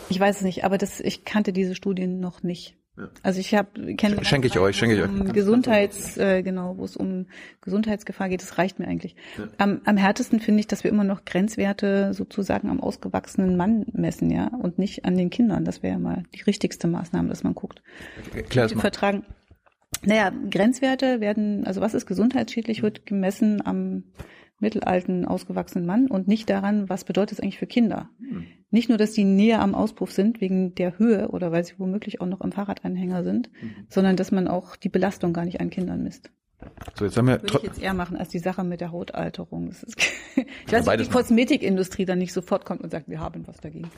Ich 0.10 0.20
weiß 0.20 0.38
es 0.38 0.42
nicht, 0.42 0.64
aber 0.64 0.78
das, 0.78 1.00
ich 1.00 1.26
kannte 1.26 1.54
diese 1.54 1.76
Studien 1.76 2.20
noch 2.20 2.42
nicht. 2.42 2.79
Also 3.24 3.40
ich 3.40 3.54
habe 3.56 3.96
kenne 3.96 4.24
Schenke 4.24 4.48
ich 4.48 4.58
euch, 4.60 4.76
schenke 4.78 4.96
ich 4.96 5.02
euch. 5.02 5.10
um 5.10 5.32
Gesundheits 5.32 6.18
äh, 6.18 6.42
genau, 6.44 6.78
wo 6.78 6.86
es 6.86 6.98
um 6.98 7.28
Gesundheitsgefahr 7.62 8.30
geht, 8.30 8.42
das 8.42 8.58
reicht 8.58 8.80
mir 8.80 8.88
eigentlich. 8.88 9.16
Am, 9.58 9.82
am 9.86 9.98
härtesten 9.98 10.40
finde 10.40 10.62
ich, 10.62 10.68
dass 10.68 10.84
wir 10.84 10.92
immer 10.92 11.04
noch 11.04 11.26
Grenzwerte 11.26 12.14
sozusagen 12.14 12.70
am 12.70 12.80
ausgewachsenen 12.80 13.58
Mann 13.58 13.86
messen, 13.92 14.32
ja, 14.32 14.48
und 14.48 14.80
nicht 14.80 15.06
an 15.06 15.18
den 15.18 15.30
Kindern. 15.30 15.66
Das 15.66 15.84
wäre 15.84 15.94
ja 15.94 16.00
mal 16.00 16.24
die 16.34 16.42
richtigste 16.42 16.88
Maßnahme, 16.88 17.30
dass 17.30 17.44
man 17.44 17.56
guckt. 17.56 17.82
Die 18.34 18.60
mal. 18.60 18.70
vertragen. 18.70 19.26
Naja, 20.06 20.32
Grenzwerte 20.50 21.20
werden, 21.20 21.66
also 21.66 21.82
was 21.82 21.94
ist 21.94 22.06
gesundheitsschädlich, 22.06 22.84
wird 22.84 23.06
gemessen 23.06 23.66
am 23.66 24.04
mittelalten, 24.60 25.26
ausgewachsenen 25.26 25.86
Mann 25.86 26.08
und 26.08 26.28
nicht 26.28 26.50
daran, 26.50 26.90
was 26.90 27.04
bedeutet 27.04 27.38
es 27.38 27.44
eigentlich 27.44 27.60
für 27.60 27.68
Kinder. 27.68 28.10
Nicht 28.72 28.90
nur, 28.90 28.98
dass 28.98 29.14
die 29.14 29.24
näher 29.24 29.62
am 29.62 29.74
Auspuff 29.74 30.12
sind 30.12 30.42
wegen 30.42 30.76
der 30.76 31.00
Höhe 31.00 31.30
oder 31.30 31.52
weil 31.52 31.64
sie 31.64 31.74
womöglich 31.78 32.22
auch 32.22 32.28
noch 32.28 32.42
im 32.42 32.52
Fahrradanhänger 32.52 33.24
sind, 33.24 33.50
sondern 33.90 34.16
dass 34.16 34.32
man 34.32 34.48
auch 34.48 34.76
die 34.76 34.90
Belastung 34.90 35.34
gar 35.34 35.46
nicht 35.46 35.60
an 35.60 35.70
Kindern 35.70 36.04
misst. 36.04 36.32
So, 36.96 37.06
jetzt 37.06 37.18
haben 37.18 37.28
wir 37.28 37.42
Würde 37.42 37.58
ich 37.58 37.64
jetzt 37.64 37.82
eher 37.82 37.94
machen 37.94 38.18
als 38.18 38.30
die 38.30 38.40
Sache 38.40 38.64
mit 38.64 38.82
der 38.82 38.92
Hautalterung. 38.92 39.74
Ich 40.36 40.72
weiß 40.72 40.86
nicht, 40.86 41.00
ob 41.00 41.04
die 41.04 41.10
Kosmetikindustrie 41.10 42.06
dann 42.06 42.20
nicht 42.20 42.32
sofort 42.32 42.64
kommt 42.64 42.82
und 42.82 42.92
sagt, 42.92 43.10
wir 43.10 43.20
haben 43.20 43.46
was 43.48 43.58
dagegen. 43.58 43.90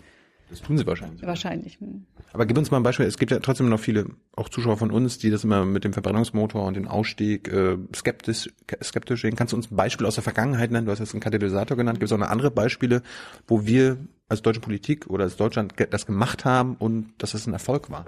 Das 0.51 0.61
tun 0.61 0.77
sie 0.77 0.85
wahrscheinlich. 0.85 1.23
Wahrscheinlich. 1.23 1.79
Hm. 1.79 2.05
Aber 2.33 2.45
gib 2.45 2.57
uns 2.57 2.69
mal 2.71 2.77
ein 2.77 2.83
Beispiel. 2.83 3.05
Es 3.05 3.17
gibt 3.17 3.31
ja 3.31 3.39
trotzdem 3.39 3.69
noch 3.69 3.79
viele, 3.79 4.05
auch 4.35 4.49
Zuschauer 4.49 4.77
von 4.77 4.91
uns, 4.91 5.17
die 5.17 5.29
das 5.29 5.45
immer 5.45 5.65
mit 5.65 5.85
dem 5.85 5.93
Verbrennungsmotor 5.93 6.65
und 6.65 6.75
dem 6.75 6.87
Ausstieg 6.87 7.47
äh, 7.47 7.77
skeptisch, 7.95 8.49
skeptisch 8.83 9.21
sehen. 9.21 9.35
Kannst 9.35 9.53
du 9.53 9.57
uns 9.57 9.71
ein 9.71 9.75
Beispiel 9.77 10.05
aus 10.05 10.15
der 10.15 10.23
Vergangenheit 10.23 10.69
nennen? 10.69 10.85
Du 10.85 10.91
hast 10.91 10.99
jetzt 10.99 11.13
einen 11.13 11.21
Katalysator 11.21 11.77
genannt. 11.77 11.99
Gibt 11.99 12.11
es 12.11 12.13
auch 12.13 12.19
noch 12.19 12.29
andere 12.29 12.51
Beispiele, 12.51 13.01
wo 13.47 13.65
wir 13.65 13.97
als 14.27 14.41
deutsche 14.41 14.59
Politik 14.61 15.07
oder 15.07 15.23
als 15.23 15.37
Deutschland 15.37 15.73
das 15.89 16.05
gemacht 16.05 16.45
haben 16.45 16.75
und 16.75 17.13
dass 17.17 17.33
es 17.33 17.47
ein 17.47 17.53
Erfolg 17.53 17.89
war? 17.89 18.05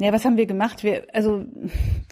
Ja, 0.00 0.12
was 0.12 0.24
haben 0.24 0.36
wir 0.36 0.46
gemacht? 0.46 0.84
Wir, 0.84 1.06
also 1.12 1.44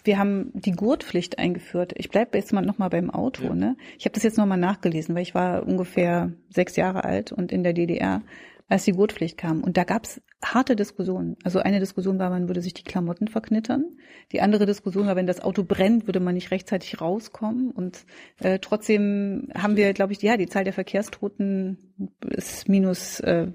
wir 0.03 0.17
haben 0.17 0.51
die 0.53 0.73
Gurtpflicht 0.73 1.39
eingeführt. 1.39 1.93
Ich 1.95 2.09
bleibe 2.09 2.37
jetzt 2.37 2.51
mal 2.51 2.61
noch 2.61 2.77
mal 2.77 2.89
beim 2.89 3.09
Auto. 3.09 3.53
Ne? 3.53 3.77
Ich 3.97 4.03
habe 4.03 4.13
das 4.13 4.23
jetzt 4.23 4.37
noch 4.37 4.45
mal 4.45 4.57
nachgelesen, 4.57 5.15
weil 5.15 5.21
ich 5.21 5.33
war 5.33 5.65
ungefähr 5.65 6.33
sechs 6.49 6.75
Jahre 6.75 7.05
alt 7.05 7.31
und 7.31 7.53
in 7.53 7.63
der 7.63 7.71
DDR, 7.71 8.23
als 8.67 8.83
die 8.83 8.91
Gurtpflicht 8.91 9.37
kam. 9.37 9.63
Und 9.63 9.77
da 9.77 9.83
gab's 9.83 10.21
harte 10.43 10.75
Diskussionen. 10.75 11.37
Also 11.43 11.59
eine 11.59 11.79
Diskussion 11.79 12.19
war, 12.19 12.29
man 12.29 12.47
würde 12.49 12.61
sich 12.61 12.73
die 12.73 12.83
Klamotten 12.83 13.27
verknittern. 13.27 13.97
Die 14.31 14.41
andere 14.41 14.65
Diskussion 14.65 15.07
war, 15.07 15.15
wenn 15.15 15.27
das 15.27 15.41
Auto 15.41 15.63
brennt, 15.63 16.07
würde 16.07 16.19
man 16.19 16.35
nicht 16.35 16.51
rechtzeitig 16.51 16.99
rauskommen. 16.99 17.71
Und 17.71 18.05
äh, 18.39 18.59
trotzdem 18.59 19.49
haben 19.55 19.77
wir, 19.77 19.93
glaube 19.93 20.13
ich, 20.13 20.21
ja, 20.21 20.37
die 20.37 20.47
Zahl 20.47 20.63
der 20.63 20.73
Verkehrstoten 20.73 21.77
ist 22.21 22.67
minus 22.67 23.19
äh, 23.21 23.51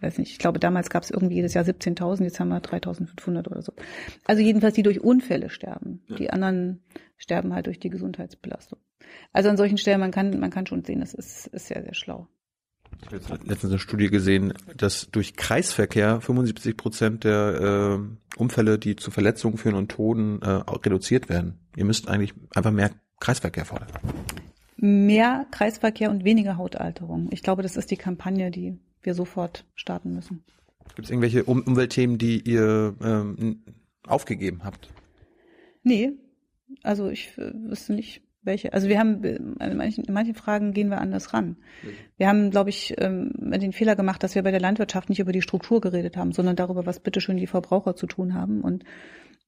weiß 0.00 0.18
nicht, 0.18 0.32
ich 0.32 0.38
glaube, 0.38 0.58
damals 0.58 0.90
gab 0.90 1.02
es 1.02 1.10
irgendwie 1.10 1.36
jedes 1.36 1.54
Jahr 1.54 1.64
17.000, 1.64 2.24
jetzt 2.24 2.40
haben 2.40 2.48
wir 2.48 2.60
3.500 2.60 3.48
oder 3.48 3.62
so. 3.62 3.72
Also 4.24 4.42
jedenfalls 4.42 4.74
die 4.74 4.82
durch 4.82 5.00
Unfälle 5.00 5.48
sterben. 5.48 6.02
Die 6.18 6.30
anderen 6.30 6.82
sterben 7.16 7.54
halt 7.54 7.66
durch 7.66 7.78
die 7.78 7.90
Gesundheitsbelastung. 7.90 8.78
Also 9.32 9.48
an 9.48 9.56
solchen 9.56 9.78
Stellen, 9.78 10.00
man 10.00 10.10
kann, 10.10 10.38
man 10.38 10.50
kann 10.50 10.66
schon 10.66 10.84
sehen, 10.84 11.00
das 11.00 11.14
ist, 11.14 11.46
ist 11.48 11.68
sehr, 11.68 11.82
sehr 11.82 11.94
schlau. 11.94 12.28
Ich 13.00 13.06
habe 13.06 13.16
jetzt 13.16 13.30
letztens 13.46 13.72
eine 13.72 13.78
Studie 13.78 14.08
gesehen, 14.08 14.52
dass 14.76 15.10
durch 15.10 15.34
Kreisverkehr 15.34 16.20
75 16.20 16.76
Prozent 16.76 17.24
der 17.24 17.98
äh, 18.00 18.38
Unfälle, 18.40 18.78
die 18.78 18.96
zu 18.96 19.10
Verletzungen 19.10 19.56
führen 19.56 19.74
und 19.74 19.90
Toten, 19.90 20.42
äh, 20.42 20.48
reduziert 20.48 21.28
werden. 21.28 21.58
Ihr 21.76 21.84
müsst 21.84 22.08
eigentlich 22.08 22.34
einfach 22.54 22.72
mehr 22.72 22.90
Kreisverkehr 23.20 23.64
fordern. 23.64 23.88
Mehr 24.76 25.46
Kreisverkehr 25.50 26.10
und 26.10 26.24
weniger 26.24 26.56
Hautalterung. 26.56 27.28
Ich 27.32 27.42
glaube, 27.42 27.62
das 27.62 27.76
ist 27.76 27.90
die 27.90 27.96
Kampagne, 27.96 28.50
die 28.50 28.78
wir 29.02 29.14
sofort 29.14 29.64
starten 29.74 30.14
müssen. 30.14 30.44
Gibt 30.94 31.06
es 31.06 31.10
irgendwelche 31.10 31.44
um 31.44 31.62
Umweltthemen, 31.62 32.18
die 32.18 32.40
ihr 32.40 32.94
ähm, 33.02 33.62
aufgegeben 34.06 34.62
habt? 34.64 34.90
Nee, 35.82 36.12
also 36.82 37.08
ich 37.08 37.36
äh, 37.38 37.52
wüsste 37.54 37.94
nicht, 37.94 38.22
welche. 38.42 38.72
Also 38.72 38.88
wir 38.88 38.98
haben, 38.98 39.22
äh, 39.24 39.36
in 39.36 39.76
manchen, 39.76 40.04
in 40.04 40.14
manchen 40.14 40.34
Fragen 40.34 40.72
gehen 40.72 40.88
wir 40.88 41.00
anders 41.00 41.34
ran. 41.34 41.56
Wir 42.16 42.28
haben, 42.28 42.50
glaube 42.50 42.70
ich, 42.70 42.94
ähm, 42.98 43.32
den 43.36 43.72
Fehler 43.72 43.96
gemacht, 43.96 44.22
dass 44.22 44.34
wir 44.34 44.42
bei 44.42 44.50
der 44.50 44.60
Landwirtschaft 44.60 45.08
nicht 45.08 45.20
über 45.20 45.32
die 45.32 45.42
Struktur 45.42 45.80
geredet 45.80 46.16
haben, 46.16 46.32
sondern 46.32 46.56
darüber, 46.56 46.86
was 46.86 47.00
bitteschön 47.00 47.36
die 47.36 47.46
Verbraucher 47.46 47.96
zu 47.96 48.06
tun 48.06 48.34
haben. 48.34 48.62
Und 48.62 48.84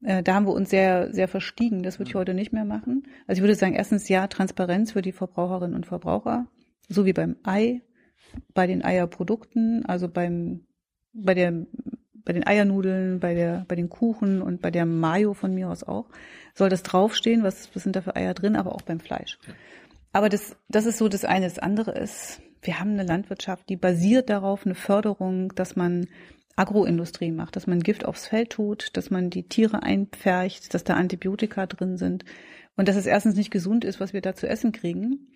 äh, 0.02 0.22
da 0.22 0.34
haben 0.34 0.46
wir 0.46 0.52
uns 0.52 0.70
sehr, 0.70 1.12
sehr 1.12 1.28
verstiegen. 1.28 1.82
Das 1.82 1.98
würde 1.98 2.10
ich 2.10 2.14
heute 2.14 2.34
nicht 2.34 2.52
mehr 2.52 2.64
machen. 2.64 3.04
Also 3.26 3.38
ich 3.38 3.42
würde 3.42 3.54
sagen, 3.54 3.74
erstens 3.74 4.08
ja, 4.08 4.26
Transparenz 4.26 4.92
für 4.92 5.02
die 5.02 5.12
Verbraucherinnen 5.12 5.76
und 5.76 5.86
Verbraucher, 5.86 6.46
so 6.88 7.06
wie 7.06 7.12
beim 7.12 7.36
Ei, 7.44 7.82
bei 8.54 8.66
den 8.66 8.84
Eierprodukten, 8.84 9.84
also 9.86 10.08
beim, 10.08 10.66
bei 11.12 11.34
der, 11.34 11.66
bei 12.24 12.32
den 12.32 12.46
Eiernudeln, 12.46 13.20
bei 13.20 13.34
der, 13.34 13.64
bei 13.68 13.74
den 13.74 13.88
Kuchen 13.88 14.42
und 14.42 14.62
bei 14.62 14.70
der 14.70 14.86
Mayo 14.86 15.34
von 15.34 15.54
mir 15.54 15.68
aus 15.68 15.82
auch, 15.82 16.06
soll 16.54 16.68
das 16.68 16.82
draufstehen, 16.82 17.42
was, 17.42 17.74
was 17.74 17.82
sind 17.82 17.96
da 17.96 18.02
für 18.02 18.16
Eier 18.16 18.34
drin, 18.34 18.56
aber 18.56 18.74
auch 18.74 18.82
beim 18.82 19.00
Fleisch. 19.00 19.38
Aber 20.12 20.28
das, 20.28 20.56
das 20.68 20.86
ist 20.86 20.98
so 20.98 21.08
das 21.08 21.24
eine. 21.24 21.46
Das 21.46 21.58
andere 21.58 21.92
ist, 21.92 22.42
wir 22.60 22.78
haben 22.78 22.92
eine 22.92 23.04
Landwirtschaft, 23.04 23.68
die 23.68 23.76
basiert 23.76 24.30
darauf, 24.30 24.66
eine 24.66 24.74
Förderung, 24.74 25.54
dass 25.54 25.74
man 25.74 26.06
Agroindustrie 26.54 27.32
macht, 27.32 27.56
dass 27.56 27.66
man 27.66 27.80
Gift 27.80 28.04
aufs 28.04 28.28
Feld 28.28 28.50
tut, 28.50 28.96
dass 28.96 29.10
man 29.10 29.30
die 29.30 29.48
Tiere 29.48 29.82
einpfercht, 29.82 30.74
dass 30.74 30.84
da 30.84 30.94
Antibiotika 30.94 31.66
drin 31.66 31.96
sind 31.96 32.24
und 32.76 32.88
dass 32.88 32.96
es 32.96 33.06
erstens 33.06 33.36
nicht 33.36 33.50
gesund 33.50 33.84
ist, 33.84 34.00
was 34.00 34.12
wir 34.12 34.20
da 34.20 34.34
zu 34.34 34.46
essen 34.48 34.72
kriegen, 34.72 35.28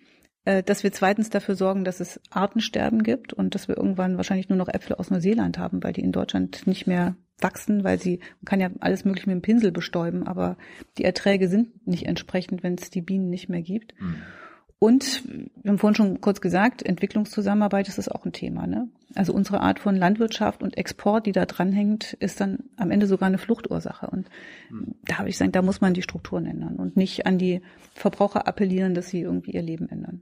dass 0.63 0.83
wir 0.83 0.91
zweitens 0.93 1.29
dafür 1.29 1.55
sorgen, 1.55 1.83
dass 1.83 1.99
es 1.99 2.21
Artensterben 2.29 3.03
gibt 3.03 3.33
und 3.33 3.53
dass 3.53 3.67
wir 3.67 3.75
irgendwann 3.75 4.15
wahrscheinlich 4.15 4.47
nur 4.47 4.57
noch 4.57 4.69
Äpfel 4.69 4.95
aus 4.95 5.09
Neuseeland 5.09 5.57
haben, 5.57 5.83
weil 5.83 5.93
die 5.93 6.01
in 6.01 6.11
Deutschland 6.13 6.65
nicht 6.67 6.87
mehr 6.87 7.15
wachsen, 7.39 7.83
weil 7.83 7.99
sie, 7.99 8.19
man 8.41 8.45
kann 8.45 8.59
ja 8.59 8.69
alles 8.79 9.05
mögliche 9.05 9.29
mit 9.29 9.35
dem 9.35 9.41
Pinsel 9.41 9.71
bestäuben, 9.71 10.25
aber 10.25 10.57
die 10.97 11.03
Erträge 11.03 11.49
sind 11.49 11.85
nicht 11.85 12.05
entsprechend, 12.05 12.63
wenn 12.63 12.75
es 12.75 12.89
die 12.89 13.01
Bienen 13.01 13.29
nicht 13.29 13.49
mehr 13.49 13.61
gibt. 13.61 13.93
Und 14.79 15.23
wir 15.63 15.71
haben 15.71 15.79
vorhin 15.79 15.95
schon 15.95 16.21
kurz 16.21 16.39
gesagt, 16.39 16.83
Entwicklungszusammenarbeit 16.83 17.87
ist 17.87 17.97
das 17.97 18.09
auch 18.09 18.25
ein 18.25 18.31
Thema. 18.31 18.67
Ne? 18.67 18.87
Also 19.15 19.33
unsere 19.33 19.61
Art 19.61 19.79
von 19.79 19.95
Landwirtschaft 19.95 20.61
und 20.61 20.77
Export, 20.77 21.25
die 21.25 21.31
da 21.31 21.45
dranhängt, 21.45 22.13
ist 22.13 22.39
dann 22.39 22.59
am 22.75 22.91
Ende 22.91 23.07
sogar 23.07 23.27
eine 23.27 23.39
Fluchtursache. 23.39 24.07
Und 24.07 24.29
da 25.05 25.17
habe 25.17 25.29
ich 25.29 25.35
gesagt, 25.35 25.55
da 25.55 25.63
muss 25.63 25.81
man 25.81 25.95
die 25.95 26.03
Strukturen 26.03 26.45
ändern 26.45 26.75
und 26.75 26.95
nicht 26.95 27.25
an 27.25 27.39
die 27.39 27.61
Verbraucher 27.95 28.47
appellieren, 28.47 28.93
dass 28.93 29.09
sie 29.09 29.21
irgendwie 29.21 29.51
ihr 29.51 29.63
Leben 29.63 29.89
ändern. 29.89 30.21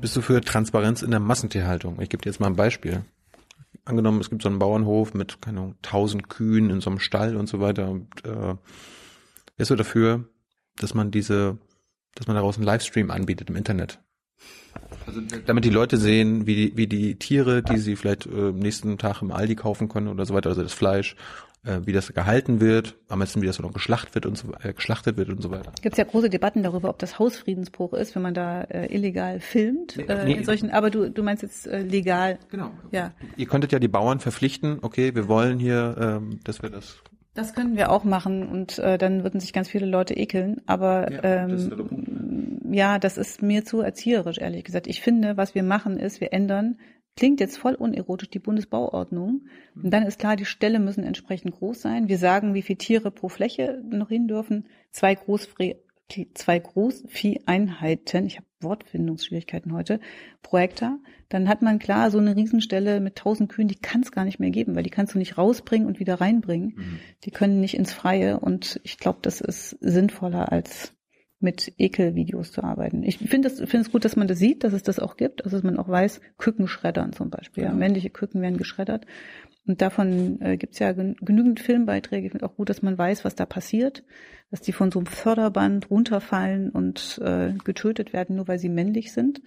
Bist 0.00 0.16
du 0.16 0.22
für 0.22 0.40
Transparenz 0.40 1.02
in 1.02 1.10
der 1.10 1.20
Massentierhaltung? 1.20 2.00
Ich 2.00 2.08
gebe 2.08 2.22
dir 2.22 2.30
jetzt 2.30 2.40
mal 2.40 2.46
ein 2.46 2.56
Beispiel. 2.56 3.04
Angenommen, 3.84 4.20
es 4.20 4.30
gibt 4.30 4.42
so 4.42 4.48
einen 4.48 4.58
Bauernhof 4.58 5.12
mit, 5.12 5.42
keine 5.42 5.60
Ahnung, 5.60 5.74
tausend 5.82 6.28
Kühen 6.30 6.70
in 6.70 6.80
so 6.80 6.90
einem 6.90 6.98
Stall 6.98 7.36
und 7.36 7.46
so 7.46 7.60
weiter. 7.60 7.90
Und 7.90 8.24
äh, 8.24 8.54
wärst 9.56 9.70
du 9.70 9.76
dafür, 9.76 10.24
dass 10.76 10.94
man 10.94 11.10
diese, 11.10 11.58
dass 12.16 12.26
man 12.26 12.34
daraus 12.34 12.56
einen 12.56 12.64
Livestream 12.64 13.10
anbietet 13.10 13.48
im 13.48 13.56
Internet? 13.56 14.00
Also, 15.06 15.20
damit 15.46 15.64
die 15.64 15.70
Leute 15.70 15.96
sehen, 15.96 16.46
wie 16.46 16.54
die, 16.54 16.76
wie 16.76 16.86
die 16.86 17.16
Tiere, 17.16 17.62
die 17.62 17.78
sie 17.78 17.96
vielleicht 17.96 18.26
äh, 18.26 18.48
am 18.48 18.58
nächsten 18.58 18.98
Tag 18.98 19.22
im 19.22 19.30
Aldi 19.30 19.54
kaufen 19.54 19.88
können 19.88 20.08
oder 20.08 20.26
so 20.26 20.34
weiter, 20.34 20.50
also 20.50 20.62
das 20.62 20.74
Fleisch, 20.74 21.16
äh, 21.64 21.80
wie 21.84 21.92
das 21.92 22.12
gehalten 22.12 22.60
wird, 22.60 22.96
am 23.08 23.20
besten 23.20 23.42
wie 23.42 23.46
das 23.46 23.58
noch 23.58 23.72
geschlachtet 23.72 24.14
wird 24.14 24.26
und 24.26 24.36
so, 24.36 24.48
äh, 24.62 24.72
geschlachtet 24.72 25.16
wird 25.16 25.28
und 25.28 25.42
so 25.42 25.50
weiter. 25.50 25.72
Gibt 25.82 25.94
es 25.94 25.98
ja 25.98 26.04
große 26.04 26.30
Debatten 26.30 26.62
darüber, 26.62 26.90
ob 26.90 26.98
das 26.98 27.18
Hausfriedensbruch 27.18 27.92
ist, 27.94 28.14
wenn 28.14 28.22
man 28.22 28.34
da 28.34 28.62
äh, 28.62 28.92
illegal 28.94 29.40
filmt. 29.40 29.96
äh, 29.96 30.24
nee. 30.24 30.34
in 30.34 30.44
solchen, 30.44 30.70
aber 30.70 30.90
du, 30.90 31.10
du 31.10 31.22
meinst 31.22 31.42
jetzt 31.42 31.66
äh, 31.66 31.80
legal. 31.80 32.38
Genau. 32.50 32.70
Ja. 32.90 33.12
Ihr 33.36 33.46
könntet 33.46 33.72
ja 33.72 33.78
die 33.78 33.88
Bauern 33.88 34.20
verpflichten, 34.20 34.78
okay, 34.82 35.14
wir 35.14 35.28
wollen 35.28 35.58
hier, 35.58 35.96
ähm, 35.98 36.40
dass 36.44 36.62
wir 36.62 36.70
das 36.70 37.02
Das 37.36 37.54
können 37.54 37.76
wir 37.76 37.90
auch 37.90 38.04
machen 38.04 38.48
und 38.48 38.78
äh, 38.78 38.98
dann 38.98 39.22
würden 39.22 39.40
sich 39.40 39.52
ganz 39.52 39.68
viele 39.68 39.86
Leute 39.86 40.14
ekeln. 40.14 40.62
Aber 40.66 41.12
Ja, 41.12 41.46
das 41.46 41.66
ähm, 41.66 42.60
ja, 42.72 42.98
das 42.98 43.16
ist 43.16 43.42
mir 43.42 43.64
zu 43.64 43.80
erzieherisch, 43.80 44.38
ehrlich 44.38 44.64
gesagt. 44.64 44.86
Ich 44.86 45.00
finde, 45.00 45.36
was 45.36 45.54
wir 45.54 45.62
machen 45.62 45.98
ist, 45.98 46.20
wir 46.20 46.32
ändern, 46.32 46.78
klingt 47.16 47.40
jetzt 47.40 47.58
voll 47.58 47.74
unerotisch, 47.74 48.30
die 48.30 48.38
Bundesbauordnung. 48.38 49.46
Und 49.74 49.90
dann 49.90 50.04
ist 50.04 50.18
klar, 50.18 50.36
die 50.36 50.44
Ställe 50.44 50.78
müssen 50.78 51.04
entsprechend 51.04 51.54
groß 51.54 51.80
sein. 51.80 52.08
Wir 52.08 52.18
sagen, 52.18 52.54
wie 52.54 52.62
viele 52.62 52.78
Tiere 52.78 53.10
pro 53.10 53.28
Fläche 53.28 53.82
noch 53.88 54.08
hin 54.08 54.28
dürfen. 54.28 54.66
Zwei 54.90 55.14
Großfre 55.14 55.76
zwei 56.34 56.58
Großvieheinheiten, 56.58 58.26
ich 58.26 58.36
habe 58.36 58.46
Wortfindungsschwierigkeiten 58.60 59.72
heute, 59.72 60.00
pro 60.42 60.58
Hektar, 60.58 60.98
dann 61.28 61.48
hat 61.48 61.62
man 61.62 61.78
klar 61.78 62.10
so 62.10 62.18
eine 62.18 62.36
Riesenstelle 62.36 63.00
mit 63.00 63.16
tausend 63.16 63.50
Kühen, 63.50 63.68
die 63.68 63.74
kann 63.74 64.02
es 64.02 64.12
gar 64.12 64.24
nicht 64.24 64.38
mehr 64.38 64.50
geben, 64.50 64.76
weil 64.76 64.82
die 64.82 64.90
kannst 64.90 65.14
du 65.14 65.18
nicht 65.18 65.36
rausbringen 65.36 65.86
und 65.86 65.98
wieder 65.98 66.20
reinbringen. 66.20 67.00
Die 67.24 67.30
können 67.30 67.60
nicht 67.60 67.74
ins 67.74 67.92
Freie 67.92 68.40
und 68.40 68.80
ich 68.84 68.98
glaube, 68.98 69.18
das 69.22 69.40
ist 69.40 69.70
sinnvoller 69.80 70.52
als 70.52 70.92
mit 71.38 71.74
Ekelvideos 71.76 72.50
zu 72.50 72.64
arbeiten. 72.64 73.02
Ich 73.02 73.18
finde 73.18 73.48
es 73.48 73.58
finde 73.58 73.80
es 73.80 73.92
gut, 73.92 74.04
dass 74.04 74.16
man 74.16 74.26
das 74.26 74.38
sieht, 74.38 74.64
dass 74.64 74.72
es 74.72 74.82
das 74.82 74.98
auch 74.98 75.16
gibt, 75.16 75.44
also 75.44 75.56
dass 75.56 75.64
man 75.64 75.78
auch 75.78 75.88
weiß, 75.88 76.20
Küken 76.38 76.66
schreddern 76.66 77.12
zum 77.12 77.28
Beispiel. 77.28 77.64
Ja, 77.64 77.72
männliche 77.72 78.10
Küken 78.10 78.40
werden 78.40 78.56
geschreddert. 78.56 79.06
Und 79.66 79.82
davon 79.82 80.40
äh, 80.40 80.56
gibt 80.56 80.74
es 80.74 80.78
ja 80.78 80.92
gen 80.92 81.16
genügend 81.20 81.60
Filmbeiträge. 81.60 82.26
Ich 82.26 82.32
finde 82.32 82.46
auch 82.46 82.54
gut, 82.54 82.68
dass 82.68 82.82
man 82.82 82.96
weiß, 82.96 83.24
was 83.24 83.34
da 83.34 83.46
passiert, 83.46 84.04
dass 84.50 84.60
die 84.60 84.72
von 84.72 84.92
so 84.92 85.00
einem 85.00 85.06
Förderband 85.06 85.90
runterfallen 85.90 86.70
und 86.70 87.20
äh, 87.22 87.52
getötet 87.64 88.12
werden, 88.12 88.36
nur 88.36 88.46
weil 88.46 88.58
sie 88.58 88.68
männlich 88.68 89.12
sind. 89.12 89.42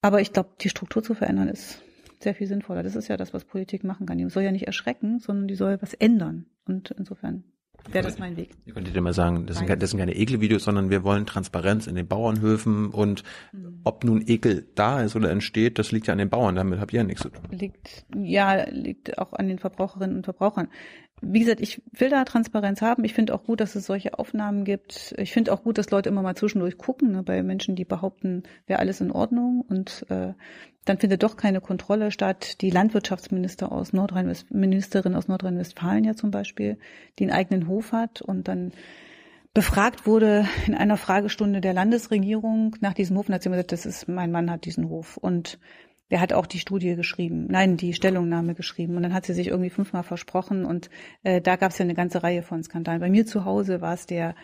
Aber 0.00 0.20
ich 0.20 0.32
glaube, 0.32 0.50
die 0.60 0.68
Struktur 0.68 1.02
zu 1.02 1.14
verändern 1.14 1.48
ist 1.48 1.82
sehr 2.22 2.34
viel 2.34 2.46
sinnvoller. 2.46 2.82
Das 2.82 2.96
ist 2.96 3.08
ja 3.08 3.16
das, 3.16 3.34
was 3.34 3.44
Politik 3.44 3.82
machen 3.82 4.06
kann. 4.06 4.18
Die 4.18 4.28
soll 4.28 4.42
ja 4.42 4.52
nicht 4.52 4.66
erschrecken, 4.66 5.18
sondern 5.18 5.48
die 5.48 5.56
soll 5.56 5.78
was 5.80 5.94
ändern. 5.94 6.46
Und 6.64 6.90
insofern 6.92 7.44
wäre 7.90 8.04
das 8.04 8.18
mein 8.18 8.36
Weg. 8.36 8.50
Ihr 8.66 8.74
könntet 8.74 8.96
immer 8.96 9.12
sagen, 9.12 9.46
das 9.46 9.58
sind, 9.58 9.66
keine, 9.66 9.78
das 9.78 9.90
sind 9.90 9.98
keine 9.98 10.14
Ekelvideos, 10.14 10.64
sondern 10.64 10.90
wir 10.90 11.04
wollen 11.04 11.26
Transparenz 11.26 11.86
in 11.86 11.94
den 11.94 12.06
Bauernhöfen 12.06 12.90
und 12.90 13.22
mhm. 13.52 13.80
ob 13.84 14.04
nun 14.04 14.22
Ekel 14.26 14.66
da 14.74 15.02
ist 15.02 15.16
oder 15.16 15.30
entsteht, 15.30 15.78
das 15.78 15.92
liegt 15.92 16.06
ja 16.06 16.12
an 16.12 16.18
den 16.18 16.30
Bauern, 16.30 16.54
damit 16.54 16.80
habt 16.80 16.92
ihr 16.92 17.00
ja 17.00 17.04
nichts 17.04 17.22
zu 17.22 17.30
tun. 17.30 17.42
Liegt, 17.50 18.04
ja, 18.14 18.68
liegt 18.70 19.18
auch 19.18 19.32
an 19.32 19.48
den 19.48 19.58
Verbraucherinnen 19.58 20.16
und 20.16 20.24
Verbrauchern 20.24 20.68
wie 21.22 21.40
gesagt, 21.40 21.60
ich 21.60 21.82
will 21.92 22.08
da 22.08 22.24
Transparenz 22.24 22.80
haben. 22.80 23.04
Ich 23.04 23.14
finde 23.14 23.34
auch 23.34 23.44
gut, 23.44 23.60
dass 23.60 23.74
es 23.74 23.86
solche 23.86 24.18
Aufnahmen 24.18 24.64
gibt. 24.64 25.14
Ich 25.18 25.32
finde 25.32 25.52
auch 25.52 25.62
gut, 25.62 25.78
dass 25.78 25.90
Leute 25.90 26.08
immer 26.08 26.22
mal 26.22 26.34
zwischendurch 26.34 26.78
gucken, 26.78 27.12
ne, 27.12 27.22
bei 27.22 27.42
Menschen, 27.42 27.76
die 27.76 27.84
behaupten, 27.84 28.44
wäre 28.66 28.80
alles 28.80 29.00
in 29.00 29.10
Ordnung 29.10 29.64
und 29.68 30.06
äh, 30.08 30.32
dann 30.84 30.98
findet 30.98 31.22
doch 31.22 31.36
keine 31.36 31.60
Kontrolle 31.60 32.10
statt. 32.10 32.62
Die 32.62 32.70
Landwirtschaftsminister 32.70 33.70
aus 33.70 33.92
Nordrhein 33.92 34.34
Ministerin 34.50 35.14
aus 35.14 35.28
Nordrhein-Westfalen 35.28 36.04
ja 36.04 36.14
zum 36.14 36.30
Beispiel, 36.30 36.78
die 37.18 37.24
einen 37.24 37.32
eigenen 37.32 37.68
Hof 37.68 37.92
hat 37.92 38.22
und 38.22 38.48
dann 38.48 38.72
befragt 39.52 40.06
wurde 40.06 40.46
in 40.66 40.74
einer 40.74 40.96
Fragestunde 40.96 41.60
der 41.60 41.74
Landesregierung 41.74 42.76
nach 42.80 42.94
diesem 42.94 43.16
Hof 43.18 43.28
und 43.28 43.34
hat 43.34 43.42
sie 43.42 43.50
gesagt, 43.50 43.72
das 43.72 43.84
ist, 43.84 44.08
mein 44.08 44.30
Mann 44.30 44.50
hat 44.50 44.64
diesen 44.64 44.88
Hof 44.88 45.16
und 45.16 45.58
der 46.10 46.20
hat 46.20 46.32
auch 46.32 46.46
die 46.46 46.58
Studie 46.58 46.96
geschrieben, 46.96 47.46
nein, 47.48 47.76
die 47.76 47.92
Stellungnahme 47.92 48.54
geschrieben. 48.54 48.96
Und 48.96 49.02
dann 49.02 49.14
hat 49.14 49.26
sie 49.26 49.34
sich 49.34 49.48
irgendwie 49.48 49.70
fünfmal 49.70 50.02
versprochen 50.02 50.64
und 50.64 50.90
äh, 51.22 51.40
da 51.40 51.56
gab 51.56 51.70
es 51.70 51.78
ja 51.78 51.84
eine 51.84 51.94
ganze 51.94 52.22
Reihe 52.22 52.42
von 52.42 52.62
Skandalen. 52.62 53.00
Bei 53.00 53.10
mir 53.10 53.26
zu 53.26 53.44
Hause 53.44 53.80
war 53.80 53.94
es 53.94 54.06
der 54.06 54.34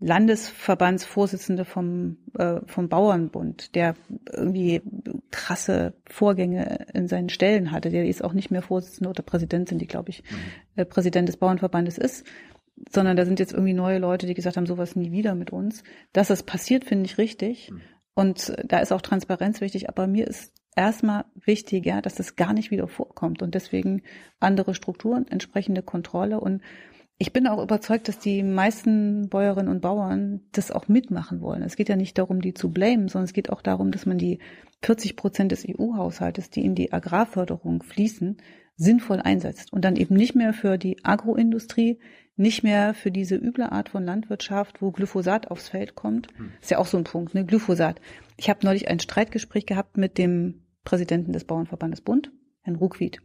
Landesverbandsvorsitzende 0.00 1.64
vom, 1.64 2.16
äh, 2.36 2.60
vom 2.66 2.88
Bauernbund, 2.88 3.76
der 3.76 3.94
irgendwie 4.32 4.82
krasse 5.30 5.94
Vorgänge 6.06 6.86
in 6.92 7.06
seinen 7.06 7.28
Stellen 7.28 7.70
hatte. 7.70 7.90
Der 7.90 8.06
ist 8.06 8.24
auch 8.24 8.32
nicht 8.32 8.50
mehr 8.50 8.62
Vorsitzender 8.62 9.10
oder 9.10 9.22
Präsident, 9.22 9.68
sind 9.68 9.78
die, 9.78 9.86
glaube 9.86 10.10
ich, 10.10 10.24
mhm. 10.24 10.36
äh, 10.74 10.84
Präsident 10.84 11.28
des 11.28 11.36
Bauernverbandes 11.36 11.98
ist 11.98 12.26
sondern 12.90 13.16
da 13.16 13.24
sind 13.24 13.38
jetzt 13.38 13.52
irgendwie 13.52 13.74
neue 13.74 13.98
Leute, 13.98 14.26
die 14.26 14.34
gesagt 14.34 14.56
haben, 14.56 14.66
sowas 14.66 14.96
nie 14.96 15.12
wieder 15.12 15.34
mit 15.34 15.50
uns. 15.50 15.84
Dass 16.12 16.28
das 16.28 16.42
passiert, 16.42 16.84
finde 16.84 17.06
ich 17.06 17.18
richtig. 17.18 17.70
Mhm. 17.70 17.80
Und 18.14 18.54
da 18.64 18.78
ist 18.78 18.92
auch 18.92 19.00
Transparenz 19.00 19.60
wichtig. 19.60 19.88
Aber 19.88 20.06
mir 20.06 20.26
ist 20.26 20.52
erstmal 20.76 21.24
wichtiger, 21.34 22.02
dass 22.02 22.14
das 22.14 22.36
gar 22.36 22.52
nicht 22.52 22.70
wieder 22.70 22.88
vorkommt 22.88 23.42
und 23.42 23.54
deswegen 23.54 24.02
andere 24.40 24.74
Strukturen, 24.74 25.26
entsprechende 25.28 25.82
Kontrolle 25.82 26.40
und 26.40 26.62
ich 27.18 27.32
bin 27.32 27.46
auch 27.46 27.62
überzeugt, 27.62 28.08
dass 28.08 28.18
die 28.18 28.42
meisten 28.42 29.28
Bäuerinnen 29.28 29.70
und 29.70 29.80
Bauern 29.80 30.40
das 30.50 30.72
auch 30.72 30.88
mitmachen 30.88 31.40
wollen. 31.40 31.62
Es 31.62 31.76
geht 31.76 31.88
ja 31.88 31.94
nicht 31.94 32.18
darum, 32.18 32.40
die 32.40 32.52
zu 32.52 32.72
blamen, 32.72 33.06
sondern 33.06 33.26
es 33.26 33.32
geht 33.32 33.50
auch 33.50 33.62
darum, 33.62 33.92
dass 33.92 34.06
man 34.06 34.18
die 34.18 34.40
40 34.82 35.14
Prozent 35.14 35.52
des 35.52 35.64
EU-Haushaltes, 35.68 36.50
die 36.50 36.64
in 36.64 36.74
die 36.74 36.92
Agrarförderung 36.92 37.84
fließen, 37.84 38.38
sinnvoll 38.74 39.20
einsetzt 39.20 39.72
und 39.72 39.84
dann 39.84 39.94
eben 39.94 40.16
nicht 40.16 40.34
mehr 40.34 40.52
für 40.52 40.78
die 40.78 41.04
Agroindustrie, 41.04 42.00
nicht 42.36 42.62
mehr 42.62 42.94
für 42.94 43.10
diese 43.10 43.36
üble 43.36 43.64
Art 43.64 43.90
von 43.90 44.04
Landwirtschaft, 44.04 44.80
wo 44.80 44.90
Glyphosat 44.90 45.50
aufs 45.50 45.68
Feld 45.68 45.94
kommt. 45.94 46.28
Hm. 46.36 46.52
Ist 46.60 46.70
ja 46.70 46.78
auch 46.78 46.86
so 46.86 46.96
ein 46.96 47.04
Punkt, 47.04 47.34
ne? 47.34 47.44
Glyphosat. 47.44 48.00
Ich 48.36 48.48
habe 48.48 48.60
neulich 48.64 48.88
ein 48.88 49.00
Streitgespräch 49.00 49.66
gehabt 49.66 49.96
mit 49.96 50.18
dem 50.18 50.62
Präsidenten 50.84 51.32
des 51.32 51.44
Bauernverbandes 51.44 52.00
Bund, 52.00 52.32
Herrn 52.62 52.76
Ruckwied. 52.76 53.20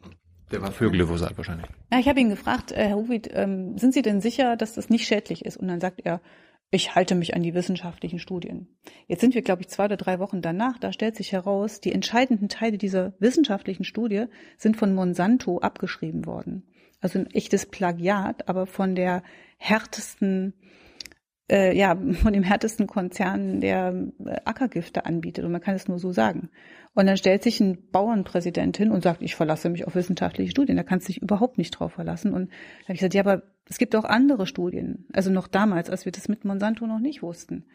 Der 0.51 0.62
war 0.62 0.72
für 0.72 0.89
Glyphosat 0.89 1.38
wahrscheinlich. 1.38 1.68
Ja, 1.91 1.99
ich 1.99 2.08
habe 2.08 2.20
ihn 2.20 2.30
gefragt, 2.30 2.72
äh, 2.72 2.88
Herr 2.88 2.95
Ruckwied, 2.95 3.30
ähm, 3.34 3.78
sind 3.78 3.93
Sie 3.93 4.01
denn 4.01 4.22
sicher, 4.22 4.55
dass 4.55 4.74
das 4.74 4.89
nicht 4.89 5.05
schädlich 5.05 5.45
ist? 5.45 5.58
Und 5.58 5.68
dann 5.68 5.80
sagt 5.80 6.01
er, 6.03 6.22
ich 6.70 6.95
halte 6.95 7.16
mich 7.16 7.34
an 7.34 7.43
die 7.43 7.53
wissenschaftlichen 7.53 8.20
Studien. 8.20 8.68
Jetzt 9.08 9.22
sind 9.22 9.36
wir, 9.36 9.41
glaube 9.41 9.62
ich, 9.62 9.70
zwei 9.70 9.86
oder 9.86 9.95
drei 9.95 10.20
Wochen 10.20 10.41
danach. 10.41 10.78
Da 10.78 10.91
stellt 10.91 11.16
sich 11.16 11.32
heraus, 11.32 11.80
die 11.80 11.93
entscheidenden 11.93 12.49
Teile 12.49 12.78
dieser 12.78 13.14
wissenschaftlichen 13.20 13.86
Studie 13.86 14.26
sind 14.58 14.76
von 14.76 14.93
Monsanto 14.93 15.60
abgeschrieben 15.60 16.26
worden. 16.26 16.68
Also 17.00 17.20
ein 17.20 17.28
echtes 17.28 17.66
Plagiat, 17.66 18.48
aber 18.50 18.66
von 18.66 18.95
der 18.95 19.24
härtesten 19.58 20.54
äh, 21.50 21.78
ja, 21.78 21.95
von 21.95 22.34
dem 22.34 22.43
härtesten 22.43 22.88
Konzern, 22.88 23.62
der 23.62 23.93
äh, 24.26 24.38
Ackergifte 24.45 25.06
anbietet. 25.06 25.45
Und 25.45 25.52
man 25.52 25.62
kann 25.62 25.76
es 25.76 25.88
nur 25.88 26.00
so 26.00 26.12
sagen. 26.12 26.50
Und 26.93 27.06
dann 27.06 27.18
stellt 27.18 27.43
sich 27.43 27.60
ein 27.60 27.89
Bauernpräsident 27.91 28.76
hin 28.78 28.91
und 28.91 29.04
sagt, 29.04 29.22
ich 29.22 29.36
verlasse 29.36 29.70
mich 29.70 29.86
auf 29.88 29.95
wissenschaftliche 29.95 30.52
Studien. 30.52 30.78
Da 30.78 30.84
kannst 30.84 31.08
du 31.08 31.14
dich 31.14 31.22
überhaupt 31.22 31.58
nicht 31.58 31.72
drauf 31.72 31.93
verlassen. 31.93 32.34
Und 32.34 32.50
da 32.50 32.84
habe 32.84 32.93
ich 32.93 33.00
gesagt, 33.00 33.14
ja, 33.14 33.22
aber 33.22 33.43
es 33.70 33.78
gibt 33.78 33.95
auch 33.95 34.04
andere 34.04 34.48
Studien. 34.48 35.06
Also 35.14 35.32
noch 35.32 35.48
damals, 35.48 35.89
als 35.89 36.06
wir 36.06 36.12
das 36.12 36.28
mit 36.28 36.43
Monsanto 36.43 36.86
noch 36.88 37.00
nicht 37.00 37.22
wussten. 37.22 37.66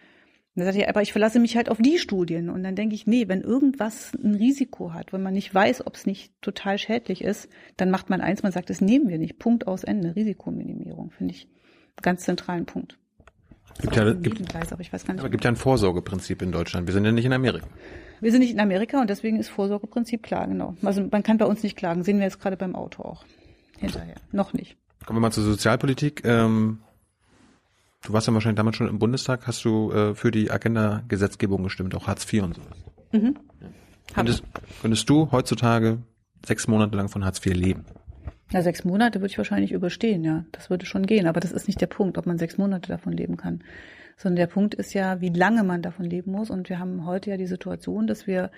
Und 0.55 0.61
dann 0.61 0.67
sagt 0.67 0.77
er, 0.77 0.89
aber 0.91 1.01
ich 1.01 1.13
verlasse 1.13 1.41
mich 1.41 1.57
halt 1.57 1.71
auf 1.71 1.79
die 1.79 1.97
Studien. 1.97 2.51
Und 2.51 2.63
dann 2.63 2.77
denke 2.77 2.95
ich, 2.95 3.07
nee, 3.07 3.27
wenn 3.27 3.41
irgendwas 3.41 4.13
ein 4.23 4.35
Risiko 4.35 4.93
hat, 4.93 5.13
wenn 5.13 5.23
man 5.23 5.33
nicht 5.33 5.55
weiß, 5.55 5.87
ob 5.87 5.97
es 5.97 6.05
nicht 6.05 6.33
total 6.43 6.77
schädlich 6.77 7.25
ist, 7.25 7.49
dann 7.79 7.91
macht 7.91 8.11
man 8.11 8.21
eins, 8.21 8.43
man 8.43 8.53
sagt, 8.53 8.69
das 8.69 8.83
nehmen 8.83 9.09
wir 9.09 9.19
nicht. 9.19 9.39
Punkt 9.39 9.67
aus 9.67 9.83
Ende. 9.83 10.15
Risikominimierung, 10.15 11.11
finde 11.11 11.35
ich 11.35 11.49
ganz 12.03 12.25
zentralen 12.25 12.67
Punkt. 12.67 12.99
Gibt 13.81 13.97
ja, 13.97 14.13
gibt, 14.13 14.55
aber 14.55 14.81
ich 14.81 14.93
weiß 14.93 15.07
gar 15.07 15.15
nicht. 15.15 15.21
Aber 15.21 15.31
gibt 15.31 15.45
ja 15.45 15.51
ein 15.51 15.57
Vorsorgeprinzip 15.57 16.43
in 16.43 16.53
Deutschland. 16.53 16.87
Wir 16.87 16.93
sind 16.93 17.05
ja 17.05 17.13
nicht 17.13 17.25
in 17.25 17.33
Amerika. 17.33 17.67
Wir 18.21 18.31
sind 18.31 18.41
nicht 18.41 18.53
in 18.53 18.61
Amerika 18.61 19.01
und 19.01 19.09
deswegen 19.09 19.39
ist 19.39 19.49
Vorsorgeprinzip 19.49 20.23
klar, 20.23 20.47
genau. 20.47 20.77
Also 20.83 21.03
man 21.11 21.23
kann 21.23 21.39
bei 21.39 21.47
uns 21.47 21.63
nicht 21.63 21.77
klagen. 21.77 22.05
Sehen 22.05 22.19
wir 22.19 22.25
jetzt 22.25 22.41
gerade 22.41 22.57
beim 22.57 22.75
Auto 22.75 23.03
auch. 23.03 23.25
Hinterher. 23.79 24.17
Noch 24.31 24.53
nicht. 24.53 24.77
Kommen 25.07 25.17
wir 25.17 25.23
mal 25.23 25.33
zur 25.33 25.43
Sozialpolitik. 25.43 26.23
Ähm, 26.25 26.81
du 28.03 28.13
warst 28.13 28.27
ja 28.27 28.35
wahrscheinlich 28.35 28.57
damals 28.57 28.77
schon 28.77 28.89
im 28.89 28.99
Bundestag. 28.99 29.47
Hast 29.47 29.65
du 29.65 29.93
äh, 29.93 30.15
für 30.15 30.31
die 30.31 30.51
Agenda-Gesetzgebung 30.51 31.63
gestimmt, 31.63 31.95
auch 31.95 32.07
Hartz 32.07 32.31
IV 32.31 32.43
und 32.43 32.55
sowas? 32.55 32.79
Mhm. 33.13 33.37
Ja. 33.61 33.69
Könntest, 34.15 34.43
könntest 34.81 35.09
du 35.09 35.31
heutzutage 35.31 35.99
sechs 36.45 36.69
Monate 36.69 36.97
lang 36.97 37.09
von 37.09 37.25
Hartz 37.25 37.45
IV 37.45 37.55
leben? 37.55 37.85
Na, 38.53 38.63
sechs 38.63 38.85
Monate 38.85 39.21
würde 39.21 39.31
ich 39.31 39.39
wahrscheinlich 39.39 39.73
überstehen, 39.73 40.25
ja. 40.25 40.45
Das 40.53 40.69
würde 40.69 40.85
schon 40.85 41.07
gehen. 41.07 41.27
Aber 41.27 41.41
das 41.41 41.53
ist 41.53 41.67
nicht 41.67 41.81
der 41.81 41.87
Punkt, 41.87 42.19
ob 42.19 42.27
man 42.27 42.39
sechs 42.39 42.59
Monate 42.59 42.89
davon 42.89 43.13
leben 43.13 43.37
kann. 43.37 43.63
Sondern 44.17 44.37
der 44.37 44.47
Punkt 44.47 44.75
ist 44.75 44.93
ja, 44.93 45.21
wie 45.21 45.31
lange 45.31 45.65
man 45.65 45.81
davon 45.81 46.05
leben 46.05 46.33
muss. 46.33 46.51
Und 46.51 46.69
wir 46.69 46.79
haben 46.79 47.07
heute 47.07 47.31
ja 47.31 47.37
die 47.37 47.47
Situation, 47.47 48.07
dass 48.07 48.27
wir 48.27 48.51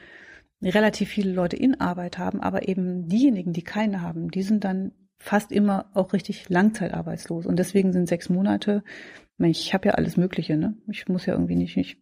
relativ 0.62 1.11
viele 1.11 1.32
Leute 1.32 1.57
in 1.57 1.80
Arbeit 1.80 2.18
haben, 2.18 2.40
aber 2.40 2.68
eben 2.68 3.09
diejenigen, 3.09 3.53
die 3.53 3.62
keine 3.62 4.01
haben, 4.01 4.30
die 4.30 4.42
sind 4.42 4.64
dann 4.64 4.92
fast 5.18 5.53
immer 5.53 5.86
auch 5.95 6.12
richtig 6.12 6.49
langzeitarbeitslos. 6.49 7.47
Und 7.47 7.59
deswegen 7.59 7.92
sind 7.92 8.09
sechs 8.09 8.28
Monate, 8.28 8.82
ich 9.39 9.74
habe 9.74 9.89
ja 9.89 9.95
alles 9.95 10.16
Mögliche, 10.16 10.57
ne? 10.57 10.76
Ich 10.89 11.09
muss 11.09 11.26
ja 11.26 11.35
irgendwie 11.35 11.57
nicht, 11.57 11.76
ich, 11.76 11.97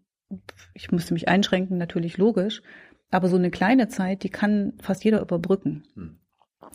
ich 0.75 0.93
musste 0.93 1.15
mich 1.15 1.29
einschränken, 1.29 1.79
natürlich 1.79 2.19
logisch. 2.19 2.63
Aber 3.11 3.29
so 3.29 3.37
eine 3.37 3.51
kleine 3.51 3.89
Zeit, 3.89 4.23
die 4.23 4.31
kann 4.31 4.75
fast 4.81 5.05
jeder 5.05 5.21
überbrücken. 5.21 5.85
Hm 5.95 6.19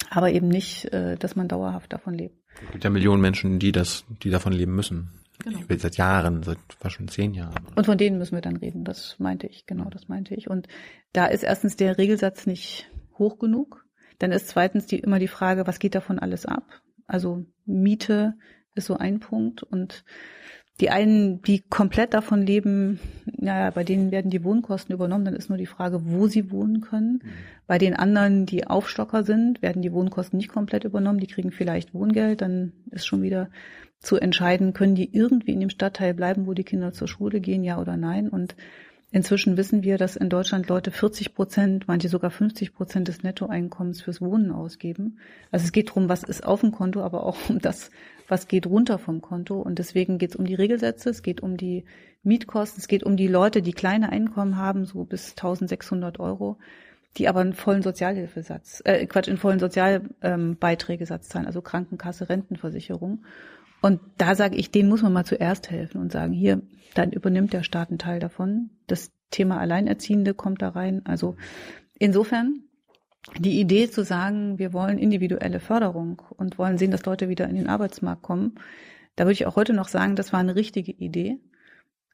aber 0.10 0.32
eben 0.32 0.48
nicht, 0.48 0.92
äh, 0.94 1.16
dass 1.18 1.36
man 1.36 1.48
dauerhaft 1.48 1.94
davon 1.94 2.14
lebt. 2.14 2.36
Es 2.66 2.72
gibt 2.72 2.84
ja 2.84 2.90
Millionen 2.90 3.22
Menschen, 3.22 3.60
die 3.60 3.72
das, 3.72 4.06
die 4.24 4.30
davon 4.30 4.54
leben 4.54 4.76
müssen. 4.76 5.12
Genau. 5.44 5.60
Seit 5.70 5.98
Jahren, 5.98 6.42
seit 6.42 6.58
fast 6.80 6.96
schon 6.96 7.08
zehn 7.08 7.34
Jahren. 7.36 7.54
Und 7.76 7.86
von 7.86 7.98
denen 7.98 8.18
müssen 8.18 8.36
wir 8.36 8.42
dann 8.42 8.58
reden. 8.58 8.84
Das 8.84 9.20
meinte 9.20 9.46
ich, 9.46 9.68
genau, 9.68 9.90
das 9.90 10.08
meinte 10.08 10.34
ich. 10.34 10.50
Und 10.50 10.68
da 11.14 11.28
ist 11.28 11.44
erstens 11.44 11.76
der 11.76 12.00
Regelsatz 12.00 12.48
nicht 12.48 12.90
hoch 13.18 13.38
genug. 13.38 13.86
Dann 14.18 14.32
ist 14.32 14.48
zweitens 14.48 14.88
die, 14.88 14.98
immer 14.98 15.20
die 15.20 15.28
Frage, 15.28 15.68
was 15.68 15.78
geht 15.78 15.94
davon 15.94 16.18
alles 16.18 16.48
ab? 16.48 16.64
Also 17.06 17.46
Miete 17.66 18.34
ist 18.74 18.88
so 18.88 18.98
ein 18.98 19.20
Punkt 19.20 19.62
und 19.62 20.04
die 20.80 20.92
einen, 20.92 21.42
die 21.42 21.62
komplett 21.62 22.14
davon 22.14 22.44
leben, 22.44 23.00
naja, 23.26 23.72
bei 23.72 23.84
denen 23.84 24.12
werden 24.12 24.30
die 24.30 24.44
Wohnkosten 24.44 24.94
übernommen, 24.94 25.26
dann 25.26 25.36
ist 25.36 25.50
nur 25.50 25.58
die 25.58 25.66
Frage, 25.66 26.02
wo 26.06 26.28
sie 26.28 26.52
wohnen 26.52 26.82
können. 26.82 27.14
Mhm. 27.24 27.30
Bei 27.66 27.78
den 27.80 27.96
anderen, 27.96 28.46
die 28.46 28.68
Aufstocker 28.68 29.24
sind, 29.24 29.62
werden 29.64 29.82
die 29.82 29.92
Wohnkosten 29.92 30.38
nicht 30.38 30.50
komplett 30.50 30.84
übernommen, 30.84 31.20
die 31.20 31.28
kriegen 31.28 31.52
vielleicht 31.52 31.96
Wohngeld, 31.96 32.42
dann 32.42 32.74
ist 32.92 33.08
schon 33.08 33.24
wieder 33.24 33.50
zu 34.00 34.18
entscheiden, 34.18 34.74
können 34.74 34.94
die 34.94 35.12
irgendwie 35.12 35.54
in 35.54 35.60
dem 35.60 35.72
Stadtteil 35.72 36.14
bleiben, 36.14 36.46
wo 36.46 36.54
die 36.54 36.64
Kinder 36.64 36.94
zur 36.94 37.08
Schule 37.08 37.42
gehen, 37.42 37.64
ja 37.64 37.80
oder 37.80 37.98
nein. 37.98 38.30
Und 38.30 38.56
inzwischen 39.12 39.58
wissen 39.58 39.82
wir, 39.82 39.98
dass 39.98 40.16
in 40.16 40.30
Deutschland 40.30 40.68
Leute 40.70 40.92
40 40.92 41.34
Prozent, 41.34 41.88
manche 41.88 42.08
sogar 42.08 42.30
50 42.30 42.76
Prozent 42.76 43.08
des 43.08 43.24
Nettoeinkommens 43.24 44.02
fürs 44.04 44.22
Wohnen 44.22 44.52
ausgeben. 44.52 45.18
Also 45.52 45.66
es 45.66 45.72
geht 45.72 45.90
darum, 45.90 46.10
was 46.10 46.24
ist 46.24 46.46
auf 46.46 46.62
dem 46.62 46.72
Konto, 46.72 47.02
aber 47.02 47.26
auch 47.26 47.38
um 47.50 47.58
das, 47.58 47.90
was 48.28 48.48
geht 48.48 48.68
runter 48.68 49.00
vom 49.00 49.22
Konto. 49.22 49.62
Und 49.62 49.80
deswegen 49.80 50.18
geht 50.18 50.32
es 50.32 50.36
um 50.36 50.46
die 50.46 50.56
Regelsätze, 50.56 51.10
es 51.10 51.22
geht 51.22 51.42
um 51.42 51.58
die 51.58 51.86
Mietkosten, 52.24 52.80
es 52.80 52.88
geht 52.88 53.04
um 53.04 53.18
die 53.18 53.28
Leute, 53.28 53.62
die 53.62 53.74
kleine 53.74 54.12
Einkommen 54.12 54.58
haben, 54.58 54.86
so 54.86 55.04
bis 55.06 55.32
1600 55.32 56.20
Euro, 56.20 56.58
die 57.18 57.28
aber 57.28 57.40
einen 57.40 57.54
vollen 57.54 57.82
Sozialhilfesatz, 57.82 58.82
äh, 58.86 59.06
Quatsch, 59.08 59.30
einen 59.30 59.38
vollen 59.38 59.60
Sozialbeiträgesatz 59.60 61.26
ähm, 61.26 61.30
zahlen, 61.30 61.46
also 61.46 61.62
Krankenkasse, 61.62 62.30
Rentenversicherung. 62.30 63.24
Und 63.82 64.02
da 64.18 64.36
sage 64.36 64.56
ich, 64.56 64.72
denen 64.72 64.90
muss 64.90 65.04
man 65.04 65.14
mal 65.14 65.26
zuerst 65.26 65.70
helfen 65.70 66.02
und 66.02 66.12
sagen, 66.12 66.34
hier, 66.34 66.62
dann 66.96 67.12
übernimmt 67.12 67.54
der 67.54 67.64
Staat 67.64 67.90
einen 67.90 68.00
Teil 68.00 68.20
davon. 68.20 68.72
Das 68.88 69.12
Thema 69.30 69.60
Alleinerziehende 69.60 70.34
kommt 70.34 70.62
da 70.62 70.70
rein. 70.70 71.06
Also 71.06 71.36
insofern 72.00 72.64
die 73.38 73.60
Idee 73.60 73.90
zu 73.90 74.04
sagen, 74.04 74.58
wir 74.58 74.74
wollen 74.74 74.98
individuelle 74.98 75.60
Förderung 75.60 76.22
und 76.38 76.58
wollen 76.58 76.78
sehen, 76.78 76.92
dass 76.92 77.06
Leute 77.06 77.30
wieder 77.30 77.48
in 77.48 77.56
den 77.56 77.68
Arbeitsmarkt 77.68 78.22
kommen, 78.22 78.56
da 79.16 79.26
würde 79.26 79.34
ich 79.34 79.46
auch 79.46 79.56
heute 79.56 79.74
noch 79.74 79.88
sagen, 79.88 80.16
das 80.16 80.32
war 80.32 80.40
eine 80.40 80.56
richtige 80.56 80.92
Idee. 80.92 81.40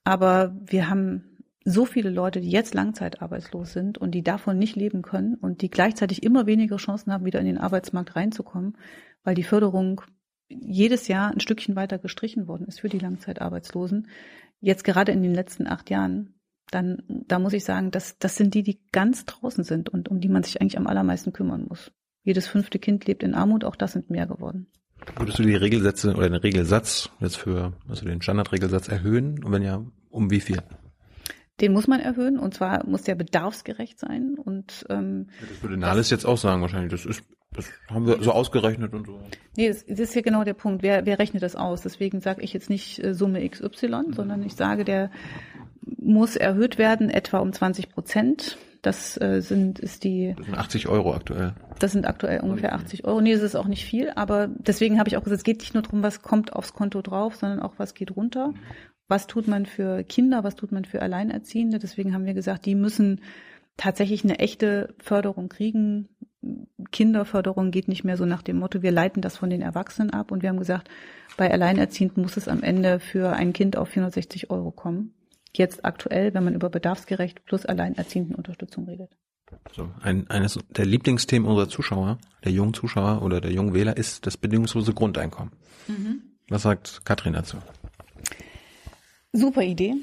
Aber 0.03 0.55
wir 0.65 0.89
haben 0.89 1.33
so 1.65 1.85
viele 1.85 2.09
Leute, 2.09 2.41
die 2.41 2.49
jetzt 2.49 2.73
langzeitarbeitslos 2.73 3.71
sind 3.73 3.97
und 3.97 4.11
die 4.11 4.23
davon 4.23 4.57
nicht 4.57 4.75
leben 4.75 5.01
können 5.01 5.35
und 5.35 5.61
die 5.61 5.69
gleichzeitig 5.69 6.23
immer 6.23 6.45
weniger 6.45 6.77
Chancen 6.77 7.13
haben, 7.13 7.25
wieder 7.25 7.39
in 7.39 7.45
den 7.45 7.57
Arbeitsmarkt 7.57 8.15
reinzukommen, 8.15 8.77
weil 9.23 9.35
die 9.35 9.43
Förderung 9.43 10.01
jedes 10.49 11.07
Jahr 11.07 11.31
ein 11.31 11.39
Stückchen 11.39 11.75
weiter 11.75 11.99
gestrichen 11.99 12.47
worden 12.47 12.67
ist 12.67 12.81
für 12.81 12.89
die 12.89 12.99
Langzeitarbeitslosen. 12.99 14.07
Jetzt 14.59 14.83
gerade 14.83 15.11
in 15.11 15.23
den 15.23 15.33
letzten 15.33 15.67
acht 15.67 15.89
Jahren, 15.89 16.35
dann, 16.73 17.03
da 17.07 17.39
muss 17.39 17.53
ich 17.53 17.63
sagen, 17.63 17.91
das, 17.91 18.17
das 18.17 18.35
sind 18.35 18.53
die, 18.53 18.63
die 18.63 18.79
ganz 18.91 19.25
draußen 19.25 19.63
sind 19.63 19.89
und 19.89 20.09
um 20.09 20.19
die 20.19 20.29
man 20.29 20.43
sich 20.43 20.61
eigentlich 20.61 20.77
am 20.77 20.87
allermeisten 20.87 21.33
kümmern 21.33 21.65
muss. 21.67 21.91
Jedes 22.23 22.47
fünfte 22.47 22.79
Kind 22.79 23.05
lebt 23.05 23.23
in 23.23 23.35
Armut, 23.35 23.63
auch 23.63 23.75
das 23.75 23.93
sind 23.93 24.09
mehr 24.09 24.25
geworden. 24.25 24.67
Würdest 25.17 25.39
du 25.39 25.43
die 25.43 25.55
Regelsätze 25.55 26.13
oder 26.13 26.29
den 26.29 26.35
Regelsatz 26.35 27.09
jetzt 27.19 27.37
für, 27.37 27.73
also 27.89 28.05
den 28.05 28.21
Standardregelsatz 28.21 28.87
erhöhen? 28.87 29.43
Und 29.43 29.51
wenn 29.51 29.61
ja, 29.61 29.83
um 30.09 30.31
wie 30.31 30.39
viel? 30.39 30.61
Den 31.61 31.73
muss 31.73 31.87
man 31.87 31.99
erhöhen 31.99 32.39
und 32.39 32.53
zwar 32.53 32.85
muss 32.87 33.03
der 33.03 33.15
bedarfsgerecht 33.15 33.99
sein 33.99 34.37
und 34.43 34.85
ähm, 34.89 35.27
das 35.39 35.61
würde 35.61 35.77
Nahles 35.77 36.09
jetzt 36.09 36.25
auch 36.25 36.37
sagen 36.37 36.61
wahrscheinlich. 36.61 36.91
Das 36.91 37.05
ist, 37.05 37.23
das 37.51 37.69
haben 37.89 38.07
wir 38.07 38.23
so 38.23 38.31
ausgerechnet 38.31 38.93
und 38.93 39.05
so. 39.05 39.19
Nee, 39.55 39.67
das, 39.67 39.85
das 39.85 39.99
ist 39.99 40.13
hier 40.13 40.23
genau 40.23 40.43
der 40.43 40.55
Punkt. 40.55 40.81
Wer, 40.81 41.05
wer 41.05 41.19
rechnet 41.19 41.43
das 41.43 41.55
aus? 41.55 41.81
Deswegen 41.81 42.21
sage 42.21 42.41
ich 42.41 42.53
jetzt 42.53 42.71
nicht 42.71 43.03
äh, 43.03 43.13
Summe 43.13 43.47
XY, 43.47 44.13
sondern 44.15 44.41
ich 44.41 44.55
sage, 44.55 44.83
der 44.83 45.11
muss 45.97 46.35
erhöht 46.35 46.77
werden, 46.77 47.09
etwa 47.09 47.39
um 47.39 47.53
20 47.53 47.89
Prozent. 47.89 48.57
Das 48.81 49.19
äh, 49.21 49.41
sind 49.41 49.79
ist 49.79 50.03
die. 50.03 50.33
Das 50.35 50.45
sind 50.45 50.57
80 50.57 50.87
Euro 50.89 51.13
aktuell. 51.13 51.53
Das 51.79 51.93
sind 51.93 52.05
aktuell 52.05 52.41
ungefähr 52.41 52.75
80 52.75 53.05
Euro. 53.05 53.21
Nee, 53.21 53.33
das 53.33 53.41
ist 53.41 53.55
auch 53.55 53.67
nicht 53.67 53.85
viel, 53.85 54.09
aber 54.09 54.47
deswegen 54.47 54.99
habe 54.99 55.07
ich 55.07 55.15
auch 55.15 55.23
gesagt, 55.23 55.39
es 55.39 55.45
geht 55.45 55.59
nicht 55.59 55.73
nur 55.73 55.83
darum, 55.83 56.03
was 56.03 56.21
kommt 56.21 56.53
aufs 56.53 56.73
Konto 56.73 57.01
drauf, 57.01 57.35
sondern 57.35 57.61
auch 57.61 57.73
was 57.77 57.93
geht 57.93 58.15
runter 58.15 58.53
was 59.07 59.27
tut 59.27 59.47
man 59.47 59.65
für 59.65 60.03
Kinder, 60.03 60.43
was 60.43 60.55
tut 60.55 60.71
man 60.71 60.85
für 60.85 61.01
Alleinerziehende. 61.01 61.79
Deswegen 61.79 62.13
haben 62.13 62.25
wir 62.25 62.33
gesagt, 62.33 62.65
die 62.65 62.75
müssen 62.75 63.21
tatsächlich 63.77 64.23
eine 64.23 64.39
echte 64.39 64.95
Förderung 64.99 65.49
kriegen. 65.49 66.09
Kinderförderung 66.91 67.71
geht 67.71 67.87
nicht 67.87 68.03
mehr 68.03 68.17
so 68.17 68.25
nach 68.25 68.41
dem 68.41 68.57
Motto, 68.57 68.81
wir 68.81 68.91
leiten 68.91 69.21
das 69.21 69.37
von 69.37 69.49
den 69.49 69.61
Erwachsenen 69.61 70.09
ab. 70.09 70.31
Und 70.31 70.41
wir 70.41 70.49
haben 70.49 70.59
gesagt, 70.59 70.89
bei 71.37 71.51
Alleinerziehenden 71.51 72.23
muss 72.23 72.37
es 72.37 72.47
am 72.47 72.63
Ende 72.63 72.99
für 72.99 73.33
ein 73.33 73.53
Kind 73.53 73.77
auf 73.77 73.89
460 73.89 74.49
Euro 74.49 74.71
kommen. 74.71 75.13
Jetzt 75.55 75.85
aktuell, 75.85 76.33
wenn 76.33 76.43
man 76.43 76.55
über 76.55 76.69
bedarfsgerecht 76.69 77.45
plus 77.45 77.65
Alleinerziehenden 77.65 78.35
Unterstützung 78.35 78.85
redet. 78.85 79.11
So, 79.71 79.91
ein, 80.01 80.27
eines 80.29 80.57
der 80.69 80.85
Lieblingsthemen 80.85 81.47
unserer 81.47 81.69
Zuschauer, 81.69 82.17
der 82.43 82.51
jungen 82.51 82.73
Zuschauer 82.73 83.21
oder 83.21 83.39
der 83.39 83.51
jungen 83.51 83.73
Wähler 83.73 83.97
ist 83.97 84.25
das 84.25 84.35
bedingungslose 84.35 84.93
Grundeinkommen. 84.93 85.53
Mhm. 85.87 86.23
Was 86.49 86.63
sagt 86.63 87.05
Katrin 87.05 87.33
dazu? 87.33 87.57
Super 89.33 89.63
Idee. 89.63 89.95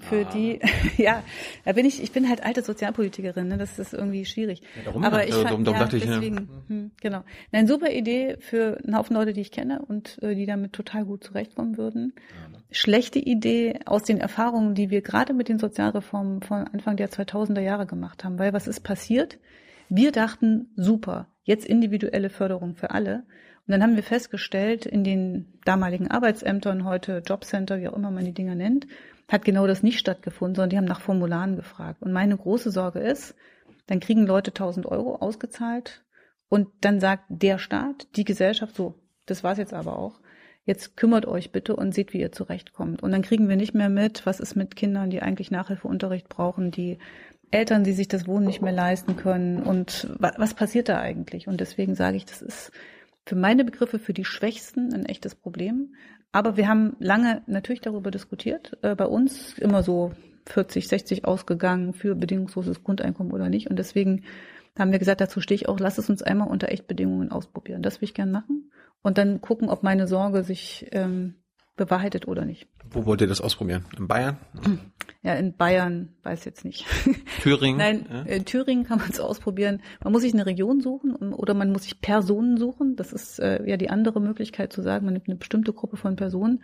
Für 0.00 0.26
ah. 0.26 0.30
die, 0.34 0.58
ja, 1.00 1.22
da 1.64 1.72
bin 1.72 1.86
ich, 1.86 2.02
ich 2.02 2.10
bin 2.10 2.28
halt 2.28 2.44
alte 2.44 2.62
Sozialpolitikerin, 2.62 3.46
ne? 3.46 3.56
das 3.56 3.78
ist 3.78 3.94
irgendwie 3.94 4.24
schwierig. 4.24 4.62
Ja, 4.76 4.82
darum, 4.86 5.04
Aber 5.04 5.26
ich 5.26 5.34
fand, 5.34 5.50
darum, 5.50 5.64
darum 5.64 5.78
ja, 5.78 5.84
dachte 5.84 6.00
deswegen, 6.00 6.36
ich, 6.36 6.40
ja. 6.40 6.62
hm, 6.66 6.90
genau. 7.00 7.24
Nein, 7.52 7.68
super 7.68 7.90
Idee 7.90 8.36
für 8.40 8.78
einen 8.84 8.96
Haufen 8.96 9.14
Leute, 9.14 9.32
die 9.32 9.42
ich 9.42 9.52
kenne 9.52 9.80
und 9.86 10.20
äh, 10.22 10.34
die 10.34 10.46
damit 10.46 10.72
total 10.72 11.04
gut 11.04 11.22
zurechtkommen 11.22 11.78
würden. 11.78 12.14
Ja, 12.16 12.48
ne? 12.48 12.64
Schlechte 12.72 13.20
Idee 13.20 13.78
aus 13.86 14.02
den 14.02 14.18
Erfahrungen, 14.18 14.74
die 14.74 14.90
wir 14.90 15.02
gerade 15.02 15.32
mit 15.32 15.48
den 15.48 15.60
Sozialreformen 15.60 16.42
von 16.42 16.66
Anfang 16.66 16.96
der 16.96 17.10
2000er 17.10 17.60
Jahre 17.60 17.86
gemacht 17.86 18.24
haben. 18.24 18.40
Weil 18.40 18.52
was 18.52 18.66
ist 18.66 18.80
passiert? 18.80 19.38
Wir 19.88 20.10
dachten, 20.10 20.72
super, 20.76 21.28
jetzt 21.44 21.64
individuelle 21.64 22.28
Förderung 22.28 22.74
für 22.74 22.90
alle. 22.90 23.24
Und 23.68 23.72
dann 23.72 23.82
haben 23.82 23.96
wir 23.96 24.02
festgestellt, 24.02 24.86
in 24.86 25.04
den 25.04 25.52
damaligen 25.66 26.10
Arbeitsämtern, 26.10 26.86
heute 26.86 27.22
Jobcenter, 27.26 27.78
wie 27.78 27.88
auch 27.88 27.92
immer 27.92 28.10
man 28.10 28.24
die 28.24 28.32
Dinger 28.32 28.54
nennt, 28.54 28.86
hat 29.30 29.44
genau 29.44 29.66
das 29.66 29.82
nicht 29.82 29.98
stattgefunden, 29.98 30.54
sondern 30.54 30.70
die 30.70 30.78
haben 30.78 30.86
nach 30.86 31.02
Formularen 31.02 31.54
gefragt. 31.54 32.00
Und 32.00 32.12
meine 32.12 32.34
große 32.34 32.70
Sorge 32.70 33.00
ist, 33.00 33.34
dann 33.86 34.00
kriegen 34.00 34.26
Leute 34.26 34.52
1000 34.52 34.86
Euro 34.86 35.16
ausgezahlt 35.16 36.02
und 36.48 36.68
dann 36.80 36.98
sagt 36.98 37.24
der 37.28 37.58
Staat, 37.58 38.06
die 38.16 38.24
Gesellschaft 38.24 38.74
so, 38.74 38.94
das 39.26 39.44
war's 39.44 39.58
jetzt 39.58 39.74
aber 39.74 39.98
auch. 39.98 40.18
Jetzt 40.64 40.96
kümmert 40.96 41.26
euch 41.26 41.52
bitte 41.52 41.76
und 41.76 41.94
seht, 41.94 42.14
wie 42.14 42.20
ihr 42.20 42.32
zurechtkommt. 42.32 43.02
Und 43.02 43.12
dann 43.12 43.20
kriegen 43.20 43.50
wir 43.50 43.56
nicht 43.56 43.74
mehr 43.74 43.90
mit, 43.90 44.24
was 44.24 44.40
ist 44.40 44.56
mit 44.56 44.76
Kindern, 44.76 45.10
die 45.10 45.20
eigentlich 45.20 45.50
Nachhilfeunterricht 45.50 46.30
brauchen, 46.30 46.70
die 46.70 46.98
Eltern, 47.50 47.84
die 47.84 47.92
sich 47.92 48.08
das 48.08 48.26
Wohnen 48.26 48.46
nicht 48.46 48.62
mehr 48.62 48.72
leisten 48.72 49.16
können 49.16 49.62
und 49.62 50.08
was 50.18 50.54
passiert 50.54 50.88
da 50.88 51.00
eigentlich? 51.00 51.48
Und 51.48 51.60
deswegen 51.60 51.94
sage 51.94 52.16
ich, 52.16 52.24
das 52.24 52.40
ist 52.40 52.72
für 53.28 53.36
meine 53.36 53.64
Begriffe 53.64 53.98
für 53.98 54.14
die 54.14 54.24
Schwächsten 54.24 54.92
ein 54.94 55.04
echtes 55.04 55.34
Problem. 55.34 55.94
Aber 56.32 56.56
wir 56.56 56.66
haben 56.66 56.96
lange 56.98 57.42
natürlich 57.46 57.80
darüber 57.80 58.10
diskutiert. 58.10 58.78
Äh, 58.82 58.94
bei 58.94 59.06
uns 59.06 59.58
immer 59.58 59.82
so 59.82 60.12
40, 60.46 60.88
60 60.88 61.24
ausgegangen 61.26 61.92
für 61.92 62.14
bedingungsloses 62.14 62.82
Grundeinkommen 62.82 63.32
oder 63.32 63.50
nicht. 63.50 63.68
Und 63.68 63.78
deswegen 63.78 64.24
haben 64.78 64.92
wir 64.92 64.98
gesagt, 64.98 65.20
dazu 65.20 65.40
stehe 65.40 65.56
ich 65.56 65.68
auch, 65.68 65.78
lass 65.78 65.98
es 65.98 66.08
uns 66.08 66.22
einmal 66.22 66.48
unter 66.48 66.70
Echtbedingungen 66.70 67.30
ausprobieren. 67.30 67.82
Das 67.82 68.00
will 68.00 68.08
ich 68.08 68.14
gern 68.14 68.30
machen. 68.30 68.70
Und 69.02 69.18
dann 69.18 69.40
gucken, 69.40 69.68
ob 69.68 69.82
meine 69.82 70.06
Sorge 70.06 70.42
sich 70.42 70.86
ähm, 70.92 71.34
bewahrheitet 71.78 72.28
oder 72.28 72.44
nicht. 72.44 72.68
Wo 72.90 73.06
wollt 73.06 73.22
ihr 73.22 73.26
das 73.26 73.40
ausprobieren? 73.40 73.86
In 73.96 74.06
Bayern? 74.06 74.36
Ja, 75.22 75.34
in 75.34 75.56
Bayern 75.56 76.10
weiß 76.22 76.44
jetzt 76.44 76.64
nicht. 76.64 76.84
Thüringen? 77.42 77.78
Nein, 77.78 78.06
ja. 78.10 78.22
in 78.22 78.44
Thüringen 78.44 78.84
kann 78.84 78.98
man 78.98 79.08
es 79.08 79.20
ausprobieren. 79.20 79.80
Man 80.02 80.12
muss 80.12 80.22
sich 80.22 80.34
eine 80.34 80.44
Region 80.44 80.80
suchen 80.80 81.14
oder 81.32 81.54
man 81.54 81.72
muss 81.72 81.84
sich 81.84 82.00
Personen 82.00 82.58
suchen. 82.58 82.96
Das 82.96 83.12
ist 83.12 83.38
äh, 83.38 83.66
ja 83.68 83.76
die 83.76 83.90
andere 83.90 84.20
Möglichkeit 84.20 84.72
zu 84.72 84.82
sagen, 84.82 85.06
man 85.06 85.14
nimmt 85.14 85.28
eine 85.28 85.36
bestimmte 85.36 85.72
Gruppe 85.72 85.96
von 85.96 86.16
Personen. 86.16 86.62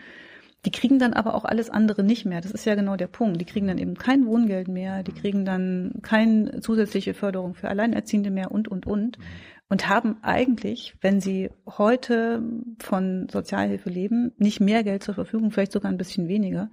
Die 0.66 0.70
kriegen 0.70 0.98
dann 0.98 1.12
aber 1.12 1.34
auch 1.34 1.44
alles 1.44 1.68
andere 1.68 2.02
nicht 2.02 2.24
mehr. 2.24 2.40
Das 2.40 2.52
ist 2.52 2.64
ja 2.64 2.74
genau 2.74 2.96
der 2.96 3.06
Punkt. 3.06 3.40
Die 3.40 3.44
kriegen 3.44 3.66
dann 3.66 3.76
eben 3.76 3.96
kein 3.96 4.24
Wohngeld 4.26 4.68
mehr, 4.68 5.02
die 5.02 5.12
kriegen 5.12 5.44
dann 5.44 6.00
keine 6.02 6.60
zusätzliche 6.60 7.12
Förderung 7.12 7.54
für 7.54 7.68
Alleinerziehende 7.68 8.30
mehr 8.30 8.50
und, 8.50 8.68
und, 8.68 8.86
und. 8.86 9.18
Mhm 9.18 9.24
und 9.68 9.88
haben 9.88 10.18
eigentlich, 10.22 10.94
wenn 11.00 11.20
sie 11.20 11.50
heute 11.66 12.42
von 12.78 13.28
Sozialhilfe 13.30 13.88
leben, 13.88 14.32
nicht 14.36 14.60
mehr 14.60 14.84
Geld 14.84 15.02
zur 15.02 15.14
Verfügung, 15.14 15.50
vielleicht 15.50 15.72
sogar 15.72 15.90
ein 15.90 15.98
bisschen 15.98 16.28
weniger. 16.28 16.70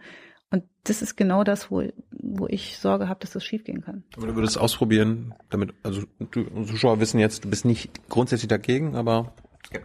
Und 0.51 0.63
das 0.83 1.01
ist 1.01 1.15
genau 1.15 1.45
das, 1.45 1.71
wo, 1.71 1.83
wo 2.11 2.47
ich 2.47 2.77
Sorge 2.77 3.07
habe, 3.07 3.21
dass 3.21 3.31
das 3.31 3.43
schiefgehen 3.43 3.81
kann. 3.81 4.03
Aber 4.17 4.27
du 4.27 4.35
würdest 4.35 4.57
ausprobieren, 4.57 5.33
damit, 5.49 5.73
also 5.83 6.03
du, 6.19 6.65
Zuschauer 6.65 6.99
wissen 6.99 7.19
jetzt, 7.19 7.45
du 7.45 7.49
bist 7.49 7.63
nicht 7.63 8.09
grundsätzlich 8.09 8.49
dagegen, 8.49 8.95
aber 8.95 9.33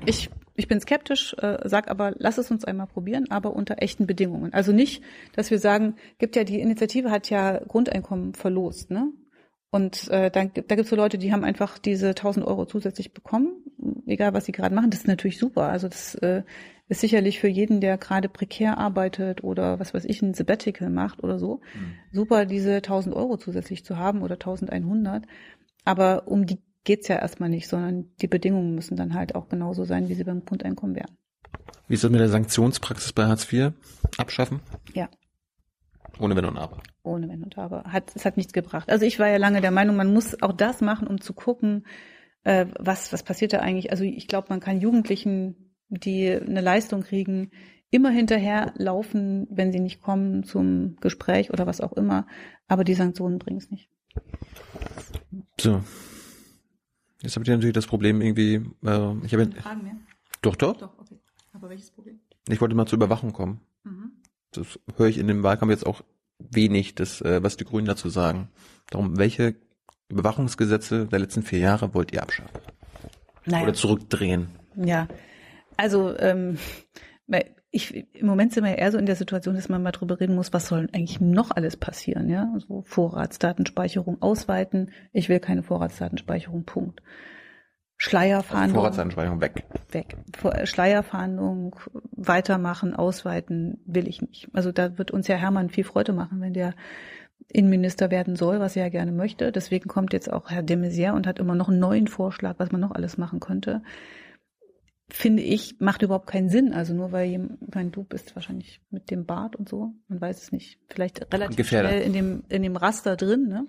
ich, 0.05 0.31
ich 0.57 0.67
bin 0.67 0.81
skeptisch, 0.81 1.35
äh, 1.39 1.59
sag 1.65 1.89
aber, 1.89 2.15
lass 2.19 2.39
es 2.39 2.51
uns 2.51 2.65
einmal 2.65 2.89
probieren, 2.89 3.31
aber 3.31 3.55
unter 3.55 3.81
echten 3.81 4.07
Bedingungen. 4.07 4.53
Also 4.53 4.73
nicht, 4.73 5.03
dass 5.35 5.53
wir 5.53 5.61
sagen, 5.61 5.95
gibt 6.19 6.35
ja 6.35 6.43
die 6.43 6.61
Initiative 6.61 7.13
hat 7.13 7.31
ja 7.31 7.59
Grundeinkommen 7.59 8.35
verlost, 8.35 8.91
ne? 8.91 9.13
Und 9.77 10.09
äh, 10.09 10.31
da, 10.31 10.45
da 10.45 10.47
gibt 10.47 10.81
es 10.81 10.89
so 10.89 10.97
Leute, 10.97 11.19
die 11.19 11.33
haben 11.33 11.45
einfach 11.45 11.77
diese 11.77 12.09
1000 12.09 12.47
Euro 12.47 12.65
zusätzlich 12.65 13.13
bekommen, 13.13 13.51
egal 14.07 14.33
was 14.33 14.47
sie 14.47 14.53
gerade 14.53 14.75
machen. 14.75 14.89
Das 14.89 15.01
ist 15.01 15.07
natürlich 15.07 15.39
super. 15.39 15.65
Also 15.65 15.87
das 15.87 16.15
äh, 16.15 16.45
ist 16.89 17.03
sicherlich 17.03 17.41
für 17.41 17.49
jeden, 17.49 17.83
der 17.83 17.99
gerade 17.99 18.31
prekär 18.31 18.79
arbeitet 18.79 19.45
oder 19.45 19.79
was 19.79 19.93
weiß 19.93 20.07
ich, 20.07 20.23
ein 20.23 20.33
Sabbatical 20.33 20.89
macht 20.89 21.23
oder 21.23 21.39
so, 21.39 21.61
mhm. 21.75 21.93
super, 22.11 22.47
diese 22.47 22.77
1000 22.77 23.15
Euro 23.15 23.37
zusätzlich 23.37 23.85
zu 23.85 23.99
haben 23.99 24.23
oder 24.23 24.37
1100. 24.37 25.25
Aber 25.85 26.27
um 26.27 26.47
die 26.47 26.59
geht's 26.85 27.09
ja 27.09 27.17
erstmal 27.17 27.51
nicht, 27.51 27.69
sondern 27.69 28.07
die 28.23 28.29
Bedingungen 28.29 28.75
müssen 28.75 28.97
dann 28.97 29.13
halt 29.13 29.35
auch 29.35 29.51
genauso 29.51 29.85
sein, 29.85 30.09
wie 30.09 30.15
sie 30.15 30.25
beim 30.25 30.47
Grundeinkommen 30.47 30.97
wären. 30.97 31.19
Wie 31.87 31.95
ist 31.95 32.03
das 32.03 32.11
mit 32.11 32.21
der 32.21 32.31
Sanktionspraxis 32.31 33.13
bei 33.13 33.27
Hartz 33.27 33.53
IV? 33.53 33.73
Abschaffen? 34.17 34.61
Ja. 34.95 35.11
Ohne 36.19 36.37
Wenn 36.37 36.45
und 36.45 36.57
Aber. 36.57 36.79
Ohne 37.03 37.29
Wenn 37.29 37.43
und 37.43 37.59
Aber. 37.59 37.85
Hat, 37.85 38.15
es 38.15 38.25
hat 38.25 38.37
nichts 38.37 38.53
gebracht. 38.53 38.89
Also 38.89 39.05
ich 39.05 39.19
war 39.19 39.29
ja 39.29 39.37
lange 39.37 39.61
der 39.61 39.71
Meinung, 39.71 39.97
man 39.97 40.13
muss 40.13 40.43
auch 40.43 40.53
das 40.53 40.81
machen, 40.81 41.07
um 41.07 41.21
zu 41.21 41.35
gucken, 41.35 41.87
äh, 42.45 42.67
was, 42.79 43.13
was 43.13 43.23
passiert 43.23 43.53
da 43.53 43.59
eigentlich. 43.59 43.91
Also 43.91 44.05
ich 44.05 44.29
glaube, 44.29 44.49
man 44.51 44.61
kann 44.61 44.81
Jugendlichen, 44.81 45.75
die 45.89 46.31
eine 46.31 46.61
Leistung 46.61 47.03
kriegen, 47.03 47.51
immer 47.91 48.11
hinterher 48.11 48.73
laufen, 48.77 49.47
wenn 49.51 49.73
sie 49.73 49.81
nicht 49.81 50.01
kommen 50.01 50.45
zum 50.45 50.97
Gespräch 51.01 51.51
oder 51.51 51.67
was 51.67 51.81
auch 51.81 51.93
immer. 51.93 52.27
Aber 52.69 52.85
die 52.85 52.95
Sanktionen 52.95 53.39
bringen 53.39 53.59
es 53.59 53.71
nicht. 53.71 53.89
So. 55.61 55.83
Jetzt 57.23 57.37
habt 57.37 57.49
ihr 57.49 57.55
natürlich 57.55 57.75
das 57.75 57.87
Problem 57.87 58.21
irgendwie, 58.21 58.55
äh, 58.85 59.15
ich 59.25 59.33
habe 59.33 59.51
Fragen 59.53 59.83
mehr? 59.83 59.97
Doch, 60.43 60.57
doch. 60.57 60.77
Doch, 60.77 60.99
okay. 60.99 61.19
Aber 61.53 61.69
welches 61.69 61.91
Problem? 61.91 62.21
Ich 62.49 62.61
wollte 62.61 62.75
mal 62.75 62.87
zur 62.87 62.97
Überwachung 62.97 63.33
kommen. 63.33 63.61
Das 64.61 64.79
höre 64.97 65.09
ich 65.09 65.19
in 65.19 65.29
dem 65.29 65.43
Wahlkampf 65.43 65.71
jetzt 65.71 65.87
auch 65.87 66.03
wenig, 66.39 66.95
das, 66.95 67.21
äh, 67.23 67.43
was 67.43 67.57
die 67.57 67.65
Grünen 67.65 67.87
dazu 67.87 68.09
sagen. 68.09 68.49
Darum, 68.91 69.19
welche 69.19 69.57
Überwachungsgesetze 70.09 71.07
der 71.07 71.19
letzten 71.19 71.43
vier 71.43 71.59
Jahre 71.59 71.95
wollt 71.95 72.13
ihr 72.13 72.23
abschaffen? 72.23 72.61
Naja. 73.45 73.65
Oder 73.65 73.75
zurückdrehen? 73.75 74.49
Ja, 74.77 75.09
also 75.77 76.17
ähm, 76.19 76.59
ich, 77.77 78.07
im 78.15 78.27
Moment 78.27 78.55
sind 78.55 78.65
wir 78.65 78.71
ja 78.71 78.79
eher 78.79 78.93
so 78.93 78.99
in 78.99 79.07
der 79.07 79.17
Situation, 79.17 79.55
dass 79.55 79.69
man 79.69 79.83
mal 79.83 79.93
drüber 79.93 80.19
reden 80.19 80.35
muss, 80.35 80.53
was 80.53 80.67
soll 80.67 80.89
eigentlich 80.93 81.21
noch 81.21 81.51
alles 81.51 81.77
passieren, 81.77 82.31
ja? 82.31 82.51
Also 82.55 82.83
Vorratsdatenspeicherung 82.87 84.23
ausweiten. 84.23 84.91
Ich 85.13 85.29
will 85.29 85.41
keine 85.41 85.63
Vorratsdatenspeicherung, 85.63 86.65
Punkt. 86.65 87.03
Schleierfahndung. 87.99 88.75
Vorratsdatenspeicherung 88.75 89.41
weg. 89.41 89.65
Weg. 89.91 90.17
Schleierfahndung 90.65 91.77
weitermachen, 92.13 92.95
ausweiten 92.95 93.81
will 93.87 94.07
ich 94.07 94.21
nicht. 94.21 94.49
Also 94.53 94.71
da 94.71 94.99
wird 94.99 95.11
uns 95.11 95.29
ja 95.29 95.37
Hermann 95.37 95.71
viel 95.71 95.85
Freude 95.85 96.13
machen, 96.13 96.41
wenn 96.41 96.53
der 96.53 96.75
Innenminister 97.49 98.11
werden 98.11 98.37
soll, 98.37 98.61
was 98.61 98.77
er 98.77 98.85
ja 98.85 98.89
gerne 98.91 99.13
möchte. 99.13 99.53
Deswegen 99.53 99.89
kommt 99.89 100.13
jetzt 100.13 100.31
auch 100.31 100.51
Herr 100.51 100.63
de 100.63 100.77
Maizière 100.77 101.13
und 101.13 101.27
hat 101.27 101.39
immer 101.39 101.55
noch 101.55 101.69
einen 101.69 101.79
neuen 101.79 102.07
Vorschlag, 102.07 102.59
was 102.59 102.71
man 102.71 102.81
noch 102.81 102.91
alles 102.91 103.17
machen 103.19 103.41
könnte. 103.41 103.83
Finde 105.09 105.43
ich, 105.43 105.77
macht 105.79 106.03
überhaupt 106.03 106.27
keinen 106.27 106.49
Sinn. 106.49 106.73
Also 106.75 106.93
nur 106.93 107.13
weil 107.13 107.29
jemand, 107.29 107.63
ich 107.63 107.75
meine, 107.75 107.91
du 107.91 108.03
bist 108.03 108.35
wahrscheinlich 108.35 108.83
mit 108.91 109.11
dem 109.11 109.25
Bart 109.25 109.57
und 109.57 109.69
so, 109.69 109.95
man 110.09 110.21
weiß 110.21 110.43
es 110.43 110.53
nicht. 110.53 110.81
Vielleicht 110.89 111.33
relativ 111.33 111.57
Gefährder. 111.57 111.89
schnell 111.89 112.03
in 112.03 112.13
dem, 112.13 112.45
in 112.49 112.63
dem 112.63 112.77
Raster 112.77 113.17
drin, 113.17 113.49
ne? 113.49 113.67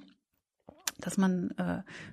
Dass 1.00 1.16
man, 1.18 1.52
äh, 1.58 1.62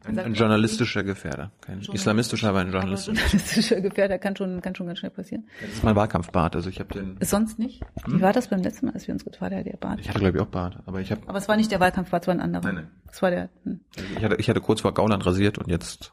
Ein, 0.05 0.15
sagt, 0.15 0.27
ein 0.27 0.35
journalistischer 0.35 1.05
Gefährder. 1.05 1.53
Kein 1.63 1.79
Journal- 1.81 1.95
islamistischer, 1.97 2.51
aber 2.51 2.59
ein 2.61 2.69
aber 2.69 2.81
journalistischer. 2.81 3.19
journalistischer 3.19 3.81
Gefährder 3.81 4.19
kann 4.19 4.37
schon, 4.37 4.61
kann 4.61 4.75
schon 4.75 4.87
ganz 4.87 4.99
schnell 4.99 5.11
passieren. 5.11 5.49
Das 5.63 5.71
ist 5.71 5.83
mein 5.85 5.97
Wahlkampfbart. 5.97 6.55
Also 6.55 6.69
ich 6.69 6.81
habe 6.81 6.93
den. 6.93 7.17
Sonst 7.23 7.59
nicht? 7.59 7.81
Wie 8.07 8.21
war 8.21 8.35
das 8.35 8.49
beim 8.49 8.61
letzten 8.63 8.87
Mal, 8.87 8.93
als 8.93 9.07
wir 9.07 9.15
uns 9.15 9.25
getroffen 9.25 9.55
haben, 9.57 9.65
der 9.65 9.79
Bart? 9.79 10.01
Ich 10.01 10.09
hatte 10.11 10.19
glaube 10.19 10.37
ich 10.37 10.43
auch 10.43 10.49
Bart, 10.49 10.79
aber 10.85 11.01
ich 11.01 11.11
habe. 11.11 11.23
Aber 11.27 11.39
es 11.39 11.49
war 11.49 11.57
nicht 11.57 11.71
der 11.71 11.81
Wahlkampfbart, 11.81 12.25
es 12.25 12.27
war 12.27 12.35
ein 12.35 12.41
anderer. 12.43 12.63
Nein, 12.65 12.75
nein. 12.75 12.91
Es 13.11 13.23
war 13.23 13.31
der, 13.31 13.49
hm. 13.65 13.81
Ich 14.19 14.23
hatte, 14.23 14.37
ich 14.37 14.51
hatte 14.51 14.61
kurz 14.61 14.83
vor 14.83 14.93
Gauland 14.93 15.25
rasiert 15.25 15.57
und 15.57 15.69
jetzt 15.71 16.13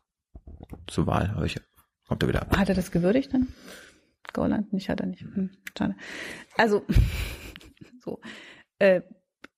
zur 0.87 1.07
Wahl. 1.07 1.33
Aber 1.35 1.45
ich 1.45 1.59
kommt 2.07 2.23
er 2.23 2.29
wieder 2.29 2.41
ab. 2.43 2.55
Hat 2.57 2.69
er 2.69 2.75
das 2.75 2.91
gewürdigt 2.91 3.33
dann? 3.33 3.49
Gauland 4.31 4.71
nicht, 4.71 4.87
hat 4.87 5.01
er 5.01 5.07
nicht. 5.07 5.23
Hm, 5.23 5.49
schade. 5.77 5.95
Also, 6.57 6.85
so. 8.03 8.21
Äh, 8.79 9.01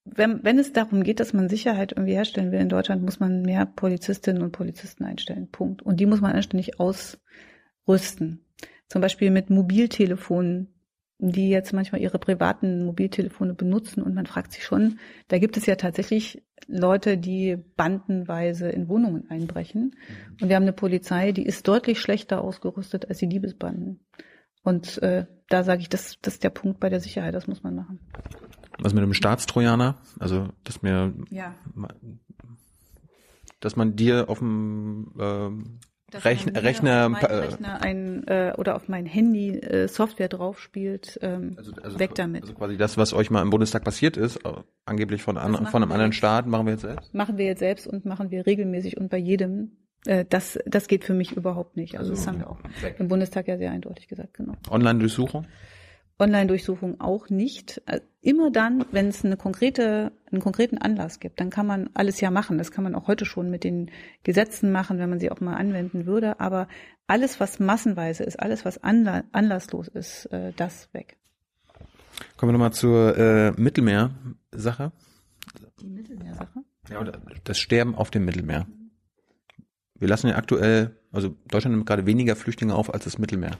wenn, 0.06 0.44
wenn 0.44 0.60
es 0.60 0.74
darum 0.74 1.04
geht, 1.04 1.20
dass 1.20 1.34
man 1.34 1.50
Sicherheit 1.50 1.94
irgendwie 1.94 2.14
herstellen 2.14 2.52
will 2.52 2.60
in 2.60 2.70
Deutschland, 2.70 3.04
muss 3.04 3.20
man 3.20 3.42
mehr 3.42 3.66
Polizistinnen 3.66 4.44
und 4.44 4.52
Polizisten 4.52 5.06
einstellen. 5.06 5.50
Punkt. 5.50 5.82
Und 5.82 6.00
die 6.00 6.06
muss 6.06 6.22
man 6.22 6.34
anständig 6.34 6.80
ausrüsten. 6.80 8.46
Zum 8.90 9.02
Beispiel 9.02 9.32
mit 9.32 9.50
Mobiltelefonen, 9.50 10.74
die 11.20 11.50
jetzt 11.50 11.72
manchmal 11.72 12.02
ihre 12.02 12.20
privaten 12.20 12.86
Mobiltelefone 12.86 13.54
benutzen. 13.54 14.04
Und 14.04 14.14
man 14.14 14.26
fragt 14.26 14.52
sich 14.52 14.66
schon, 14.66 15.00
da 15.30 15.40
gibt 15.40 15.56
es 15.56 15.66
ja 15.66 15.76
tatsächlich 15.76 16.44
Leute, 16.68 17.18
die 17.18 17.58
bandenweise 17.78 18.70
in 18.70 18.90
Wohnungen 18.90 19.30
einbrechen. 19.30 19.96
Und 20.42 20.50
wir 20.50 20.56
haben 20.58 20.64
eine 20.64 20.74
Polizei, 20.74 21.32
die 21.32 21.46
ist 21.46 21.68
deutlich 21.68 22.00
schlechter 22.00 22.42
ausgerüstet 22.42 23.08
als 23.08 23.20
die 23.20 23.30
Diebesbanden. 23.30 24.02
Und 24.64 25.02
äh, 25.02 25.26
da 25.50 25.64
sage 25.64 25.82
ich, 25.82 25.90
das, 25.90 26.18
das 26.22 26.36
ist 26.36 26.44
der 26.44 26.50
Punkt 26.50 26.80
bei 26.80 26.90
der 26.90 27.00
Sicherheit, 27.00 27.36
das 27.36 27.48
muss 27.48 27.64
man 27.64 27.76
machen. 27.76 28.00
Was 28.80 28.94
mit 28.94 29.04
einem 29.04 29.14
Staatstrojaner? 29.14 29.96
Also, 30.20 30.50
dass 30.64 30.82
mir, 30.82 31.14
Ja. 31.30 31.54
dass 33.60 33.76
man 33.76 33.96
dir 33.96 34.30
auf 34.30 34.40
dem 34.40 35.14
ähm, 35.20 35.80
Rechn 36.14 36.56
Rechner, 36.56 37.10
auf 37.12 37.24
äh, 37.24 37.34
Rechner 37.34 37.82
ein, 37.82 38.28
äh, 38.28 38.54
oder 38.58 38.76
auf 38.76 38.88
mein 38.88 39.06
Handy 39.06 39.58
äh, 39.58 39.88
Software 39.88 40.30
draufspielt, 40.30 41.18
ähm, 41.22 41.54
also, 41.58 41.72
also, 41.82 42.00
weg 42.00 42.16
damit. 42.16 42.44
Also 42.44 42.54
quasi 42.54 42.78
das, 42.78 42.98
was 42.98 43.14
euch 43.14 43.32
mal 43.32 43.42
im 43.42 43.50
Bundestag 43.50 43.84
passiert 43.84 44.18
ist, 44.18 44.38
äh, 44.46 44.54
angeblich 44.86 45.24
von, 45.24 45.38
an, 45.38 45.54
von 45.68 45.82
einem 45.82 45.92
anderen. 45.92 46.14
Staat, 46.14 46.46
machen 46.46 46.66
wir 46.66 46.74
jetzt 46.74 46.82
selbst. 46.82 47.14
machen 47.14 47.38
wir 47.38 47.46
jetzt 47.46 47.60
selbst 47.60 47.88
und 47.88 48.06
machen 48.06 48.32
wir 48.32 48.46
regelmäßig 48.46 48.98
und 48.98 49.10
bei 49.10 49.18
jedem. 49.18 49.78
Äh, 50.06 50.26
das, 50.30 50.60
das 50.66 50.88
geht 50.88 51.04
für 51.06 51.14
mich 51.14 51.32
überhaupt 51.32 51.78
nicht. 51.78 51.98
Also, 51.98 52.12
das 52.12 52.28
haben 52.28 52.40
wir 52.40 52.50
auch 52.50 52.60
weg. 52.82 52.98
im 53.00 53.08
Bundestag 53.08 53.48
ja 53.48 53.58
sehr 53.58 53.72
eindeutig 53.72 54.08
gesagt, 54.08 54.34
genau. 54.36 54.54
Online-Durchsuchung? 54.70 55.48
Online-Durchsuchung 56.20 57.00
auch 57.02 57.30
nicht. 57.30 57.82
Immer 58.24 58.52
dann, 58.52 58.86
wenn 58.92 59.10
es 59.10 59.26
eine 59.26 59.36
konkrete, 59.36 60.14
einen 60.32 60.42
konkreten 60.42 60.78
Anlass 60.78 61.20
gibt, 61.20 61.42
dann 61.42 61.50
kann 61.50 61.68
man 61.68 61.90
alles 61.94 62.22
ja 62.22 62.32
machen. 62.32 62.58
Das 62.58 62.72
kann 62.72 62.86
man 62.86 62.96
auch 62.96 63.08
heute 63.08 63.26
schon 63.26 63.50
mit 63.50 63.66
den 63.66 63.92
Gesetzen 64.24 64.72
machen, 64.72 64.98
wenn 64.98 65.10
man 65.10 65.20
sie 65.20 65.30
auch 65.30 65.42
mal 65.42 65.58
anwenden 65.58 66.06
würde. 66.06 66.40
Aber 66.40 66.70
alles, 67.06 67.42
was 67.42 67.60
massenweise 67.60 68.24
ist, 68.24 68.40
alles, 68.40 68.64
was 68.64 68.82
anla 68.82 69.26
anlasslos 69.34 69.90
ist, 69.90 70.28
äh, 70.28 70.54
das 70.56 70.88
weg. 70.94 71.18
Kommen 72.38 72.52
wir 72.52 72.54
nochmal 72.54 72.72
zur 72.72 73.18
äh, 73.18 73.52
Mittelmeer-Sache. 73.58 74.94
Die 75.82 75.90
Mittelmeersache? 75.90 76.64
Ja, 76.90 77.00
und 77.00 77.12
das 77.44 77.58
Sterben 77.60 77.94
auf 77.94 78.10
dem 78.10 78.24
Mittelmeer. 78.24 78.68
Wir 79.96 80.08
lassen 80.08 80.28
ja 80.30 80.38
aktuell, 80.38 80.98
also 81.12 81.36
Deutschland 81.50 81.76
nimmt 81.76 81.88
gerade 81.88 82.06
weniger 82.06 82.38
Flüchtlinge 82.38 82.74
auf 82.74 82.94
als 82.94 83.04
das 83.04 83.18
Mittelmeer. 83.18 83.58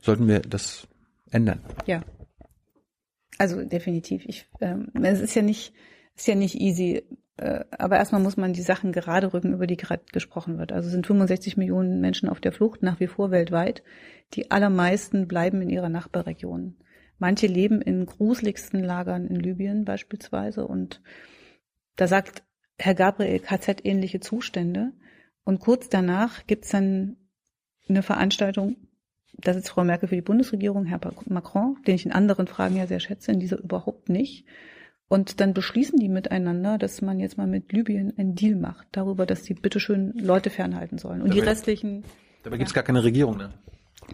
Sollten 0.00 0.26
wir 0.26 0.40
das 0.40 0.88
ändern? 1.30 1.60
Ja. 1.84 2.00
Also 3.38 3.64
definitiv. 3.64 4.24
Ich, 4.26 4.48
ähm, 4.60 4.90
es 5.02 5.20
ist 5.20 5.34
ja 5.34 5.42
nicht, 5.42 5.72
ist 6.16 6.26
ja 6.26 6.34
nicht 6.34 6.60
easy. 6.60 7.04
Äh, 7.36 7.64
aber 7.70 7.96
erstmal 7.96 8.22
muss 8.22 8.36
man 8.36 8.52
die 8.52 8.62
Sachen 8.62 8.92
gerade 8.92 9.32
rücken, 9.32 9.52
über 9.52 9.66
die 9.66 9.76
gerade 9.76 10.04
gesprochen 10.12 10.58
wird. 10.58 10.72
Also 10.72 10.88
sind 10.88 11.06
65 11.06 11.56
Millionen 11.56 12.00
Menschen 12.00 12.28
auf 12.28 12.40
der 12.40 12.52
Flucht 12.52 12.82
nach 12.82 13.00
wie 13.00 13.06
vor 13.06 13.30
weltweit. 13.30 13.82
Die 14.34 14.50
allermeisten 14.50 15.28
bleiben 15.28 15.60
in 15.62 15.70
ihrer 15.70 15.88
Nachbarregion. 15.88 16.76
Manche 17.18 17.46
leben 17.46 17.80
in 17.80 18.06
gruseligsten 18.06 18.82
Lagern 18.82 19.26
in 19.26 19.36
Libyen 19.36 19.84
beispielsweise. 19.84 20.66
Und 20.66 21.02
da 21.96 22.06
sagt 22.06 22.42
Herr 22.78 22.94
Gabriel 22.94 23.40
KZ-ähnliche 23.40 24.20
Zustände. 24.20 24.92
Und 25.44 25.60
kurz 25.60 25.88
danach 25.88 26.46
gibt's 26.46 26.70
dann 26.70 27.16
eine 27.88 28.02
Veranstaltung 28.02 28.76
da 29.38 29.54
sitzt 29.54 29.70
Frau 29.70 29.84
Merkel 29.84 30.08
für 30.08 30.14
die 30.14 30.22
Bundesregierung, 30.22 30.86
Herr 30.86 31.00
Macron, 31.26 31.76
den 31.86 31.94
ich 31.94 32.06
in 32.06 32.12
anderen 32.12 32.46
Fragen 32.46 32.76
ja 32.76 32.86
sehr 32.86 33.00
schätze, 33.00 33.32
in 33.32 33.40
dieser 33.40 33.58
überhaupt 33.58 34.08
nicht. 34.08 34.46
Und 35.08 35.40
dann 35.40 35.54
beschließen 35.54 35.98
die 35.98 36.08
miteinander, 36.08 36.78
dass 36.78 37.00
man 37.00 37.20
jetzt 37.20 37.38
mal 37.38 37.46
mit 37.46 37.72
Libyen 37.72 38.12
einen 38.16 38.34
Deal 38.34 38.56
macht, 38.56 38.88
darüber, 38.92 39.24
dass 39.24 39.42
die 39.42 39.54
bitteschön 39.54 40.12
Leute 40.14 40.50
fernhalten 40.50 40.98
sollen. 40.98 41.22
Und 41.22 41.32
die 41.32 41.38
Dabei- 41.38 41.50
restlichen, 41.50 42.04
Dabei 42.42 42.58
gibt's 42.58 42.74
gar 42.74 42.84
keine 42.84 43.04
Regierung, 43.04 43.36
ne? 43.36 43.50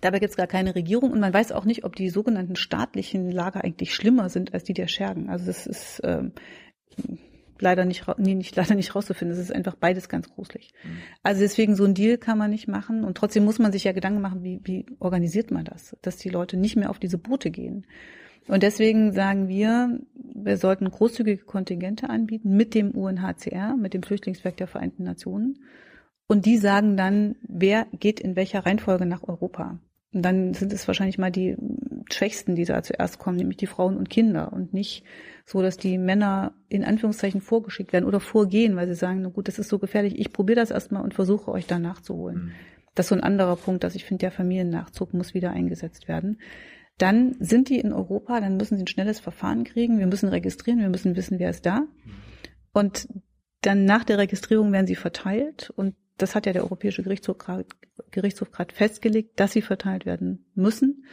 dabei 0.00 0.20
gibt's 0.20 0.36
gar 0.36 0.46
keine 0.46 0.74
Regierung 0.74 1.12
und 1.12 1.20
man 1.20 1.34
weiß 1.34 1.52
auch 1.52 1.64
nicht, 1.64 1.84
ob 1.84 1.96
die 1.96 2.08
sogenannten 2.08 2.56
staatlichen 2.56 3.30
Lager 3.30 3.62
eigentlich 3.62 3.94
schlimmer 3.94 4.28
sind 4.28 4.54
als 4.54 4.64
die 4.64 4.72
der 4.72 4.88
Schergen. 4.88 5.28
Also 5.28 5.46
das 5.46 5.66
ist 5.66 6.00
ähm, 6.04 6.32
leider 7.62 7.84
nicht, 7.84 8.04
nee, 8.18 8.34
nicht 8.34 8.54
leider 8.56 8.74
nicht 8.74 8.94
rauszufinden. 8.94 9.36
Es 9.36 9.42
ist 9.42 9.54
einfach 9.54 9.76
beides 9.76 10.08
ganz 10.08 10.28
gruselig. 10.28 10.72
Also 11.22 11.40
deswegen 11.40 11.76
so 11.76 11.84
ein 11.84 11.94
Deal 11.94 12.18
kann 12.18 12.38
man 12.38 12.50
nicht 12.50 12.68
machen 12.68 13.04
und 13.04 13.16
trotzdem 13.16 13.44
muss 13.44 13.58
man 13.58 13.72
sich 13.72 13.84
ja 13.84 13.92
Gedanken 13.92 14.20
machen, 14.20 14.42
wie, 14.42 14.60
wie 14.64 14.86
organisiert 14.98 15.50
man 15.50 15.64
das, 15.64 15.96
dass 16.02 16.18
die 16.18 16.28
Leute 16.28 16.56
nicht 16.56 16.76
mehr 16.76 16.90
auf 16.90 16.98
diese 16.98 17.18
Boote 17.18 17.50
gehen. 17.50 17.86
Und 18.48 18.62
deswegen 18.62 19.12
sagen 19.12 19.48
wir, 19.48 20.00
wir 20.14 20.56
sollten 20.56 20.90
großzügige 20.90 21.44
Kontingente 21.44 22.10
anbieten 22.10 22.56
mit 22.56 22.74
dem 22.74 22.90
UNHCR, 22.90 23.76
mit 23.76 23.94
dem 23.94 24.02
Flüchtlingswerk 24.02 24.56
der 24.56 24.66
Vereinten 24.66 25.04
Nationen. 25.04 25.60
Und 26.26 26.46
die 26.46 26.58
sagen 26.58 26.96
dann, 26.96 27.36
wer 27.42 27.86
geht 27.92 28.18
in 28.18 28.36
welcher 28.36 28.66
Reihenfolge 28.66 29.06
nach 29.06 29.22
Europa. 29.22 29.78
Und 30.12 30.22
dann 30.22 30.54
sind 30.54 30.72
es 30.72 30.86
wahrscheinlich 30.86 31.18
mal 31.18 31.30
die 31.30 31.56
Schwächsten, 32.10 32.54
die 32.54 32.64
da 32.64 32.82
zuerst 32.82 33.18
kommen, 33.18 33.36
nämlich 33.36 33.56
die 33.56 33.66
Frauen 33.66 33.96
und 33.96 34.10
Kinder 34.10 34.52
und 34.52 34.74
nicht 34.74 35.04
so, 35.44 35.62
dass 35.62 35.76
die 35.76 35.98
Männer 35.98 36.54
in 36.68 36.84
Anführungszeichen 36.84 37.40
vorgeschickt 37.40 37.92
werden 37.92 38.04
oder 38.04 38.20
vorgehen, 38.20 38.76
weil 38.76 38.88
sie 38.88 38.94
sagen, 38.94 39.22
na 39.22 39.28
gut, 39.28 39.48
das 39.48 39.58
ist 39.58 39.68
so 39.68 39.78
gefährlich, 39.78 40.18
ich 40.18 40.32
probiere 40.32 40.60
das 40.60 40.70
erstmal 40.70 41.02
und 41.02 41.14
versuche 41.14 41.50
euch 41.50 41.66
da 41.66 41.78
nachzuholen. 41.78 42.52
Das 42.94 43.06
ist 43.06 43.10
so 43.10 43.14
ein 43.14 43.22
anderer 43.22 43.56
Punkt, 43.56 43.84
dass 43.84 43.94
ich 43.94 44.04
finde, 44.04 44.20
der 44.20 44.32
Familiennachzug 44.32 45.14
muss 45.14 45.34
wieder 45.34 45.50
eingesetzt 45.50 46.08
werden. 46.08 46.38
Dann 46.98 47.36
sind 47.40 47.68
die 47.68 47.78
in 47.78 47.92
Europa, 47.92 48.40
dann 48.40 48.56
müssen 48.56 48.76
sie 48.76 48.84
ein 48.84 48.88
schnelles 48.88 49.18
Verfahren 49.18 49.64
kriegen, 49.64 49.98
wir 49.98 50.06
müssen 50.06 50.28
registrieren, 50.28 50.80
wir 50.80 50.90
müssen 50.90 51.16
wissen, 51.16 51.38
wer 51.38 51.50
ist 51.50 51.64
da. 51.64 51.84
Und 52.72 53.08
dann 53.62 53.84
nach 53.84 54.04
der 54.04 54.18
Registrierung 54.18 54.72
werden 54.72 54.86
sie 54.86 54.96
verteilt 54.96 55.70
und 55.74 55.94
das 56.18 56.34
hat 56.34 56.46
ja 56.46 56.52
der 56.52 56.62
Europäische 56.62 57.02
Gerichtshof 57.02 57.38
gerade 57.38 57.66
Gerichtshof 58.10 58.50
gerade 58.50 58.74
festgelegt, 58.74 59.40
dass 59.40 59.52
sie 59.52 59.62
verteilt 59.62 60.06
werden 60.06 60.46
müssen. 60.54 61.04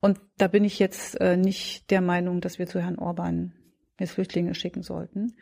Und 0.00 0.20
da 0.38 0.48
bin 0.48 0.64
ich 0.64 0.78
jetzt 0.78 1.20
äh, 1.20 1.36
nicht 1.36 1.90
der 1.90 2.00
Meinung, 2.00 2.40
dass 2.40 2.58
wir 2.58 2.66
zu 2.66 2.80
Herrn 2.80 2.98
Orban 2.98 3.52
jetzt 3.98 4.12
Flüchtlinge 4.12 4.54
schicken 4.54 4.82
sollten. 4.82 5.36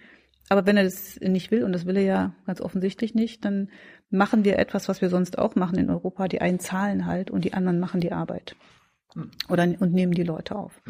Aber 0.49 0.67
wenn 0.67 0.77
er 0.77 0.85
das 0.85 1.19
nicht 1.21 1.51
will, 1.51 1.65
und 1.65 1.73
das 1.73 1.87
will 1.87 1.97
er 1.97 2.03
ja 2.03 2.35
ganz 2.47 2.61
offensichtlich 2.61 3.15
nicht, 3.15 3.45
dann 3.45 3.71
machen 4.11 4.45
wir 4.45 4.59
etwas, 4.59 4.89
was 4.89 5.01
wir 5.01 5.09
sonst 5.09 5.39
auch 5.39 5.55
machen 5.55 5.79
in 5.79 5.91
Europa. 5.91 6.29
Die 6.29 6.41
einen 6.41 6.61
zahlen 6.61 7.07
halt 7.07 7.31
und 7.31 7.45
die 7.45 7.55
anderen 7.55 7.81
machen 7.81 8.01
die 8.01 8.13
Arbeit. 8.13 8.57
Oder 9.49 9.65
und 9.79 9.93
nehmen 9.93 10.13
die 10.13 10.23
Leute 10.23 10.57
auf. 10.57 10.83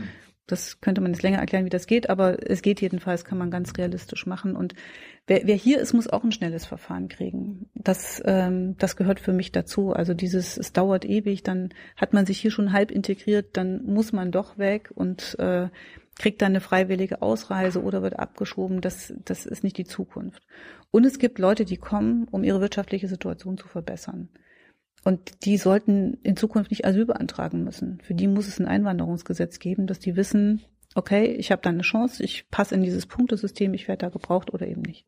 Das 0.46 0.82
könnte 0.82 1.00
man 1.00 1.12
jetzt 1.12 1.22
länger 1.22 1.38
erklären, 1.38 1.64
wie 1.64 1.70
das 1.70 1.86
geht, 1.86 2.10
aber 2.10 2.50
es 2.50 2.60
geht 2.60 2.82
jedenfalls, 2.82 3.24
kann 3.24 3.38
man 3.38 3.50
ganz 3.50 3.78
realistisch 3.78 4.26
machen. 4.26 4.56
Und 4.56 4.74
wer, 5.26 5.46
wer 5.46 5.54
hier 5.54 5.80
ist, 5.80 5.94
muss 5.94 6.06
auch 6.06 6.22
ein 6.22 6.32
schnelles 6.32 6.66
Verfahren 6.66 7.08
kriegen. 7.08 7.70
Das, 7.74 8.22
ähm, 8.26 8.76
das 8.76 8.96
gehört 8.96 9.20
für 9.20 9.32
mich 9.32 9.52
dazu. 9.52 9.94
Also 9.94 10.12
dieses, 10.12 10.58
es 10.58 10.74
dauert 10.74 11.06
ewig, 11.06 11.44
dann 11.44 11.70
hat 11.96 12.12
man 12.12 12.26
sich 12.26 12.40
hier 12.40 12.50
schon 12.50 12.72
halb 12.72 12.90
integriert, 12.90 13.56
dann 13.56 13.84
muss 13.86 14.12
man 14.12 14.32
doch 14.32 14.58
weg 14.58 14.90
und 14.94 15.38
äh, 15.38 15.68
kriegt 16.18 16.42
dann 16.42 16.52
eine 16.52 16.60
freiwillige 16.60 17.22
Ausreise 17.22 17.82
oder 17.82 18.02
wird 18.02 18.18
abgeschoben. 18.18 18.82
Das, 18.82 19.14
das 19.24 19.46
ist 19.46 19.64
nicht 19.64 19.78
die 19.78 19.84
Zukunft. 19.84 20.42
Und 20.90 21.06
es 21.06 21.18
gibt 21.18 21.38
Leute, 21.38 21.64
die 21.64 21.78
kommen, 21.78 22.28
um 22.30 22.44
ihre 22.44 22.60
wirtschaftliche 22.60 23.08
Situation 23.08 23.56
zu 23.56 23.66
verbessern. 23.66 24.28
Und 25.04 25.44
die 25.44 25.58
sollten 25.58 26.18
in 26.22 26.36
Zukunft 26.36 26.70
nicht 26.70 26.86
Asyl 26.86 27.04
beantragen 27.04 27.62
müssen. 27.62 27.98
Für 28.02 28.14
die 28.14 28.26
muss 28.26 28.48
es 28.48 28.58
ein 28.58 28.66
Einwanderungsgesetz 28.66 29.58
geben, 29.58 29.86
dass 29.86 29.98
die 29.98 30.16
wissen, 30.16 30.62
okay, 30.94 31.26
ich 31.26 31.52
habe 31.52 31.60
da 31.62 31.70
eine 31.70 31.82
Chance, 31.82 32.22
ich 32.22 32.48
passe 32.50 32.74
in 32.74 32.82
dieses 32.82 33.06
Punktesystem, 33.06 33.74
ich 33.74 33.86
werde 33.86 34.06
da 34.06 34.08
gebraucht 34.08 34.52
oder 34.52 34.66
eben 34.66 34.82
nicht. 34.82 35.06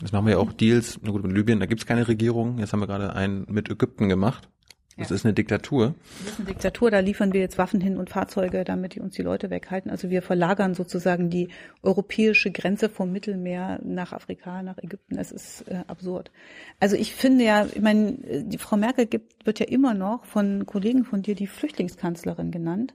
Jetzt 0.00 0.12
machen 0.12 0.26
wir 0.26 0.32
ja 0.32 0.38
auch 0.38 0.52
Deals, 0.52 0.98
na 1.02 1.12
gut, 1.12 1.22
mit 1.22 1.32
Libyen, 1.32 1.60
da 1.60 1.66
gibt's 1.66 1.86
keine 1.86 2.08
Regierung. 2.08 2.58
Jetzt 2.58 2.72
haben 2.72 2.80
wir 2.80 2.88
gerade 2.88 3.14
einen 3.14 3.46
mit 3.48 3.70
Ägypten 3.70 4.08
gemacht. 4.08 4.48
Das 4.96 5.10
ja. 5.10 5.16
ist 5.16 5.24
eine 5.24 5.34
Diktatur. 5.34 5.94
Das 6.20 6.34
ist 6.34 6.38
eine 6.38 6.48
Diktatur, 6.48 6.90
da 6.90 7.00
liefern 7.00 7.32
wir 7.32 7.40
jetzt 7.40 7.58
Waffen 7.58 7.80
hin 7.80 7.96
und 7.96 8.10
Fahrzeuge, 8.10 8.64
damit 8.64 8.94
die 8.94 9.00
uns 9.00 9.14
die 9.14 9.22
Leute 9.22 9.50
weghalten. 9.50 9.90
Also 9.90 10.10
wir 10.10 10.22
verlagern 10.22 10.74
sozusagen 10.74 11.30
die 11.30 11.48
europäische 11.82 12.52
Grenze 12.52 12.88
vom 12.88 13.10
Mittelmeer 13.10 13.80
nach 13.82 14.12
Afrika, 14.12 14.62
nach 14.62 14.78
Ägypten. 14.78 15.18
Es 15.18 15.32
ist 15.32 15.62
äh, 15.68 15.82
absurd. 15.88 16.30
Also 16.78 16.96
ich 16.96 17.14
finde 17.14 17.44
ja, 17.44 17.66
ich 17.66 17.80
meine, 17.80 18.18
die 18.44 18.58
Frau 18.58 18.76
Merkel 18.76 19.06
gibt, 19.06 19.44
wird 19.46 19.58
ja 19.58 19.66
immer 19.66 19.94
noch 19.94 20.24
von 20.24 20.64
Kollegen 20.66 21.04
von 21.04 21.22
dir 21.22 21.34
die 21.34 21.48
Flüchtlingskanzlerin 21.48 22.50
genannt. 22.50 22.94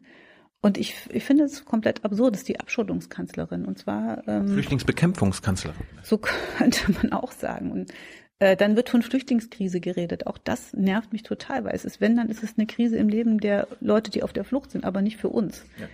Und 0.61 0.77
ich, 0.77 0.95
ich 1.09 1.23
finde 1.23 1.45
es 1.45 1.63
komplett 1.63 2.03
absurd, 2.03 2.33
das 2.33 2.41
ist 2.41 2.49
die 2.49 2.59
Abschottungskanzlerin. 2.59 3.65
Und 3.65 3.79
zwar 3.79 4.27
ähm, 4.27 4.49
Flüchtlingsbekämpfungskanzlerin. 4.49 5.79
So 6.03 6.17
könnte 6.57 6.91
man 6.91 7.13
auch 7.13 7.31
sagen. 7.31 7.71
Und 7.71 7.91
äh, 7.91 7.93
dann 8.39 8.75
wird 8.77 8.89
von 8.89 9.01
Flüchtlingskrise 9.01 9.81
geredet. 9.81 10.25
Auch 10.27 10.37
das 10.37 10.73
nervt 10.73 11.11
mich 11.11 11.23
total, 11.23 11.65
weil 11.65 11.75
es 11.75 11.83
ist, 11.83 11.99
wenn, 11.99 12.15
dann 12.15 12.29
ist 12.29 12.41
es 12.41 12.57
eine 12.57 12.67
Krise 12.67 12.95
im 12.97 13.09
Leben 13.09 13.39
der 13.39 13.67
Leute, 13.81 14.11
die 14.11 14.23
auf 14.23 14.31
der 14.31 14.45
Flucht 14.45 14.71
sind, 14.71 14.85
aber 14.85 15.01
nicht 15.01 15.17
für 15.17 15.29
uns. 15.29 15.65
Ja. 15.79 15.87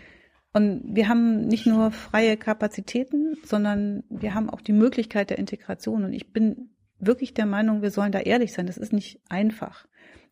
Und 0.53 0.95
wir 0.95 1.09
haben 1.09 1.47
nicht 1.47 1.65
nur 1.65 1.91
freie 1.91 2.37
Kapazitäten, 2.37 3.35
sondern 3.43 4.03
wir 4.09 4.33
haben 4.33 4.49
auch 4.49 4.61
die 4.61 4.73
Möglichkeit 4.73 5.29
der 5.29 5.39
Integration. 5.39 6.05
Und 6.05 6.13
ich 6.13 6.31
bin 6.31 6.69
wirklich 6.99 7.33
der 7.33 7.45
Meinung, 7.45 7.81
wir 7.81 7.91
sollen 7.91 8.11
da 8.11 8.19
ehrlich 8.19 8.53
sein. 8.53 8.67
Das 8.67 8.77
ist 8.77 8.93
nicht 8.93 9.19
einfach. 9.27 9.85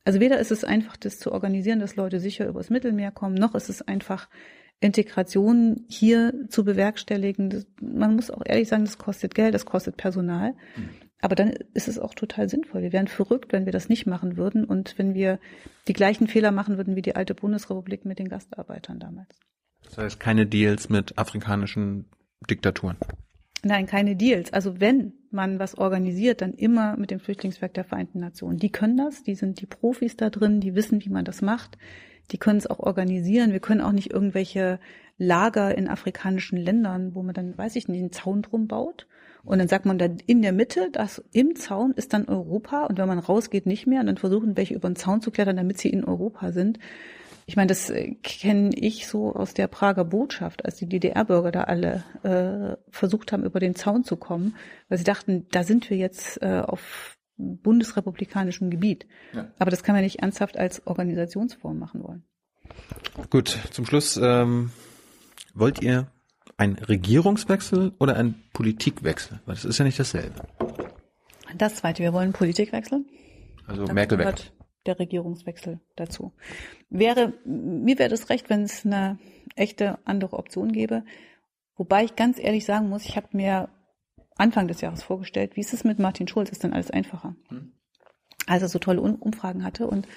Also 0.06 0.20
weder 0.20 0.40
ist 0.40 0.52
es 0.52 0.64
einfach, 0.64 0.98
das 0.98 1.20
zu 1.20 1.32
organisieren, 1.32 1.80
dass 1.80 1.96
Leute 1.96 2.20
sicher 2.20 2.48
übers 2.48 2.70
Mittelmeer 2.70 3.12
kommen, 3.12 3.36
noch 3.36 3.56
ist 3.56 3.70
es 3.70 3.82
einfach, 3.82 4.30
Integration 4.80 5.86
hier 5.88 6.34
zu 6.50 6.66
bewerkstelligen. 6.66 7.50
Das, 7.50 7.66
man 7.82 8.16
muss 8.16 8.30
auch 8.30 8.42
ehrlich 8.46 8.68
sagen, 8.68 8.84
das 8.86 8.98
kostet 8.98 9.34
Geld, 9.34 9.54
das 9.54 9.66
kostet 9.66 9.98
Personal. 9.98 10.56
Mhm. 10.76 10.90
Aber 11.24 11.36
dann 11.36 11.54
ist 11.74 11.88
es 11.88 12.00
auch 12.00 12.16
total 12.16 12.50
sinnvoll. 12.50 12.82
Wir 12.82 12.92
wären 12.92 13.08
verrückt, 13.08 13.54
wenn 13.54 13.64
wir 13.64 13.72
das 13.72 13.88
nicht 13.88 14.06
machen 14.06 14.36
würden 14.36 14.66
und 14.66 14.96
wenn 14.98 15.14
wir 15.14 15.40
die 15.88 15.94
gleichen 15.94 16.28
Fehler 16.28 16.52
machen 16.52 16.76
würden 16.76 16.98
wie 16.98 17.02
die 17.02 17.16
alte 17.16 17.34
Bundesrepublik 17.34 18.04
mit 18.04 18.20
den 18.20 18.28
Gastarbeitern 18.28 19.00
damals. 19.00 19.30
Das 19.86 19.98
heißt 19.98 20.20
keine 20.20 20.46
Deals 20.46 20.90
mit 20.90 21.18
afrikanischen 21.18 22.08
Diktaturen. 22.50 22.98
Nein, 23.64 23.86
keine 23.86 24.18
Deals. 24.18 24.52
Also 24.52 24.82
wenn 24.82 25.14
man 25.32 25.60
was 25.60 25.78
organisiert, 25.78 26.42
dann 26.42 26.56
immer 26.56 26.98
mit 26.98 27.10
dem 27.10 27.22
Flüchtlingswerk 27.22 27.74
der 27.74 27.86
Vereinten 27.86 28.20
Nationen. 28.20 28.60
Die 28.60 28.72
können 28.72 28.98
das, 28.98 29.24
die 29.24 29.36
sind 29.36 29.62
die 29.62 29.66
Profis 29.66 30.18
da 30.18 30.30
drin, 30.30 30.60
die 30.60 30.76
wissen, 30.76 31.06
wie 31.06 31.10
man 31.10 31.24
das 31.24 31.42
macht. 31.42 31.78
Die 32.32 32.38
können 32.38 32.60
es 32.60 32.68
auch 32.68 32.80
organisieren. 32.80 33.54
Wir 33.54 33.62
können 33.62 33.80
auch 33.80 33.94
nicht 33.94 34.12
irgendwelche 34.12 34.78
Lager 35.18 35.78
in 35.78 35.88
afrikanischen 35.88 36.58
Ländern, 36.58 37.16
wo 37.16 37.24
man 37.24 37.34
dann, 37.34 37.58
weiß 37.58 37.78
ich 37.78 37.88
nicht, 37.88 38.02
einen 38.02 38.12
Zaun 38.12 38.42
drum 38.42 38.68
baut. 38.68 39.08
Und 39.46 39.60
dann 39.60 39.68
sagt 39.68 39.86
man 39.86 39.98
dann 39.98 40.20
in 40.26 40.42
der 40.42 40.54
Mitte, 40.54 40.90
das 40.92 41.24
im 41.34 41.56
Zaun 41.56 41.92
ist 41.92 42.14
dann 42.14 42.28
Europa. 42.28 42.86
Und 42.86 42.98
wenn 42.98 43.08
man 43.08 43.20
rausgeht, 43.20 43.66
nicht 43.66 43.88
mehr. 43.88 44.00
Und 44.00 44.08
dann 44.08 44.18
versuchen 44.18 44.56
welche 44.56 44.74
über 44.74 44.90
den 44.90 44.96
Zaun 44.96 45.22
zu 45.22 45.32
klettern, 45.32 45.58
damit 45.58 45.78
sie 45.80 45.90
in 45.90 46.06
Europa 46.06 46.52
sind. 46.52 46.80
Ich 47.46 47.58
meine, 47.58 47.68
das 47.68 47.90
äh, 47.90 48.16
kenne 48.24 48.72
ich 48.74 49.08
so 49.08 49.34
aus 49.34 49.54
der 49.54 49.68
Prager 49.68 50.06
Botschaft, 50.06 50.64
als 50.64 50.78
die 50.78 50.88
DDR-Bürger 50.88 51.52
da 51.52 51.64
alle 51.64 52.04
äh, 52.24 52.78
versucht 52.90 53.34
haben, 53.34 53.44
über 53.44 53.60
den 53.60 53.76
Zaun 53.76 54.06
zu 54.06 54.16
kommen, 54.16 54.56
weil 54.88 54.98
sie 54.98 55.04
dachten, 55.04 55.46
da 55.52 55.64
sind 55.64 55.90
wir 55.90 55.98
jetzt 55.98 56.42
äh, 56.42 56.62
auf 56.66 57.18
bundesrepublikanischem 57.36 58.70
Gebiet. 58.70 59.08
Ja. 59.34 59.52
Aber 59.60 59.72
das 59.72 59.84
kann 59.84 59.96
man 59.96 60.04
nicht 60.04 60.22
ernsthaft 60.22 60.58
als 60.58 60.88
Organisationsform 60.88 61.78
machen 61.78 62.04
wollen. 62.04 62.24
Gut, 63.30 63.60
zum 63.72 63.86
Schluss 63.86 64.18
ähm, 64.22 64.72
wollt 65.54 65.82
ihr 65.82 66.08
ein 66.58 66.76
Regierungswechsel 66.76 67.94
oder 68.00 68.16
ein 68.16 68.36
Politikwechsel? 68.54 69.40
Weil 69.46 69.56
das 69.56 69.66
ist 69.66 69.78
ja 69.78 69.86
nicht 69.86 70.00
dasselbe. 70.00 70.42
Das 71.58 71.76
zweite, 71.76 72.02
wir 72.04 72.14
wollen 72.14 72.34
Politikwechsel. 72.34 73.06
Also 73.68 73.86
Dann 73.86 73.96
Merkel 73.96 74.18
weg 74.18 74.52
der 74.86 75.00
Regierungswechsel 75.00 75.80
dazu. 75.96 76.34
Wäre, 76.90 77.34
mir 77.46 77.98
wäre 78.00 78.10
das 78.10 78.30
recht, 78.30 78.50
wenn 78.50 78.64
es 78.64 78.86
eine 78.86 79.18
echte 79.56 80.00
andere 80.06 80.38
Option 80.38 80.72
gäbe. 80.72 81.04
Wobei 81.76 82.04
ich 82.04 82.16
ganz 82.16 82.40
ehrlich 82.40 82.66
sagen 82.66 82.90
muss, 82.90 83.06
ich 83.06 83.16
habe 83.16 83.28
mir 83.32 83.70
Anfang 84.36 84.68
des 84.68 84.82
Jahres 84.82 85.04
vorgestellt, 85.04 85.56
wie 85.56 85.62
ist 85.62 85.74
es 85.74 85.84
mit 85.84 86.00
Martin 86.00 86.28
Schulz? 86.28 86.50
Ist 86.50 86.64
dann 86.64 86.74
alles 86.74 86.92
einfacher? 86.92 87.36
Hm. 87.50 87.72
Als 88.46 88.62
er 88.62 88.70
so 88.70 88.80
tolle 88.80 89.02
Umfragen 89.02 89.64
hatte. 89.64 89.88
Und 89.88 90.08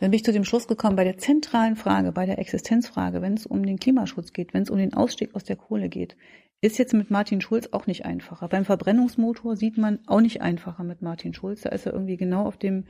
dann 0.00 0.10
bin 0.10 0.16
ich 0.16 0.24
zu 0.24 0.32
dem 0.32 0.44
Schluss 0.44 0.68
gekommen, 0.68 0.96
bei 0.96 1.04
der 1.04 1.18
zentralen 1.18 1.76
Frage, 1.76 2.12
bei 2.12 2.26
der 2.26 2.38
Existenzfrage, 2.38 3.22
wenn 3.22 3.34
es 3.34 3.46
um 3.46 3.64
den 3.64 3.78
Klimaschutz 3.78 4.32
geht, 4.32 4.54
wenn 4.54 4.62
es 4.62 4.70
um 4.70 4.78
den 4.78 4.94
Ausstieg 4.94 5.34
aus 5.34 5.44
der 5.44 5.56
Kohle 5.56 5.88
geht, 5.88 6.16
ist 6.60 6.78
jetzt 6.78 6.94
mit 6.94 7.10
Martin 7.10 7.40
Schulz 7.40 7.68
auch 7.72 7.86
nicht 7.86 8.04
einfacher. 8.04 8.48
Beim 8.48 8.64
Verbrennungsmotor 8.64 9.56
sieht 9.56 9.78
man 9.78 10.00
auch 10.06 10.20
nicht 10.20 10.42
einfacher 10.42 10.82
mit 10.82 11.02
Martin 11.02 11.34
Schulz. 11.34 11.62
Da 11.62 11.70
ist 11.70 11.86
er 11.86 11.92
irgendwie 11.92 12.16
genau 12.16 12.46
auf 12.46 12.56
dem 12.56 12.84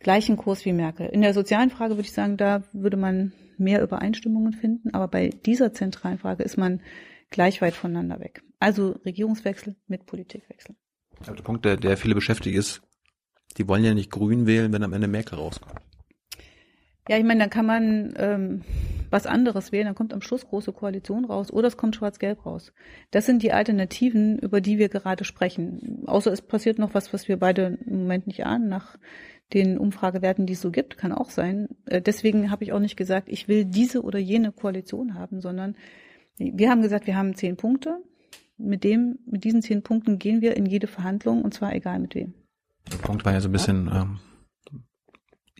gleichen 0.00 0.36
Kurs 0.36 0.64
wie 0.64 0.72
Merkel. 0.72 1.06
In 1.06 1.22
der 1.22 1.34
sozialen 1.34 1.70
Frage 1.70 1.94
würde 1.94 2.06
ich 2.06 2.12
sagen, 2.12 2.36
da 2.36 2.62
würde 2.72 2.96
man 2.96 3.32
mehr 3.56 3.82
Übereinstimmungen 3.82 4.52
finden, 4.52 4.94
aber 4.94 5.08
bei 5.08 5.28
dieser 5.28 5.72
zentralen 5.72 6.18
Frage 6.18 6.42
ist 6.42 6.56
man 6.56 6.80
gleich 7.30 7.60
weit 7.60 7.74
voneinander 7.74 8.20
weg. 8.20 8.42
Also 8.58 8.96
Regierungswechsel 9.04 9.76
mit 9.86 10.06
Politikwechsel. 10.06 10.74
der 11.26 11.32
Punkt, 11.42 11.64
der, 11.64 11.76
der 11.76 11.96
viele 11.96 12.14
beschäftigt 12.14 12.56
ist, 12.56 12.82
die 13.56 13.68
wollen 13.68 13.84
ja 13.84 13.94
nicht 13.94 14.10
grün 14.10 14.46
wählen, 14.46 14.72
wenn 14.72 14.82
am 14.82 14.92
Ende 14.92 15.08
Merkel 15.08 15.38
rauskommt. 15.38 15.80
Ja, 17.08 17.16
ich 17.16 17.24
meine, 17.24 17.40
dann 17.40 17.50
kann 17.50 17.66
man 17.66 18.14
ähm, 18.16 18.62
was 19.10 19.26
anderes 19.26 19.72
wählen, 19.72 19.86
dann 19.86 19.94
kommt 19.94 20.12
am 20.12 20.22
Schluss 20.22 20.46
große 20.46 20.72
Koalition 20.72 21.24
raus 21.24 21.52
oder 21.52 21.68
es 21.68 21.76
kommt 21.76 21.96
schwarz-gelb 21.96 22.46
raus. 22.46 22.72
Das 23.10 23.26
sind 23.26 23.42
die 23.42 23.52
Alternativen, 23.52 24.38
über 24.38 24.60
die 24.60 24.78
wir 24.78 24.88
gerade 24.88 25.24
sprechen. 25.24 26.04
Außer 26.06 26.32
es 26.32 26.42
passiert 26.42 26.78
noch 26.78 26.94
was, 26.94 27.12
was 27.12 27.26
wir 27.26 27.38
beide 27.38 27.78
im 27.86 28.00
Moment 28.02 28.26
nicht 28.26 28.46
ahnen, 28.46 28.68
nach 28.68 28.96
den 29.52 29.78
Umfragewerten, 29.78 30.46
die 30.46 30.52
es 30.52 30.60
so 30.60 30.70
gibt, 30.70 30.96
kann 30.96 31.12
auch 31.12 31.30
sein. 31.30 31.68
Äh, 31.86 32.00
deswegen 32.00 32.50
habe 32.50 32.62
ich 32.64 32.72
auch 32.72 32.78
nicht 32.78 32.96
gesagt, 32.96 33.28
ich 33.28 33.48
will 33.48 33.64
diese 33.64 34.02
oder 34.02 34.18
jene 34.18 34.52
Koalition 34.52 35.14
haben, 35.14 35.40
sondern 35.40 35.76
wir 36.38 36.70
haben 36.70 36.82
gesagt, 36.82 37.06
wir 37.06 37.16
haben 37.16 37.34
zehn 37.34 37.56
Punkte. 37.56 37.98
Mit 38.56 38.84
dem, 38.84 39.18
mit 39.26 39.44
diesen 39.44 39.62
zehn 39.62 39.82
Punkten 39.82 40.18
gehen 40.18 40.40
wir 40.40 40.56
in 40.56 40.66
jede 40.66 40.86
Verhandlung 40.86 41.42
und 41.42 41.54
zwar 41.54 41.74
egal 41.74 41.98
mit 41.98 42.14
wem. 42.14 42.34
Der 42.92 42.98
Punkt 42.98 43.24
war 43.24 43.32
ja 43.32 43.40
so 43.40 43.48
ein 43.48 43.52
bisschen, 43.52 43.90
ähm, 43.92 44.18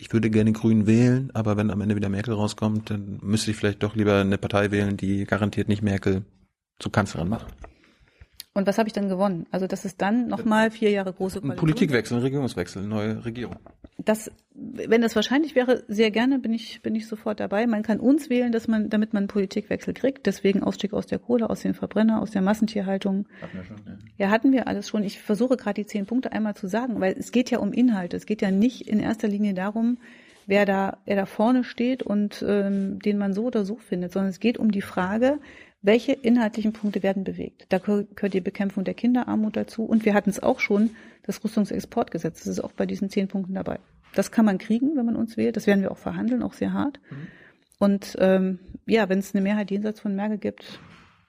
ich 0.01 0.13
würde 0.13 0.31
gerne 0.31 0.53
Grünen 0.53 0.87
wählen, 0.87 1.31
aber 1.35 1.57
wenn 1.57 1.71
am 1.71 1.81
Ende 1.81 1.95
wieder 1.95 2.09
Merkel 2.09 2.35
rauskommt, 2.35 2.91
dann 2.91 3.19
müsste 3.23 3.51
ich 3.51 3.57
vielleicht 3.57 3.83
doch 3.83 3.95
lieber 3.95 4.21
eine 4.21 4.39
Partei 4.39 4.71
wählen, 4.71 4.97
die 4.97 5.25
garantiert 5.25 5.69
nicht 5.69 5.83
Merkel 5.83 6.25
zur 6.79 6.91
Kanzlerin 6.91 7.29
macht. 7.29 7.47
Und 8.53 8.67
was 8.67 8.79
habe 8.79 8.89
ich 8.89 8.93
dann 8.93 9.09
gewonnen? 9.09 9.47
Also 9.53 9.69
das 9.69 9.85
ist 9.85 10.03
dann 10.03 10.27
nochmal 10.27 10.73
vier 10.73 10.91
Jahre 10.91 11.13
große 11.13 11.41
Koalition. 11.41 11.61
Politikwechsel, 11.61 12.19
Regierungswechsel, 12.19 12.83
neue 12.83 13.25
Regierung. 13.25 13.57
Das, 13.97 14.31
wenn 14.55 15.03
das 15.03 15.15
wahrscheinlich 15.15 15.55
wäre, 15.55 15.85
sehr 15.87 16.11
gerne 16.11 16.41
bin 16.41 16.53
ich, 16.53 16.83
bin 16.83 16.97
ich 16.97 17.07
sofort 17.07 17.39
dabei. 17.39 17.69
Man 17.69 17.85
kann 17.85 18.01
uns 18.01 18.29
wählen, 18.29 18.51
dass 18.51 18.67
man, 18.67 18.91
damit 18.91 19.13
man 19.13 19.23
einen 19.23 19.29
Politikwechsel 19.29 19.95
kriegt. 19.95 20.27
Deswegen 20.27 20.65
Ausstieg 20.65 20.95
aus 20.95 21.07
der 21.07 21.21
Kohle, 21.21 21.49
aus 21.49 21.61
den 21.61 21.75
Verbrenner, 21.75 22.21
aus 22.21 22.33
der 22.33 22.43
Massentierhaltung. 22.43 23.27
Hatten 23.41 23.57
wir 23.57 23.65
schon, 23.65 23.77
ja. 23.87 24.27
ja, 24.27 24.31
hatten 24.31 24.53
wir 24.53 24.67
alles 24.67 24.89
schon. 24.89 25.05
Ich 25.05 25.21
versuche 25.21 25.57
gerade 25.57 25.83
die 25.83 25.87
zehn 25.87 26.07
Punkte 26.07 26.33
einmal 26.33 26.57
zu 26.57 26.67
sagen, 26.67 27.01
weil 27.01 27.15
es 27.17 27.31
geht 27.31 27.51
ja 27.51 27.59
um 27.59 27.73
Inhalte. 27.73 28.17
Es 28.17 28.27
geht 28.27 28.43
ja 28.43 28.51
nicht 28.51 28.89
in 28.89 28.99
erster 28.99 29.29
Linie 29.29 29.55
darum, 29.55 29.99
wer 30.47 30.67
da, 30.67 30.99
wer 31.05 31.15
da 31.15 31.27
vorne 31.27 31.63
steht 31.63 32.03
und 32.03 32.45
ähm, 32.47 32.99
den 32.99 33.17
man 33.17 33.33
so 33.33 33.45
oder 33.45 33.65
so 33.65 33.77
findet, 33.77 34.13
sondern 34.13 34.31
es 34.31 34.41
geht 34.41 34.59
um 34.59 34.73
die 34.73 34.83
Frage, 34.83 35.39
welche 35.83 36.13
inhaltlichen 36.13 36.73
Punkte 36.73 37.03
werden 37.03 37.25
bewegt? 37.25 37.67
Da 37.71 37.79
gehört 37.79 38.35
die 38.35 38.41
Bekämpfung 38.41 38.85
der 38.85 38.95
Kinderarmut 38.95 39.57
dazu. 39.57 39.85
Und 39.85 40.05
wir 40.05 40.15
hatten 40.15 40.31
es 40.31 40.43
auch 40.43 40.61
schon, 40.61 40.91
das 41.23 41.43
Rüstungsexportgesetz. 41.43 42.41
Das 42.41 42.47
ist 42.47 42.61
auch 42.61 42.73
bei 42.73 42.87
diesen 42.87 43.09
zehn 43.09 43.29
Punkten 43.29 43.55
dabei. 43.55 43.79
Das 44.15 44.31
kann 44.31 44.45
man 44.45 44.59
kriegen, 44.59 44.97
wenn 44.97 45.07
man 45.07 45.17
uns 45.17 45.37
wählt. 45.37 45.57
Das 45.57 45.67
werden 45.67 45.83
wir 45.83 45.91
auch 45.91 45.99
verhandeln, 45.99 46.43
auch 46.43 46.53
sehr 46.53 46.73
hart. 46.73 47.01
Mhm. 47.11 47.27
Und 47.79 48.17
ähm, 48.19 48.59
ja, 48.87 49.09
wenn 49.09 49.21
es 49.21 49.35
eine 49.35 49.43
Mehrheit 49.43 49.71
jenseits 49.71 50.01
von 50.01 50.15
Merkel 50.15 50.39
gibt, 50.39 50.81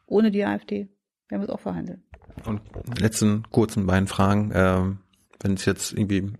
ohne 0.06 0.32
die 0.32 0.43
AfD, 0.43 0.89
werden 1.30 1.41
wir 1.41 1.47
es 1.47 1.49
auch 1.49 1.62
verhandeln. 1.62 2.04
Und 2.45 2.62
letzten 2.99 3.43
kurzen 3.52 3.86
beiden 3.86 4.08
Fragen. 4.08 4.52
Ähm, 4.54 4.97
wenn 5.39 5.54
es 5.54 5.66
jetzt 5.66 5.93
irgendwie 5.93 6.34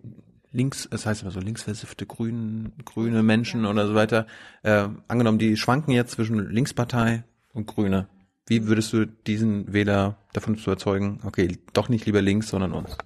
links, 0.51 0.88
es 0.91 1.05
heißt 1.05 1.22
immer 1.22 1.32
so 1.32 1.39
linksversiffte 1.39 2.05
grüne, 2.05 2.72
grüne 2.84 3.24
Menschen 3.24 3.64
ja. 3.64 3.70
oder 3.70 3.88
so 3.88 3.95
weiter, 3.95 4.28
äh, 4.64 4.89
angenommen, 5.07 5.39
die 5.39 5.55
schwanken 5.55 5.91
jetzt 5.91 6.12
zwischen 6.12 6.49
Linkspartei 6.49 7.24
und 7.54 7.68
Grüne. 7.68 8.08
Wie 8.47 8.68
würdest 8.68 8.91
du 8.93 9.06
diesen 9.06 9.72
Wähler 9.72 10.18
davon 10.34 10.58
zu 10.58 10.70
überzeugen, 10.70 11.20
okay, 11.26 11.58
doch 11.74 11.89
nicht 11.89 12.06
lieber 12.06 12.22
links, 12.22 12.49
sondern 12.49 12.74
uns? 12.74 12.97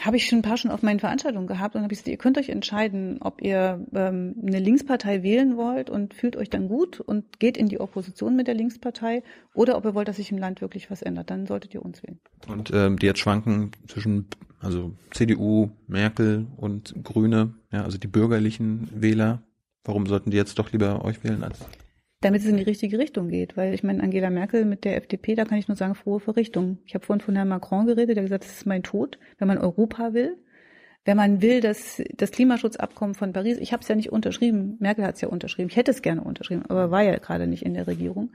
Habe 0.00 0.18
ich 0.18 0.26
schon 0.26 0.40
ein 0.40 0.42
paar 0.42 0.58
schon 0.58 0.70
auf 0.70 0.82
meinen 0.82 1.00
Veranstaltungen 1.00 1.46
gehabt 1.46 1.74
und 1.74 1.82
habe 1.82 1.92
ich 1.92 1.98
gesagt, 1.98 2.12
ihr 2.12 2.18
könnt 2.18 2.36
euch 2.36 2.50
entscheiden, 2.50 3.18
ob 3.20 3.40
ihr 3.40 3.84
ähm, 3.94 4.34
eine 4.46 4.58
Linkspartei 4.58 5.22
wählen 5.22 5.56
wollt 5.56 5.88
und 5.88 6.12
fühlt 6.12 6.36
euch 6.36 6.50
dann 6.50 6.68
gut 6.68 7.00
und 7.00 7.40
geht 7.40 7.56
in 7.56 7.68
die 7.68 7.80
Opposition 7.80 8.36
mit 8.36 8.46
der 8.46 8.54
Linkspartei 8.54 9.22
oder 9.54 9.76
ob 9.76 9.86
ihr 9.86 9.94
wollt, 9.94 10.06
dass 10.06 10.16
sich 10.16 10.30
im 10.30 10.38
Land 10.38 10.60
wirklich 10.60 10.90
was 10.90 11.00
ändert, 11.00 11.30
dann 11.30 11.46
solltet 11.46 11.72
ihr 11.74 11.82
uns 11.82 12.02
wählen. 12.02 12.20
Und 12.46 12.70
ähm, 12.74 12.98
die 12.98 13.06
jetzt 13.06 13.20
schwanken 13.20 13.72
zwischen 13.88 14.26
also 14.60 14.92
CDU, 15.12 15.70
Merkel 15.86 16.46
und 16.56 16.94
Grüne, 17.02 17.54
ja, 17.72 17.82
also 17.82 17.98
die 17.98 18.08
bürgerlichen 18.08 18.88
Wähler. 18.94 19.42
Warum 19.84 20.06
sollten 20.06 20.30
die 20.30 20.36
jetzt 20.36 20.58
doch 20.58 20.72
lieber 20.72 21.04
euch 21.04 21.22
wählen 21.24 21.44
als 21.44 21.60
damit 22.26 22.42
es 22.42 22.48
in 22.48 22.56
die 22.56 22.64
richtige 22.64 22.98
Richtung 22.98 23.28
geht. 23.28 23.56
Weil 23.56 23.72
ich 23.72 23.82
meine, 23.82 24.02
Angela 24.02 24.30
Merkel 24.30 24.64
mit 24.64 24.84
der 24.84 24.96
FDP, 24.96 25.34
da 25.34 25.44
kann 25.44 25.58
ich 25.58 25.68
nur 25.68 25.76
sagen, 25.76 25.94
frohe 25.94 26.20
Verrichtung. 26.20 26.78
Ich 26.84 26.94
habe 26.94 27.04
vorhin 27.06 27.20
von 27.20 27.36
Herrn 27.36 27.48
Macron 27.48 27.86
geredet, 27.86 28.16
der 28.16 28.24
gesagt, 28.24 28.44
das 28.44 28.52
ist 28.52 28.66
mein 28.66 28.82
Tod, 28.82 29.18
wenn 29.38 29.48
man 29.48 29.58
Europa 29.58 30.12
will. 30.12 30.36
wenn 31.06 31.16
man 31.16 31.40
will, 31.40 31.60
dass 31.60 32.02
das 32.16 32.32
Klimaschutzabkommen 32.32 33.14
von 33.14 33.32
Paris, 33.32 33.58
ich 33.58 33.72
habe 33.72 33.80
es 33.80 33.88
ja 33.88 33.94
nicht 33.94 34.10
unterschrieben, 34.10 34.76
Merkel 34.80 35.04
hat 35.04 35.14
es 35.14 35.20
ja 35.20 35.28
unterschrieben, 35.28 35.70
ich 35.70 35.76
hätte 35.76 35.92
es 35.92 36.02
gerne 36.02 36.22
unterschrieben, 36.22 36.64
aber 36.68 36.90
war 36.90 37.02
ja 37.02 37.16
gerade 37.18 37.46
nicht 37.46 37.62
in 37.62 37.74
der 37.74 37.86
Regierung, 37.86 38.32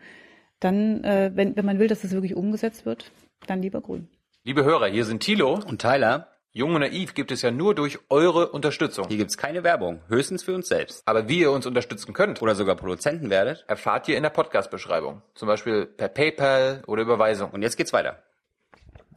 dann, 0.61 1.03
äh, 1.03 1.31
wenn, 1.35 1.57
wenn 1.57 1.65
man 1.65 1.79
will, 1.79 1.89
dass 1.89 2.05
es 2.05 2.11
wirklich 2.11 2.35
umgesetzt 2.35 2.85
wird, 2.85 3.11
dann 3.45 3.61
lieber 3.61 3.81
grün. 3.81 4.07
Liebe 4.43 4.63
Hörer, 4.63 4.87
hier 4.87 5.03
sind 5.03 5.21
Thilo. 5.21 5.59
Und 5.67 5.81
Tyler, 5.81 6.29
Jung 6.53 6.75
und 6.75 6.81
Naiv 6.81 7.13
gibt 7.13 7.31
es 7.31 7.41
ja 7.43 7.51
nur 7.51 7.73
durch 7.75 7.99
eure 8.09 8.49
Unterstützung. 8.49 9.07
hier 9.07 9.17
gibt's 9.17 9.37
keine 9.37 9.63
Werbung, 9.63 10.01
höchstens 10.09 10.43
für 10.43 10.53
uns 10.53 10.67
selbst. 10.67 11.01
Aber 11.05 11.29
wie 11.29 11.39
ihr 11.39 11.51
uns 11.51 11.65
unterstützen 11.65 12.13
könnt, 12.13 12.41
Oder 12.41 12.55
sogar 12.55 12.75
Produzenten 12.75 13.29
werdet. 13.29 13.63
erfahrt 13.67 14.07
ihr 14.09 14.17
in 14.17 14.23
der 14.23 14.31
Podcast-Beschreibung. 14.31 15.21
Zum 15.33 15.47
Beispiel 15.47 15.85
per 15.85 16.09
PayPal 16.09 16.83
oder 16.87 17.03
Überweisung. 17.03 17.51
Und 17.51 17.61
jetzt 17.61 17.77
geht's 17.77 17.93
weiter. 17.93 18.21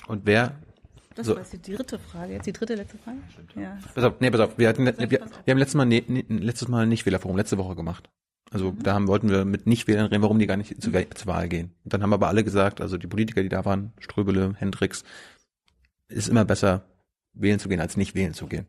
Und 0.06 0.22
wer 0.26 0.52
Das 1.16 1.26
So. 1.26 1.34
war 1.34 1.42
jetzt 1.42 1.52
die 1.52 1.74
dritte 1.74 1.98
Frage. 1.98 2.34
Jetzt 2.34 2.46
die 2.46 2.52
dritte 2.52 2.74
letzte 2.76 2.98
Frage? 2.98 3.18
Ja. 3.56 3.78
Pass 3.94 4.04
auf, 4.04 4.14
nee, 4.20 4.30
pass 4.30 4.40
auf. 4.40 4.56
Wir, 4.58 4.68
hatten, 4.68 4.84
wir, 4.86 4.96
wir 5.10 5.20
haben 5.48 5.58
letztes 5.58 5.74
Mal, 5.74 5.86
nee, 5.86 6.04
nee, 6.06 6.24
letztes 6.28 6.68
Mal 6.68 6.86
nicht 6.86 7.04
Wählerforum, 7.06 7.36
letzte 7.36 7.58
Woche 7.58 7.74
gemacht. 7.74 8.08
Also 8.52 8.70
Mhm. 8.72 8.82
da 8.84 8.94
haben, 8.94 9.08
wollten 9.08 9.28
wir 9.30 9.44
mit 9.44 9.66
Nicht-Wählern 9.66 10.06
reden, 10.06 10.22
warum 10.22 10.38
die 10.38 10.46
gar 10.46 10.56
nicht 10.56 10.80
zu, 10.80 10.92
zur 10.92 11.26
Wahl 11.26 11.48
gehen. 11.48 11.74
Und 11.82 11.92
dann 11.94 12.02
haben 12.02 12.12
aber 12.12 12.28
alle 12.28 12.44
gesagt, 12.44 12.80
also 12.80 12.96
die 12.96 13.06
Politiker, 13.08 13.42
die 13.42 13.48
da 13.48 13.64
waren, 13.64 13.92
Ströbele, 13.98 14.54
Hendricks, 14.56 15.02
ist 16.08 16.28
immer 16.28 16.44
besser, 16.44 16.84
wählen 17.34 17.58
zu 17.58 17.68
gehen, 17.68 17.80
als 17.80 17.96
nicht 17.96 18.14
wählen 18.14 18.34
zu 18.34 18.46
gehen. 18.46 18.66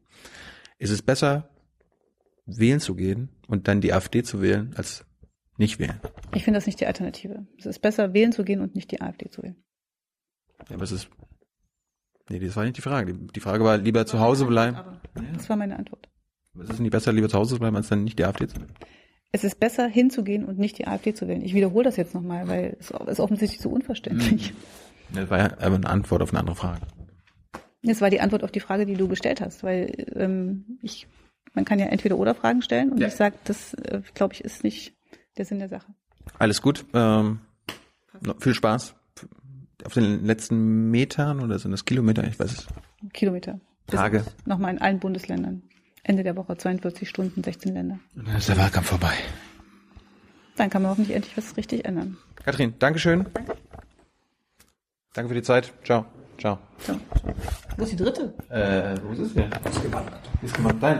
Ist 0.78 0.92
es 0.92 1.02
besser, 1.02 1.50
wählen 2.46 2.80
zu 2.80 2.96
gehen 2.96 3.30
und 3.48 3.68
dann 3.68 3.82
die 3.82 3.94
AfD 3.94 4.24
zu 4.24 4.42
wählen, 4.42 4.74
als 4.76 5.06
nicht 5.58 5.80
wählen? 5.80 6.00
Ich 6.34 6.44
finde 6.44 6.58
das 6.58 6.66
nicht 6.66 6.80
die 6.80 6.88
Alternative. 6.88 7.46
Es 7.58 7.66
ist 7.66 7.80
besser, 7.80 8.14
wählen 8.14 8.32
zu 8.32 8.44
gehen 8.44 8.62
und 8.62 8.76
nicht 8.76 8.92
die 8.92 9.02
AfD 9.02 9.30
zu 9.30 9.44
wählen. 9.44 9.64
Ja, 10.70 10.76
aber 10.76 10.84
es 10.84 10.92
ist, 10.92 11.10
nee, 12.30 12.40
das 12.40 12.56
war 12.56 12.64
nicht 12.64 12.78
die 12.78 12.82
Frage. 12.82 13.14
Die, 13.14 13.28
die 13.28 13.40
Frage 13.40 13.64
war, 13.64 13.78
lieber 13.78 14.06
zu 14.06 14.20
Hause 14.20 14.46
bleiben. 14.46 14.76
Aber 14.78 15.02
das 15.34 15.50
war 15.50 15.56
meine 15.56 15.78
Antwort. 15.78 16.10
Es 16.60 16.70
ist 16.70 16.80
nicht 16.80 16.92
besser, 16.92 17.12
lieber 17.12 17.30
zu 17.30 17.38
Hause 17.38 17.56
zu 17.56 17.60
bleiben, 17.60 17.76
als 17.76 17.90
dann 17.90 18.04
nicht 18.04 18.18
die 18.18 18.26
AfD 18.26 18.48
zu 18.48 18.58
wählen. 18.58 18.74
Es 19.32 19.44
ist 19.44 19.60
besser, 19.60 19.88
hinzugehen 19.88 20.46
und 20.46 20.58
nicht 20.58 20.78
die 20.78 20.88
AfD 20.88 21.14
zu 21.14 21.28
wählen. 21.28 21.42
Ich 21.42 21.54
wiederhole 21.54 21.84
das 21.84 21.98
jetzt 21.98 22.14
nochmal, 22.14 22.48
weil 22.48 22.78
es 22.80 22.92
ist 22.92 23.20
offensichtlich 23.20 23.60
so 23.62 23.70
unverständlich. 23.70 24.54
Das 25.14 25.30
war 25.30 25.38
ja 25.38 25.58
eine 25.58 25.88
Antwort 25.88 26.22
auf 26.22 26.30
eine 26.30 26.40
andere 26.40 26.56
Frage. 26.56 26.82
Das 27.86 28.02
war 28.02 28.10
die 28.10 28.20
Antwort 28.22 28.44
auf 28.44 28.52
die 28.52 28.60
Frage, 28.60 28.86
die 28.86 28.96
du 28.96 29.08
gestellt 29.08 29.42
hast, 29.42 29.64
weil 29.64 30.08
ähm, 30.16 30.80
ich, 30.82 31.08
man 31.54 31.66
kann 31.66 31.80
ja 31.80 31.86
entweder 31.88 32.18
oder 32.18 32.36
Fragen 32.36 32.62
stellen 32.62 32.92
und 32.92 33.00
Ja. 33.00 33.08
ich 33.08 33.14
sage, 33.16 33.36
das 33.44 33.74
äh, 33.76 34.02
glaube 34.14 34.34
ich 34.34 34.44
ist 34.44 34.64
nicht 34.64 34.94
der 35.38 35.46
Sinn 35.46 35.60
der 35.60 35.70
Sache. 35.70 35.94
Alles 36.40 36.62
gut. 36.62 36.86
Ähm, 36.94 37.40
viel 38.40 38.54
Spaß 38.54 38.96
auf 39.84 39.94
den 39.94 40.26
letzten 40.26 40.90
Metern 40.90 41.40
oder 41.42 41.60
sind 41.60 41.72
das 41.72 41.86
Kilometer? 41.86 42.24
Ich 42.24 42.40
weiß 42.40 42.52
es. 42.52 42.68
Kilometer. 43.14 43.60
Tage. 43.88 44.24
Nochmal 44.46 44.74
in 44.74 44.82
allen 44.82 45.00
Bundesländern. 45.00 45.62
Ende 46.04 46.24
der 46.24 46.36
Woche 46.36 46.58
42 46.58 47.08
Stunden, 47.08 47.44
16 47.44 47.74
Länder. 47.74 48.00
Und 48.16 48.28
dann 48.28 48.38
ist 48.38 48.50
der 48.50 48.58
Wahlkampf 48.58 48.88
vorbei. 48.88 49.14
Dann 50.56 50.70
kann 50.70 50.82
man 50.82 50.92
hoffentlich 50.92 51.16
endlich 51.16 51.36
was 51.38 51.56
richtig 51.58 51.86
ändern. 51.86 52.18
Kathrin, 52.44 52.74
Dankeschön. 52.80 53.26
Danke 55.14 55.30
für 55.30 55.36
die 55.36 55.44
Zeit. 55.44 55.74
Ciao. 55.84 56.06
Ciao. 56.38 56.58
So. 56.80 56.94
Wo 57.78 57.84
ist 57.84 57.92
die 57.92 57.96
dritte? 57.96 58.34
Äh, 58.50 58.96
wo 59.04 59.14
ist 59.14 59.20
es 59.20 59.34
denn? 59.34 59.50
Ausgewandert. 59.64 60.20
Wie 60.42 60.46
ist 60.46 60.56
gemacht? 60.56 60.76
Nein. 60.82 61.00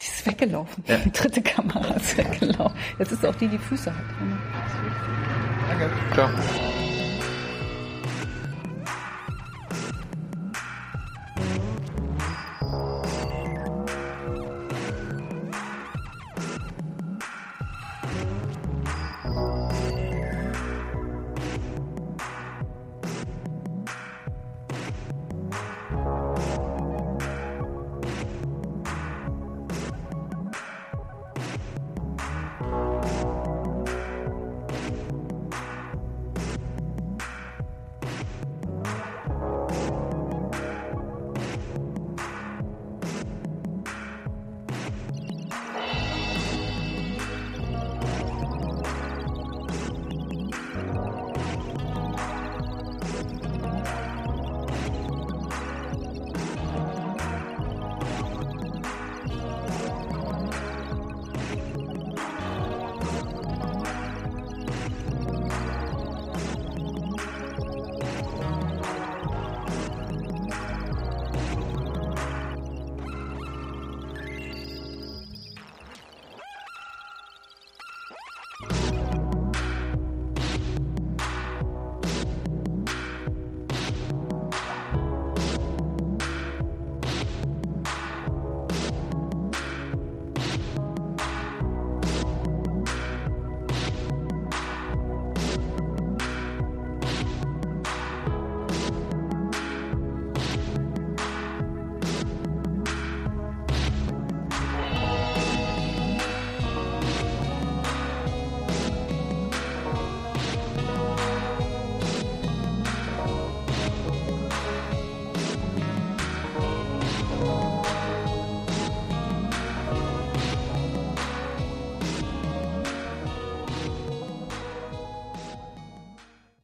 Die 0.00 0.06
ist 0.06 0.26
weggelaufen. 0.26 0.84
Die 1.04 1.12
dritte 1.12 1.42
Kamera 1.42 1.94
ist 1.94 2.16
weggelaufen. 2.18 2.76
Jetzt 2.98 3.12
ist 3.12 3.24
auch 3.24 3.34
die, 3.36 3.48
die 3.48 3.58
Füße 3.58 3.90
hat. 3.90 4.04
Danke. 5.68 5.90
Ciao. 6.14 6.28